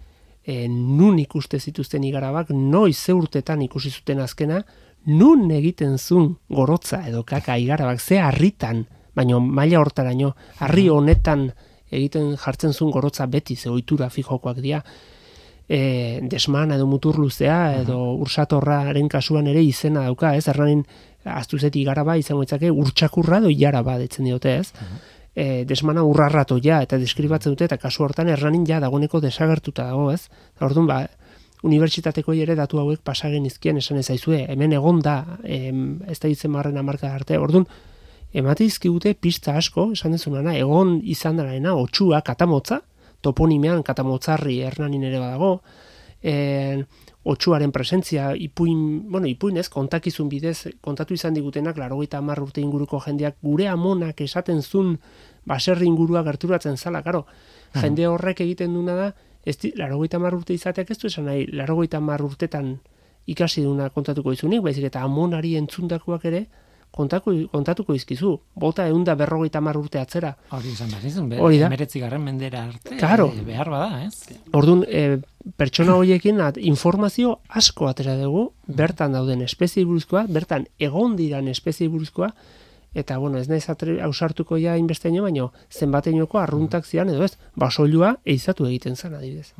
e, 0.44 0.66
nun 0.68 1.18
ikuste 1.18 1.58
zituzten 1.58 2.04
igarabak, 2.04 2.52
noiz 2.52 2.98
ze 2.98 3.16
urtetan 3.16 3.64
ikusi 3.64 3.90
zuten 3.90 4.20
azkena, 4.20 4.62
nun 5.06 5.50
egiten 5.54 5.96
zun 5.98 6.36
gorotza 6.50 7.00
edo 7.08 7.24
kaka 7.24 7.56
igarabak, 7.58 8.00
ze 8.00 8.20
harritan, 8.20 8.84
baino 9.16 9.40
maila 9.40 9.80
hortaraino, 9.80 10.34
harri 10.60 10.90
honetan 10.92 11.48
egiten 11.90 12.36
jartzen 12.36 12.72
zuen 12.72 12.90
gorotza 12.90 13.26
beti, 13.26 13.56
ze 13.56 13.70
ohitura 13.70 14.10
fijokoak 14.10 14.58
dira, 14.62 14.82
e, 15.68 16.20
desman 16.22 16.72
edo 16.76 16.86
mutur 16.86 17.18
luzea 17.18 17.80
edo 17.82 17.98
ursatorraren 18.22 19.08
kasuan 19.08 19.46
ere 19.50 19.62
izena 19.62 20.06
dauka, 20.06 20.34
ez? 20.36 20.46
Erranin 20.48 20.84
astuzeti 21.26 21.82
igaraba 21.82 22.16
izango 22.16 22.44
itzake 22.46 22.70
urtsakurra 22.70 23.40
edo 23.42 23.50
ilaraba 23.50 23.98
detzen 23.98 24.28
diote, 24.28 24.56
ez? 24.62 24.72
E, 25.36 25.64
desmana 25.68 26.04
urrarrato 26.06 26.58
ja 26.62 26.80
eta 26.82 26.98
deskribatzen 26.98 27.52
dute 27.52 27.66
eta 27.66 27.76
kasu 27.76 28.06
hortan 28.06 28.30
erranin 28.32 28.64
ja 28.66 28.80
dagoneko 28.80 29.20
desagertuta 29.20 29.90
dago, 29.90 30.10
ez? 30.12 30.28
Eta 30.54 30.68
Orduan 30.70 30.86
ba 30.88 31.02
unibertsitateko 31.66 32.34
ere 32.36 32.54
datu 32.54 32.78
hauek 32.78 33.00
pasagen 33.04 33.46
izkien 33.48 33.80
esan 33.80 33.98
ezaizue, 33.98 34.44
hemen 34.52 34.72
egon 34.76 35.00
da, 35.02 35.16
em, 35.42 36.00
ez 36.06 36.18
da 36.22 36.28
izen 36.28 36.52
marren 36.52 36.76
amarka 36.78 37.12
arte, 37.14 37.38
orduan, 37.38 37.66
emate 38.36 38.66
izkigute 38.68 39.14
pista 39.16 39.56
asko, 39.56 39.90
esan 39.96 40.12
dezunana, 40.12 40.52
egon 40.60 40.98
izan 41.08 41.38
daraena, 41.40 41.72
otxua, 41.80 42.20
katamotza, 42.26 42.82
toponimean 43.24 43.82
katamotzarri 43.86 44.58
hernanin 44.68 45.06
ere 45.08 45.20
badago, 45.22 45.52
e, 46.20 46.34
otxuaren 47.26 47.72
presentzia, 47.72 48.28
ipuin, 48.38 48.82
bueno, 49.10 49.26
ipuin 49.30 49.56
ez, 49.56 49.70
kontakizun 49.72 50.28
bidez, 50.28 50.68
kontatu 50.84 51.16
izan 51.16 51.34
digutenak, 51.34 51.78
larogeita 51.80 52.20
hamar 52.20 52.42
urte 52.44 52.60
inguruko 52.60 53.00
jendeak, 53.06 53.38
gure 53.42 53.70
amonak 53.72 54.20
esaten 54.26 54.60
zun, 54.62 54.98
baserri 55.48 55.88
ingurua 55.88 56.22
gerturatzen 56.26 56.76
zala, 56.76 57.02
karo, 57.06 57.24
jende 57.80 58.06
horrek 58.06 58.44
egiten 58.44 58.76
duna 58.76 58.98
da, 59.00 59.08
ez 59.46 59.56
di, 59.62 59.72
hamar 59.80 60.34
urte 60.34 60.54
izateak 60.54 60.90
ez 60.90 60.98
du 60.98 61.08
esan 61.08 61.24
nahi, 61.24 61.48
hamar 61.92 62.22
urtetan 62.22 62.76
ikasi 63.26 63.62
duna 63.62 63.88
kontatuko 63.90 64.32
izunik, 64.32 64.62
baizik 64.62 64.84
eta 64.84 65.02
amonari 65.02 65.56
entzundakoak 65.56 66.24
ere, 66.24 66.46
kontako, 66.96 67.32
kontatuko 67.52 67.94
izkizu, 67.94 68.32
bota 68.56 68.86
eunda 68.88 69.14
berrogeita 69.18 69.60
hamar 69.60 69.76
urte 69.76 70.00
atzera, 70.00 70.32
Hori 70.56 70.72
izan 70.72 70.88
behar 70.94 71.04
izan, 71.10 71.28
be, 71.28 71.38
Hori 71.44 71.58
da. 71.60 71.68
emeretzigarren 71.68 72.22
mendera 72.24 72.64
arte, 72.70 72.96
Claro. 72.96 73.28
eh, 73.36 73.42
behar 73.44 73.68
bada, 73.70 74.02
ez? 74.06 74.38
Orduan, 74.56 74.84
e, 74.88 75.18
pertsona 75.60 75.94
horiekin 76.00 76.40
informazio 76.56 77.38
asko 77.48 77.88
atera 77.88 78.16
dugu, 78.16 78.52
bertan 78.66 79.12
dauden 79.12 79.42
espezie 79.42 79.84
buruzkoa, 79.84 80.24
bertan 80.28 80.66
egon 80.78 81.16
diran 81.16 81.48
espezie 81.52 81.88
buruzkoa, 81.92 82.32
eta, 82.96 83.18
bueno, 83.18 83.36
ez 83.38 83.48
naiz 83.48 83.68
ausartuko 83.68 84.56
ja 84.56 84.76
inbesteino, 84.80 85.22
baino, 85.22 85.52
zenbateinoko 85.70 86.38
arruntak 86.40 86.86
zian, 86.86 87.10
edo 87.12 87.24
ez, 87.24 87.36
basoilua 87.54 88.16
eizatu 88.24 88.64
egiten 88.66 88.96
zen, 88.96 89.14
adibidez. 89.14 89.52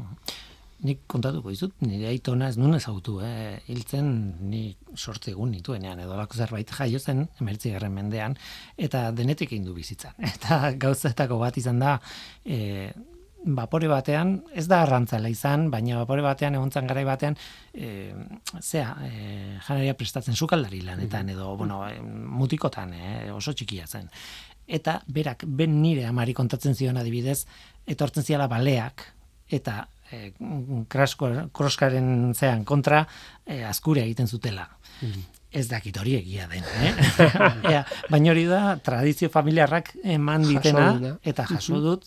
Nik 0.84 1.06
kontatuko 1.08 1.48
dizut, 1.48 1.72
nire 1.80 2.10
aitona 2.10 2.50
ez 2.52 2.58
nun 2.60 2.76
ezagutu, 2.76 3.16
eh? 3.24 3.56
hiltzen 3.72 4.10
ni 4.50 4.76
sortze 4.94 5.32
egun 5.32 5.54
nituenean, 5.54 6.02
edo 6.04 6.18
lako 6.18 6.36
zerbait 6.36 6.68
jaio 6.68 7.00
zen, 7.00 7.24
emertzi 7.40 7.72
garren 7.72 7.94
mendean, 7.96 8.36
eta 8.76 9.10
denetik 9.16 9.54
du 9.64 9.72
bizitzan. 9.72 10.12
Eta 10.34 10.72
gauzetako 10.76 11.38
bat 11.40 11.56
izan 11.56 11.80
da, 11.80 11.96
e, 12.44 12.92
bapore 13.46 13.88
batean, 13.88 14.36
ez 14.52 14.66
da 14.68 14.82
arrantzala 14.82 15.30
izan, 15.30 15.70
baina 15.70 16.00
bapore 16.02 16.22
batean, 16.24 16.58
egontzan 16.58 16.86
garai 16.90 17.04
batean, 17.06 17.36
e, 17.72 18.12
zea, 18.60 18.90
e, 19.06 19.10
janaria 19.66 19.94
prestatzen 19.94 20.34
sukaldari 20.36 20.82
lanetan, 20.84 21.30
edo, 21.30 21.54
bueno, 21.56 21.84
e, 21.88 22.00
mutikotan, 22.02 22.92
eh, 22.92 23.30
oso 23.32 23.54
txikia 23.54 23.86
zen. 23.86 24.10
Eta 24.66 25.00
berak, 25.06 25.46
ben 25.46 25.80
nire 25.80 26.08
amari 26.08 26.34
kontatzen 26.34 26.74
zion 26.74 26.98
adibidez, 26.98 27.44
etortzen 27.86 28.26
ziala 28.26 28.48
baleak, 28.50 29.06
eta 29.46 29.84
e, 30.12 30.32
krasko, 30.88 31.30
kroskaren 31.52 32.34
zean 32.34 32.64
kontra 32.64 33.06
e, 33.46 33.62
azkure 33.64 34.02
egiten 34.02 34.26
zutela. 34.26 34.68
Ez 35.56 35.66
dakit 35.68 35.96
hori 35.96 36.14
egia 36.18 36.46
den, 36.48 36.64
eh? 36.84 36.94
Ea, 37.72 37.84
baina 38.10 38.30
hori 38.32 38.44
da 38.48 38.76
tradizio 38.82 39.28
familiarrak 39.32 39.92
eman 40.04 40.42
ditena 40.48 40.88
eta 41.24 41.46
jaso 41.50 41.80
dut 41.80 42.04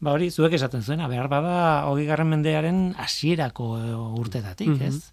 Ba 0.00 0.12
hori, 0.14 0.28
zuek 0.30 0.52
esaten 0.54 0.84
zuena, 0.86 1.08
behar 1.10 1.26
bada, 1.26 1.54
hogei 1.90 2.04
garren 2.06 2.28
mendearen 2.30 2.94
hasierako 3.02 3.64
eh, 3.80 3.96
urtetatik, 4.20 4.68
Mhm. 4.68 4.82
ez? 4.86 5.10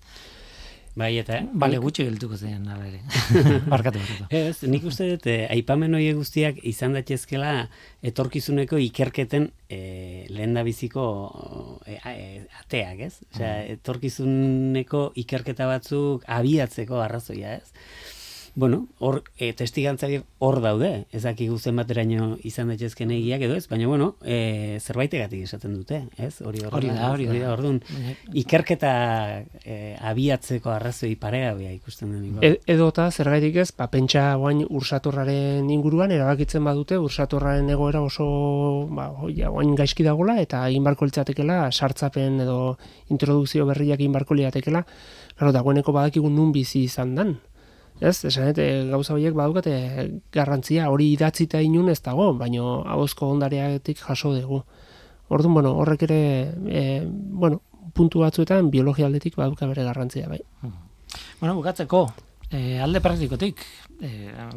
Bai, 0.95 1.09
eta... 1.19 1.41
Bale, 1.51 1.75
gutxi 1.83 2.05
geltuko 2.07 2.37
zen, 2.39 2.69
ala 2.71 2.85
ere. 2.87 3.01
barkatu, 3.73 3.99
barkatu. 3.99 4.27
Ez, 4.31 4.63
nik 4.71 4.85
uste 4.87 5.09
dut, 5.09 5.25
eh, 5.27 5.43
aipamen 5.51 5.97
horiek 5.97 6.15
guztiak 6.15 6.61
izan 6.63 6.95
daitezkela 6.95 7.49
etorkizuneko 8.05 8.79
ikerketen 8.79 9.49
eh, 9.67 10.23
lehen 10.31 10.55
da 10.55 10.63
biziko 10.63 11.03
eh, 11.83 11.99
eh, 11.99 12.61
ateak, 12.61 13.03
ez? 13.09 13.11
Osea, 13.33 13.51
etorkizuneko 13.75 15.09
ikerketa 15.19 15.67
batzuk 15.67 16.23
abiatzeko 16.37 17.03
arrazoia, 17.03 17.57
ez? 17.59 18.14
Bueno, 18.55 18.87
hor 18.99 19.21
e, 19.37 19.51
testigantzari 19.53 20.21
hor 20.39 20.61
daude, 20.63 21.05
ez 21.11 21.21
dakigu 21.25 21.57
zenbateraino 21.59 22.37
izan 22.47 22.69
daitezken 22.71 23.11
egiak 23.11 23.43
edo 23.47 23.57
ez, 23.59 23.65
baina 23.67 23.89
bueno, 23.91 24.07
e, 24.23 24.79
zerbaitegatik 24.79 25.43
esaten 25.43 25.73
dute, 25.75 26.05
ez? 26.17 26.39
Hori 26.41 26.63
Hori 26.65 26.89
da, 26.89 27.09
hori 27.11 27.27
da. 27.27 27.51
Orduan, 27.51 27.81
ikerketa 28.33 28.93
e, 29.61 29.95
abiatzeko 29.99 30.71
arrazoi 30.71 31.13
paregabea 31.19 31.73
ikusten 31.75 32.13
den. 32.15 32.39
E, 32.41 32.53
edota 32.71 33.09
zergaitik 33.11 33.59
ez, 33.65 33.69
ba, 33.75 33.89
pentsa 33.91 34.23
guain 34.39 34.63
ursatorraren 34.65 35.69
inguruan 35.75 36.15
erabakitzen 36.15 36.63
badute 36.63 36.97
ursatorraren 36.97 37.69
egoera 37.75 38.01
oso 38.07 38.25
ba, 38.95 39.11
ja, 39.35 39.51
guain 39.51 39.75
gaizki 39.75 40.07
dagola 40.07 40.39
eta 40.41 40.63
egin 40.69 40.87
barko 40.87 41.05
litzatekela 41.09 41.65
sartzapen 41.71 42.39
edo 42.47 42.77
introdukzio 43.11 43.67
berriak 43.67 43.99
egin 43.99 44.15
barko 44.15 44.33
liatekela, 44.33 44.85
Claro, 45.35 45.51
dagoeneko 45.51 45.91
badakigu 45.91 46.29
nun 46.31 46.53
bizi 46.55 46.85
izan 46.87 47.11
dan. 47.15 47.35
Ez, 47.99 48.25
esan 48.27 48.51
e, 48.59 48.67
gauza 48.91 49.13
horiek 49.13 49.35
badukate 49.37 49.75
garrantzia 50.33 50.89
hori 50.91 51.13
idatzita 51.13 51.61
inun 51.63 51.89
ez 51.89 52.01
dago, 52.03 52.33
baino 52.35 52.81
ahozko 52.83 53.29
ondareatik 53.31 54.01
jaso 54.03 54.33
dugu. 54.35 54.63
Orduan, 55.29 55.53
bueno, 55.53 55.71
horrek 55.79 56.03
ere, 56.09 56.19
e, 56.67 56.83
bueno, 57.07 57.61
puntu 57.95 58.19
batzuetan 58.25 58.69
biologia 58.69 59.07
aldetik 59.07 59.37
baduka 59.39 59.67
bere 59.71 59.83
garrantzia, 59.87 60.27
bai. 60.27 60.41
Bueno, 61.39 61.55
bukatzeko, 61.55 62.05
e, 62.51 62.79
alde 62.81 63.01
praktikotik, 63.01 63.61
e, 63.99 64.09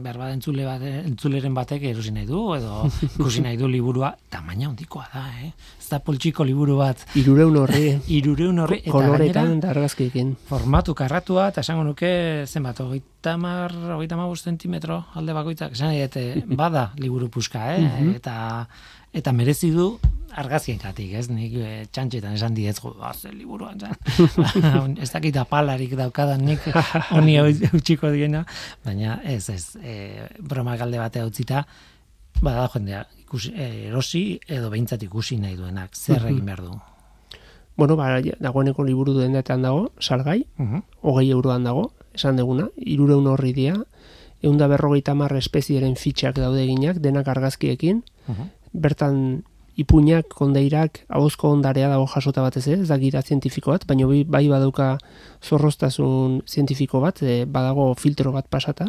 behar 0.03 0.18
bat 0.20 0.32
entzule 0.34 0.64
bat, 0.66 0.82
entzuleren 0.82 1.55
batek 1.57 1.86
erosi 1.91 2.12
nahi 2.14 2.26
du, 2.28 2.43
edo 2.57 2.89
ikusi 3.09 3.43
nahi 3.45 3.59
du 3.61 3.68
liburua, 3.70 4.12
tamaina 4.30 4.68
handikoa 4.68 5.07
da, 5.12 5.24
eh? 5.43 5.53
Ez 5.78 5.89
da 5.91 6.01
poltsiko 6.05 6.45
liburu 6.45 6.78
bat. 6.80 7.07
Irureun 7.18 7.57
horri. 7.62 7.95
Irureun 8.18 8.62
horri. 8.64 8.82
Eta 8.84 8.95
Koloretan 8.95 9.55
gainera, 9.55 9.64
da 9.64 9.72
argazkiekin. 9.76 10.34
formatu 10.51 10.95
karratua, 10.99 11.49
eta 11.53 11.64
esango 11.64 11.86
nuke, 11.86 12.12
zenbat, 12.47 12.82
hogeita 12.84 13.36
mar, 13.41 13.74
hogeita 13.97 14.20
mar 14.20 14.36
zentimetro 14.39 15.03
alde 15.14 15.36
bakoitzak, 15.36 15.74
esan 15.78 15.93
nahi, 15.93 16.05
dute, 16.07 16.57
bada 16.59 16.91
liburu 17.01 17.30
puska, 17.32 17.72
eh? 17.76 18.14
eta 18.16 18.39
eta 19.16 19.32
merezi 19.32 19.70
du 19.72 19.95
argazkien 20.37 20.79
gatik, 20.83 21.12
ez? 21.14 21.29
Nik 21.31 21.53
e, 21.55 21.87
txantxetan 21.93 22.35
esan 22.35 22.55
dietzu, 22.55 22.95
ba, 22.99 23.12
ze 23.14 23.31
liburuan, 23.33 23.79
zan. 23.81 23.95
ez 25.03 25.11
dakit 25.12 25.37
apalarik 25.37 25.95
daukadan 25.97 26.45
nik 26.45 26.61
honi 27.11 27.39
utxiko 27.79 28.11
diena, 28.11 28.45
baina 28.85 29.20
ez, 29.24 29.49
ez, 29.51 29.76
e, 29.83 30.26
broma 30.41 30.76
galde 30.76 30.99
batea 30.99 31.26
utzita, 31.26 31.64
bada 32.43 32.68
jendea, 32.74 33.05
ikusi, 33.24 33.53
e, 33.57 33.89
erosi 33.89 34.39
edo 34.47 34.70
behintzat 34.70 35.03
ikusi 35.03 35.39
nahi 35.41 35.57
duenak, 35.57 35.97
zer 35.97 36.26
egin 36.29 36.45
behar 36.47 36.62
du. 36.62 36.79
Bueno, 37.79 37.95
ba, 37.97 38.18
dagoeneko 38.20 38.83
liburu 38.85 39.14
dendetan 39.20 39.62
dago, 39.62 39.93
salgai, 40.01 40.45
Mhm. 40.59 40.83
hogei 41.03 41.31
euroan 41.31 41.64
dago, 41.64 41.93
esan 42.14 42.37
deguna, 42.37 42.68
irureun 42.76 43.26
horri 43.31 43.53
dia, 43.55 43.76
eunda 44.43 44.66
berrogeita 44.66 45.14
mar 45.14 45.33
espezieren 45.37 45.95
fitxak 45.97 46.37
daude 46.39 46.62
eginak, 46.64 46.99
denak 47.03 47.29
argazkiekin, 47.29 48.03
Mhm. 48.26 48.51
bertan 48.72 49.45
ipuinak, 49.79 50.26
kondeirak, 50.35 51.05
ahozko 51.09 51.53
ondarea 51.55 51.89
dago 51.93 52.07
jasota 52.11 52.43
batez 52.43 52.64
ez, 52.66 52.81
ez 52.83 52.89
da 52.89 52.97
gira 52.99 53.22
zientifiko 53.22 53.70
bat, 53.70 53.87
baina 53.87 54.09
bai, 54.26 54.43
badauka 54.51 54.97
zorroztasun 55.45 56.41
zientifiko 56.51 57.01
bat, 57.05 57.22
e, 57.22 57.45
badago 57.47 57.93
filtro 57.95 58.33
bat 58.35 58.49
pasata, 58.51 58.89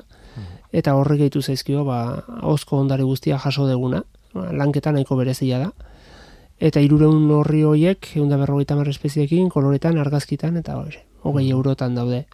eta 0.73 0.95
horrek 0.97 1.21
gehitu 1.23 1.43
zaizkio, 1.45 1.85
ba, 1.85 2.23
ahozko 2.41 2.81
ondare 2.81 3.05
guztia 3.05 3.37
jaso 3.37 3.67
deguna, 3.69 4.01
ba, 4.33 4.49
lanketa 4.63 4.91
nahiko 4.95 5.19
berezia 5.21 5.61
da, 5.61 5.69
eta 6.59 6.81
irureun 6.81 7.29
horri 7.37 7.63
horiek, 7.63 8.11
eunda 8.17 8.41
berrogeita 8.41 8.75
mar 8.75 8.89
espeziekin, 8.89 9.47
koloretan, 9.53 10.01
argazkitan, 10.01 10.57
eta 10.57 10.81
hori, 10.81 10.97
hogei 11.21 11.49
eurotan 11.53 11.95
daude. 11.95 12.25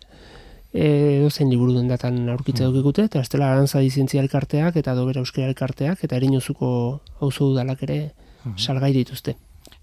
E, 0.76 1.22
dozen 1.24 1.52
liburu 1.52 1.76
dendatan 1.76 2.24
aurkitza 2.32 2.68
dukikute, 2.68 3.06
eta 3.08 3.20
estela 3.24 3.52
arantza 3.52 3.84
dizientzia 3.84 4.24
elkarteak, 4.24 4.76
eta 4.80 4.96
dobera 4.96 5.22
euskera 5.24 5.48
elkarteak, 5.52 6.04
eta 6.08 6.16
erinozuko 6.16 6.70
auzo 7.24 7.52
udalak 7.52 7.84
ere 7.88 8.00
salgai 8.58 8.94
dituzte. 8.94 9.36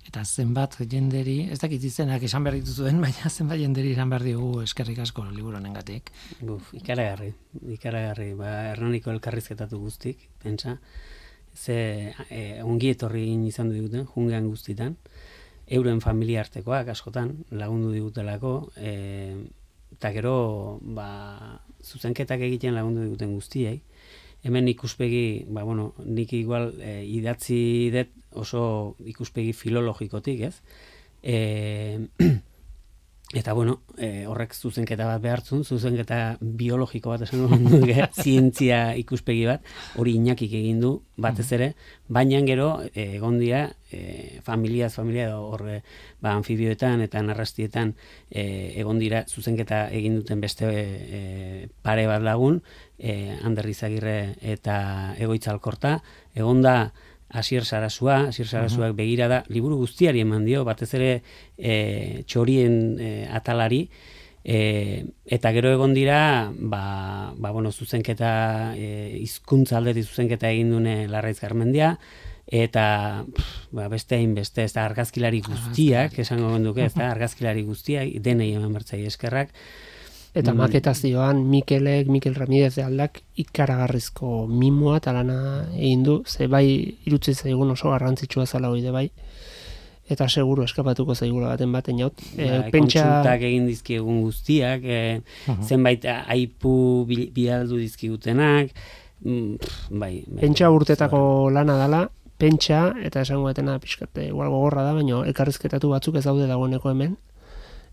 Eta 0.06 0.24
zenbat 0.26 0.76
jenderi, 0.90 1.48
ez 1.50 1.58
dakit 1.62 1.82
izenak 1.88 2.22
esan 2.26 2.44
behar 2.44 2.58
dituzuen, 2.58 3.00
baina 3.04 3.30
zenbat 3.30 3.60
jenderi 3.62 3.94
esan 3.94 4.10
behar 4.12 4.26
digu 4.26 4.50
eskerrik 4.62 5.00
asko 5.04 5.24
liburu 5.30 5.58
honengatik. 5.58 6.12
Buf, 6.40 6.72
ikaragarri, 6.78 7.32
ikaragarri, 7.76 8.32
ba, 8.38 8.52
Hernaniko 8.72 9.12
elkarrizketatu 9.14 9.80
guztik, 9.80 10.28
pentsa, 10.42 10.76
ze 11.54 11.78
e, 12.30 12.62
ongi 12.64 12.92
etorri 12.94 13.24
egin 13.26 13.46
izan 13.48 13.70
du 13.70 13.78
diguten, 13.78 14.06
jungean 14.14 14.48
guztitan, 14.48 14.96
euren 15.72 16.00
familia 16.04 16.42
artekoak 16.42 16.88
askotan 16.92 17.34
lagundu 17.50 17.92
digutelako, 17.94 18.54
e, 18.76 18.92
eta 19.96 20.12
gero, 20.14 20.36
ba, 20.82 21.08
zuzenketak 21.82 22.42
egiten 22.48 22.74
lagundu 22.74 23.06
diguten 23.06 23.34
guztiei, 23.36 23.80
hemen 24.43 24.68
ikuspegi, 24.68 25.45
ba, 25.49 25.62
bueno, 25.62 25.93
nik 26.05 26.32
igual 26.34 26.72
e, 26.82 27.03
idatzi 27.07 27.90
dut 27.95 28.11
oso 28.43 28.62
ikuspegi 29.07 29.53
filologikotik, 29.53 30.40
ez? 30.49 30.57
E, 31.22 31.36
Eta 33.33 33.55
bueno, 33.57 33.80
e, 33.97 34.26
horrek 34.28 34.53
zuzenketa 34.53 35.07
bat 35.09 35.22
behartzun, 35.24 35.62
zuzenketa 35.64 36.37
biologiko 36.41 37.14
bat 37.14 37.22
esan 37.24 37.47
nuke, 37.64 37.95
zientzia 38.22 38.93
ikuspegi 39.01 39.47
bat, 39.49 39.64
hori 39.97 40.18
inakik 40.18 40.53
egin 40.59 40.83
du 40.85 40.91
batez 41.16 41.49
ere, 41.57 41.70
baina 42.12 42.43
gero 42.45 42.66
egon 42.93 43.39
dira 43.41 43.62
e, 43.91 44.41
familiaz 44.45 44.93
familia 44.99 45.30
edo 45.30 45.41
horre 45.49 45.78
ba, 46.20 46.35
anfibioetan 46.35 47.01
eta 47.07 47.22
narrastietan 47.24 47.95
e, 48.28 48.45
egon 48.80 49.01
dira 49.01 49.22
zuzenketa 49.28 49.87
egin 49.97 50.18
duten 50.20 50.43
beste 50.45 50.68
e, 50.68 51.22
pare 51.80 52.05
bat 52.11 52.20
lagun, 52.20 52.61
e, 52.99 53.39
Ander 53.41 53.68
Izagirre 53.72 54.35
eta 54.41 54.76
Egoitza 55.16 55.53
Alkorta, 55.55 55.97
egon 56.37 56.61
da 56.64 56.76
Asier 57.33 57.64
Sarasua, 57.64 58.28
Asier 58.28 58.47
Sarasuak 58.47 58.95
begira 58.97 59.28
da, 59.28 59.43
liburu 59.49 59.78
guztiari 59.80 60.20
eman 60.20 60.45
dio, 60.45 60.64
batez 60.68 60.93
ere 60.99 61.12
e, 61.57 62.22
txorien 62.28 62.74
e, 63.01 63.12
atalari, 63.33 63.87
e, 64.45 65.05
eta 65.24 65.53
gero 65.57 65.72
egon 65.72 65.95
dira, 65.97 66.53
ba, 66.53 67.33
ba 67.37 67.53
bueno, 67.55 67.72
zuzenketa, 67.72 68.74
e, 68.76 69.16
izkuntza 69.22 69.78
aldetik 69.78 70.09
zuzenketa 70.11 70.51
egin 70.53 70.74
dune 70.76 70.97
Larraiz 71.09 71.41
Garmendia, 71.41 71.97
eta 72.53 73.24
pff, 73.24 73.72
ba, 73.72 73.89
beste 73.89 74.18
hain 74.18 74.35
beste, 74.37 74.66
ez 74.66 74.74
da 74.76 74.85
argazkilari 74.85 75.41
guztiak, 75.47 76.18
esango 76.20 76.53
genduke, 76.57 76.85
ez 76.91 76.95
da 76.99 77.09
argazkilari 77.14 77.64
guztiak, 77.64 78.12
denei 78.20 78.53
eman 78.53 78.76
bertzai 78.76 79.05
eskerrak, 79.09 79.55
Eta 80.35 80.55
Mm. 80.55 80.57
maketazioan 80.62 81.45
Mikelek, 81.45 82.09
Mikel 82.09 82.35
Ramirez 82.35 82.74
de 82.74 82.83
aldak 82.83 83.20
ikaragarrizko 83.37 84.47
mimoa 84.49 84.97
eta 84.97 85.12
lana 85.12 85.66
egin 85.76 86.03
du, 86.07 86.22
ze 86.26 86.47
bai 86.47 86.97
irutzi 87.05 87.35
zaigun 87.35 87.70
oso 87.70 87.91
garrantzitsua 87.91 88.47
zala 88.47 88.70
hori 88.70 88.80
de 88.80 88.91
bai, 88.91 89.11
eta 90.09 90.28
seguru 90.28 90.64
eskapatuko 90.64 91.14
zaigula 91.14 91.49
baten 91.53 91.72
baten 91.72 91.99
jaut. 91.99 92.14
E, 92.37 92.49
Ba, 92.49 92.62
pentsa, 92.72 93.03
kontsultak 93.05 93.43
egin 93.43 93.66
dizkiegun 93.68 94.22
guztiak, 94.22 94.80
e, 94.85 95.20
zenbait 95.68 96.05
aipu 96.09 97.05
bialdu 97.07 97.76
dizkigutenak, 97.76 98.72
mm, 99.24 99.57
pff, 99.61 99.91
bai, 99.91 100.24
bai. 100.26 100.41
pentsa 100.41 100.70
urtetako 100.70 101.51
lana 101.53 101.76
dala, 101.76 102.07
pentsa, 102.39 102.95
eta 103.05 103.20
esango 103.20 103.51
etena 103.51 103.78
pixkate, 103.78 104.28
igual 104.33 104.49
gogorra 104.49 104.83
da, 104.83 104.95
baina 104.95 105.20
elkarrizketatu 105.28 105.93
batzuk 105.93 106.16
ez 106.16 106.24
daude 106.24 106.49
dagoeneko 106.49 106.91
hemen, 106.91 107.18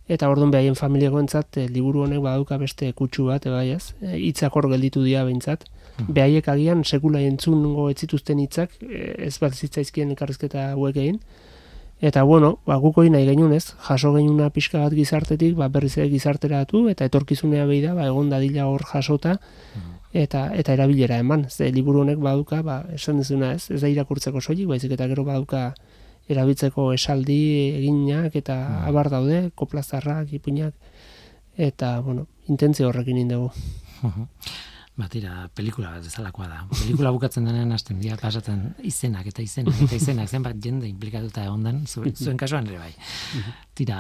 eta 0.10 0.30
orduan 0.30 0.52
behaien 0.52 0.76
familiakoentzat 0.76 1.60
e, 1.62 1.68
liburu 1.70 2.04
honek 2.06 2.24
badauka 2.26 2.58
beste 2.58 2.92
kutsu 2.98 3.30
bat, 3.30 3.46
e, 3.46 3.54
bai 3.54 3.70
ez, 3.76 3.94
e, 4.02 4.16
hitzak 4.18 4.56
hor 4.56 4.70
gelditu 4.72 5.04
dira 5.06 5.24
behintzat, 5.28 5.68
behaiek 6.08 6.48
agian 6.50 6.84
sekula 6.84 7.22
entzungo 7.22 7.90
ez 7.92 8.00
zituzten 8.00 8.40
hitzak, 8.40 8.74
ez 8.90 9.36
bat 9.40 9.54
zitzaizkien 9.54 10.16
elkarrizketa 10.16 10.72
hauek 10.74 10.98
egin, 10.98 11.22
Eta 12.00 12.24
bueno, 12.24 12.62
ba, 12.64 12.78
guk 12.80 12.98
hori 13.02 13.10
nahi 13.12 13.26
genuen 13.28 13.52
ez, 13.52 13.74
jaso 13.84 14.14
genuna 14.16 14.46
pixka 14.56 14.80
bat 14.80 14.94
gizartetik, 14.96 15.58
ba, 15.60 15.68
berriz 15.68 15.98
ere 15.98 16.08
gizarteratu, 16.08 16.86
eta 16.88 17.04
etorkizunea 17.10 17.66
behi 17.68 17.82
da, 17.84 17.92
ba, 17.98 18.06
egon 18.08 18.30
dadila 18.32 18.70
hor 18.72 18.86
jasota, 18.88 19.34
eta 20.14 20.46
eta 20.56 20.74
erabilera 20.78 21.18
eman. 21.20 21.50
Ze 21.50 21.68
liburu 21.76 22.06
honek 22.06 22.22
baduka, 22.24 22.62
ba, 22.64 22.86
esan 22.96 23.20
dizuna 23.20 23.52
ez, 23.58 23.70
ez 23.70 23.82
da 23.82 23.92
irakurtzeko 23.92 24.40
soilik, 24.40 24.70
baizik 24.72 24.96
eta 24.96 25.08
gero 25.12 25.26
baduka 25.28 25.74
erabiltzeko 26.30 26.92
esaldi 26.94 27.40
eginak 27.80 28.36
eta 28.38 28.56
abar 28.88 29.10
daude, 29.10 29.50
koplazarrak, 29.58 30.32
ipuinak, 30.38 30.74
eta, 31.58 32.00
bueno, 32.06 32.28
intentzio 32.48 32.88
horrekin 32.90 33.18
indegu. 33.18 33.50
Batira, 35.00 35.46
pelikula 35.56 35.94
bat 35.96 36.04
ezalakoa 36.06 36.48
da. 36.52 36.58
Pelikula 36.76 37.12
bukatzen 37.16 37.46
denean 37.48 37.72
hasten 37.72 38.02
dira 38.04 38.18
pasatzen 38.20 38.74
izenak 38.84 39.30
eta 39.32 39.42
izenak 39.42 39.78
eta 39.86 39.96
izenak 39.96 40.28
zenbat 40.34 40.58
jende 40.64 40.90
implikatuta 40.92 41.46
egon 41.48 41.64
den, 41.64 41.86
zu- 41.88 42.04
zuen 42.12 42.38
kasuan 42.38 42.68
ere 42.68 42.82
bai. 42.82 42.92
Tira, 43.80 44.00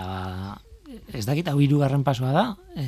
ez 1.13 1.25
dakit 1.25 1.47
hau 1.51 1.57
hirugarren 1.61 2.03
pasoa 2.03 2.31
da, 2.35 2.43
e, 2.75 2.85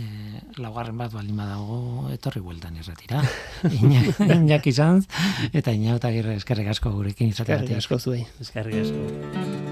laugarren 0.62 0.98
bat 0.98 1.14
baldin 1.14 1.38
badago 1.38 2.10
etorri 2.14 2.42
bueltan 2.44 2.78
irratira. 2.82 3.22
Iñak, 3.82 4.22
Iñak 4.28 4.68
izan, 4.68 5.04
eta 5.54 5.72
Iñak 5.72 6.02
eta 6.02 6.14
eskerrik 6.38 6.72
asko 6.76 6.92
gurekin 6.92 7.30
Eskerrik 7.30 7.68
izateatik. 7.68 7.78
asko 7.84 8.00
zuei. 8.00 8.26
Eskerrik 8.42 8.82
asko. 8.86 9.71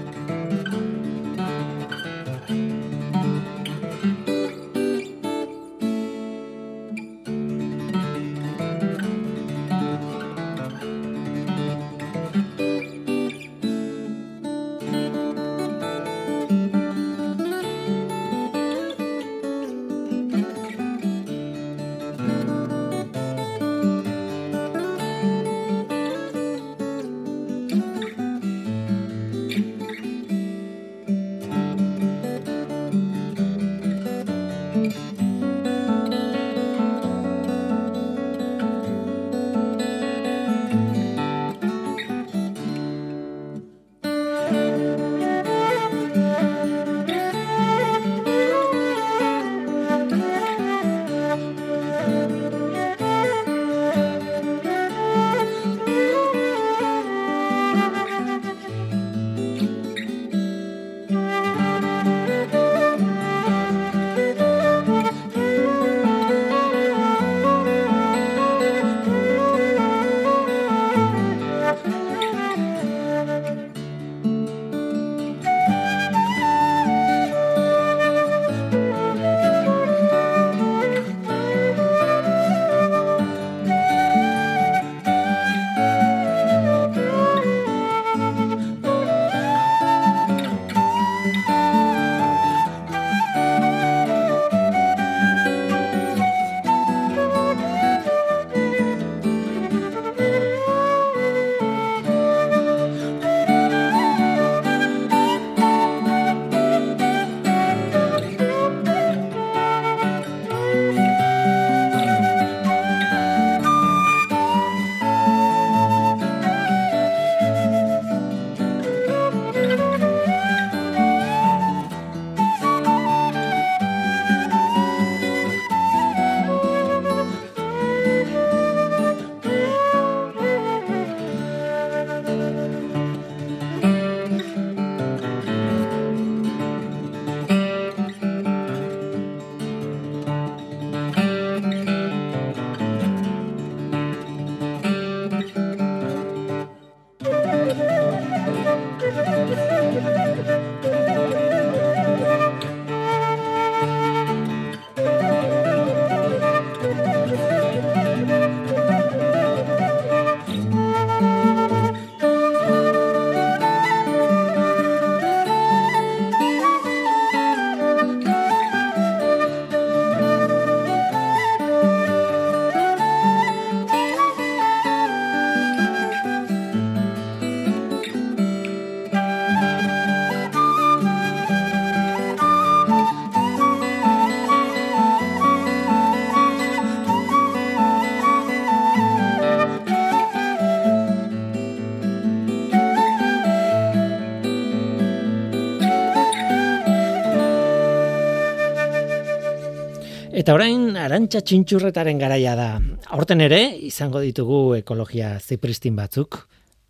Eta 200.30 200.54
orain 200.54 200.94
arantxa 200.94 201.40
txintxurretaren 201.42 202.20
garaia 202.20 202.52
da. 202.54 202.68
Horten 203.16 203.40
ere, 203.42 203.58
izango 203.88 204.20
ditugu 204.22 204.76
ekologia 204.76 205.32
zipristin 205.42 205.96
batzuk, 205.98 206.36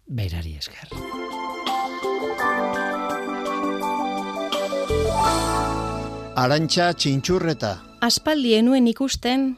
berari 0.04 0.58
esker. 0.60 0.92
Arantxa 6.36 6.90
txintxurreta. 6.92 7.72
Aspaldi 8.04 8.52
enuen 8.58 8.90
ikusten 8.92 9.54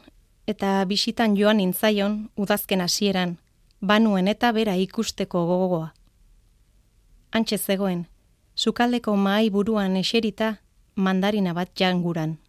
eta 0.46 0.76
bisitan 0.86 1.34
joan 1.38 1.58
nintzaion 1.58 2.16
udazken 2.38 2.86
hasieran, 2.86 3.36
banuen 3.80 4.30
eta 4.30 4.52
bera 4.54 4.76
ikusteko 4.78 5.42
gogoa. 5.50 5.90
Antxe 7.34 7.58
zegoen, 7.58 8.06
sukaldeko 8.54 9.16
mahai 9.16 9.50
buruan 9.50 9.98
eserita 9.98 10.54
mandarina 10.94 11.54
bat 11.54 11.74
janguran. 11.74 12.41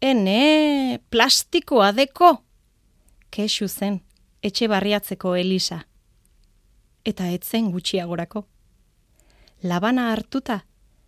Ene, 0.00 0.98
plastikoa 1.10 1.90
deko! 1.92 2.30
Kesu 3.28 3.66
zen, 3.68 3.98
etxe 4.40 4.64
barriatzeko 4.72 5.34
Elisa. 5.36 5.82
Eta 7.04 7.26
etzen 7.28 7.66
gutxiagorako. 7.74 8.46
Labana 9.62 10.06
hartuta, 10.12 10.62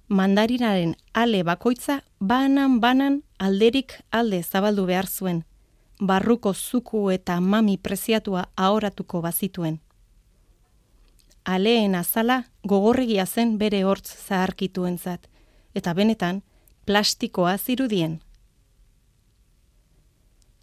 mandarinaren 0.08 0.92
ale 1.14 1.40
bakoitza 1.42 2.02
banan-banan 2.20 3.22
alderik 3.38 3.94
alde 4.10 4.42
zabaldu 4.42 4.84
behar 4.90 5.08
zuen, 5.08 5.38
barruko 5.98 6.52
zuku 6.52 7.08
eta 7.14 7.38
mami 7.40 7.78
preziatua 7.78 8.42
ahoratuko 8.56 9.22
bazituen. 9.22 9.78
Aleen 11.44 11.94
azala 11.94 12.42
gogorregia 12.62 13.24
zen 13.24 13.56
bere 13.56 13.84
hortz 13.84 14.12
zaharkituentzat, 14.28 15.30
eta 15.74 15.94
benetan 15.94 16.42
plastikoa 16.84 17.56
zirudien. 17.56 18.20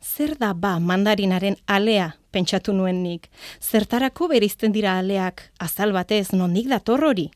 Zer 0.02 0.38
da 0.38 0.54
ba 0.54 0.80
mandarinaren 0.80 1.58
alea, 1.68 2.16
pentsatu 2.32 2.74
nuen 2.74 3.04
nik, 3.04 3.30
zertarako 3.60 4.30
berizten 4.32 4.72
dira 4.72 4.98
aleak 5.00 5.52
azal 5.60 5.92
batez 5.92 6.32
nondik 6.32 6.70
dator 6.72 7.04
hori? 7.04 7.30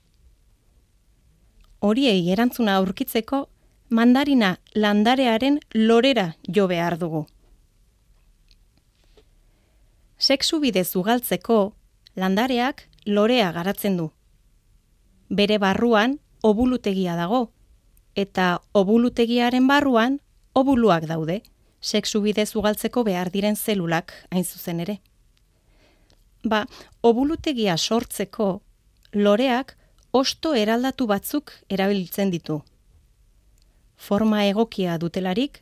Horiei 1.80 2.32
erantzuna 2.32 2.78
aurkitzeko 2.80 3.48
mandarina 3.90 4.58
landarearen 4.76 5.60
lorera 5.74 6.36
jo 6.48 6.68
behar 6.68 6.98
dugu. 6.98 7.26
Sexu 10.18 10.62
bidez 10.64 10.96
ugaltzeko 10.96 11.74
landareak 12.16 12.88
lorea 13.06 13.52
garatzen 13.52 13.98
du. 13.98 14.12
Bere 15.30 15.58
barruan 15.60 16.20
obulutegia 16.42 17.18
dago 17.20 17.50
eta 18.16 18.62
obulutegiaren 18.72 19.68
barruan 19.68 20.22
obuluak 20.54 21.08
daude, 21.10 21.42
sexu 21.84 22.22
bidez 22.24 22.56
ugaltzeko 22.56 23.04
behar 23.04 23.30
diren 23.32 23.56
zelulak 23.56 24.14
hain 24.32 24.46
zuzen 24.46 24.80
ere. 24.80 25.00
Ba, 26.44 26.66
obulutegia 27.04 27.76
sortzeko 27.78 28.62
loreak 29.14 29.76
osto 30.12 30.54
eraldatu 30.54 31.08
batzuk 31.08 31.52
erabiltzen 31.70 32.32
ditu. 32.32 32.62
Forma 33.98 34.44
egokia 34.46 34.98
dutelarik, 34.98 35.62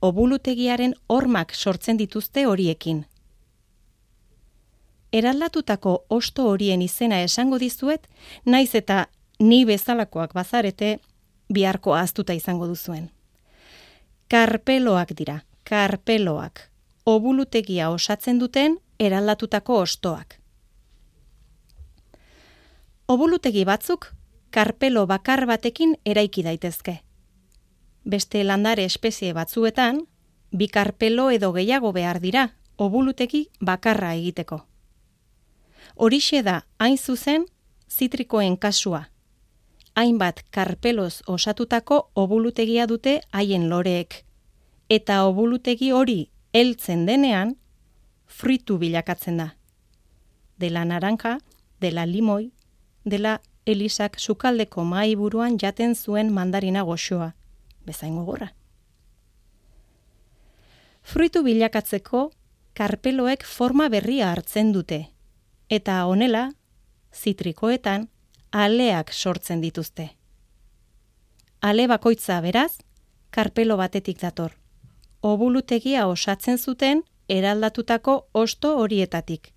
obulutegiaren 0.00 0.94
hormak 1.08 1.54
sortzen 1.54 1.98
dituzte 2.00 2.46
horiekin. 2.46 3.04
Eraldatutako 5.12 6.04
osto 6.08 6.48
horien 6.48 6.82
izena 6.82 7.20
esango 7.22 7.58
dizuet, 7.60 8.08
naiz 8.46 8.74
eta 8.74 9.06
ni 9.38 9.64
bezalakoak 9.68 10.32
bazarete 10.34 10.98
biharko 11.52 11.94
aztuta 11.94 12.32
izango 12.32 12.66
duzuen. 12.66 13.10
Karpeloak 14.32 15.12
dira, 15.18 15.42
karpeloak, 15.68 16.60
obulutegia 17.06 17.90
osatzen 17.90 18.38
duten 18.38 18.78
eraldatutako 19.00 19.78
ostoak. 19.80 20.34
Obulutegi 23.08 23.64
batzuk 23.64 24.06
karpelo 24.50 25.06
bakar 25.06 25.46
batekin 25.46 25.96
eraiki 26.06 26.42
daitezke. 26.42 26.98
Beste 28.04 28.44
landare 28.44 28.84
espezie 28.84 29.32
batzuetan, 29.34 30.06
bi 30.56 30.68
karpelo 30.68 31.30
edo 31.30 31.52
gehiago 31.52 31.92
behar 31.92 32.20
dira 32.20 32.48
obulutegi 32.78 33.46
bakarra 33.60 34.12
egiteko. 34.14 34.60
Horixe 35.96 36.42
da 36.42 36.62
hain 36.78 36.98
zuzen 36.98 37.46
zitrikoen 37.90 38.56
kasua. 38.56 39.04
Hainbat 39.94 40.44
karpeloz 40.50 41.22
osatutako 41.26 42.10
obulutegia 42.14 42.86
dute 42.86 43.20
haien 43.32 43.68
loreek. 43.70 44.24
Eta 44.92 45.22
obulutegi 45.24 45.88
hori 45.96 46.26
heltzen 46.52 47.06
denean, 47.08 47.54
fritu 48.26 48.76
bilakatzen 48.82 49.38
da. 49.40 49.46
Dela 50.60 50.84
naranja, 50.84 51.38
dela 51.80 52.04
limoi, 52.04 52.52
dela 53.04 53.38
Elisak 53.64 54.18
sukaldeko 54.18 54.84
mai 54.84 55.14
buruan 55.16 55.56
jaten 55.62 55.94
zuen 55.94 56.32
mandarina 56.34 56.82
goxoa, 56.82 57.32
bezain 57.86 58.16
gogorra. 58.18 58.50
Fruitu 61.02 61.42
bilakatzeko, 61.46 62.28
karpeloek 62.74 63.46
forma 63.46 63.88
berria 63.88 64.30
hartzen 64.32 64.72
dute, 64.76 65.06
eta 65.68 66.02
honela, 66.06 66.50
zitrikoetan, 67.14 68.10
aleak 68.50 69.12
sortzen 69.12 69.62
dituzte. 69.64 70.10
Ale 71.60 71.86
bakoitza 71.86 72.40
beraz, 72.44 72.82
karpelo 73.30 73.78
batetik 73.80 74.20
dator. 74.20 74.61
Obulutegia 75.22 76.06
osatzen 76.06 76.58
zuten 76.58 77.02
eraldatutako 77.28 78.28
osto 78.34 78.76
horietatik 78.78 79.52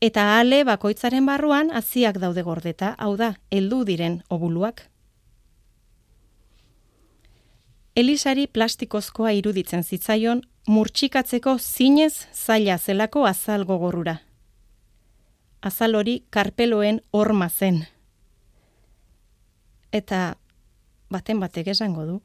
eta 0.00 0.38
ale 0.38 0.64
bakoitzaren 0.64 1.26
barruan 1.26 1.70
haziak 1.76 2.18
daude 2.18 2.42
gordeta, 2.42 2.94
hau 2.98 3.16
da, 3.20 3.34
heldu 3.50 3.84
diren 3.84 4.22
obuluak. 4.30 4.86
Elisari 7.94 8.46
plastikozkoa 8.46 9.32
iruditzen 9.36 9.84
zitzaion 9.84 10.42
murtsikatzeko 10.68 11.58
zinez 11.58 12.26
zaila 12.32 12.78
zelako 12.78 13.26
azal 13.26 13.66
gogorura. 13.68 14.20
Azal 15.60 15.94
hori 15.94 16.22
karpeloen 16.30 17.02
horma 17.10 17.50
zen. 17.50 17.82
Eta 19.92 20.36
baten 21.10 21.40
batek 21.40 21.74
esango 21.74 22.06
du, 22.06 22.20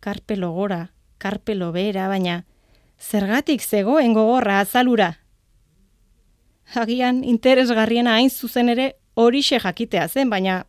karpelo 0.00 0.52
gora, 0.52 0.90
karpelo 1.18 1.72
behera, 1.72 2.08
baina 2.08 2.42
zergatik 2.98 3.62
zegoen 3.62 4.14
gogorra 4.14 4.60
azalura, 4.60 5.12
agian 6.74 7.22
interesgarriena 7.24 8.16
hain 8.18 8.30
zuzen 8.30 8.68
ere 8.68 8.92
horixe 9.14 9.58
jakitea 9.62 10.08
zen, 10.08 10.30
baina 10.30 10.64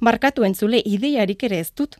markatu 0.00 0.44
entzule 0.44 0.80
ideiarik 0.84 1.42
ere 1.44 1.60
ez 1.60 1.70
dut. 1.76 1.98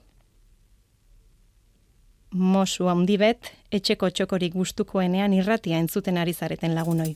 Mosu 2.35 2.89
handi 2.91 3.16
bet, 3.16 3.53
etxeko 3.70 4.11
txokorik 4.11 4.55
gustukoenean 4.59 5.32
irratia 5.32 5.78
entzuten 5.78 6.18
ari 6.18 6.32
zareten 6.35 6.74
lagunoi. 6.74 7.14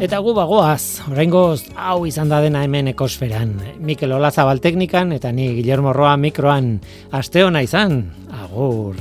Eta 0.00 0.16
gu 0.24 0.32
bagoaz, 0.32 1.02
oraingoz 1.12 1.66
hau 1.76 2.06
izan 2.08 2.30
da 2.32 2.38
dena 2.40 2.62
hemen 2.64 2.88
ekosferan. 2.94 3.52
Mikel 3.84 4.14
Olazabal 4.16 4.62
teknikan 4.64 5.12
eta 5.12 5.28
ni 5.28 5.50
Guillermo 5.58 5.92
Roa 5.92 6.16
mikroan 6.16 6.78
aste 7.12 7.44
ona 7.44 7.60
izan. 7.66 8.00
Agur. 8.32 8.96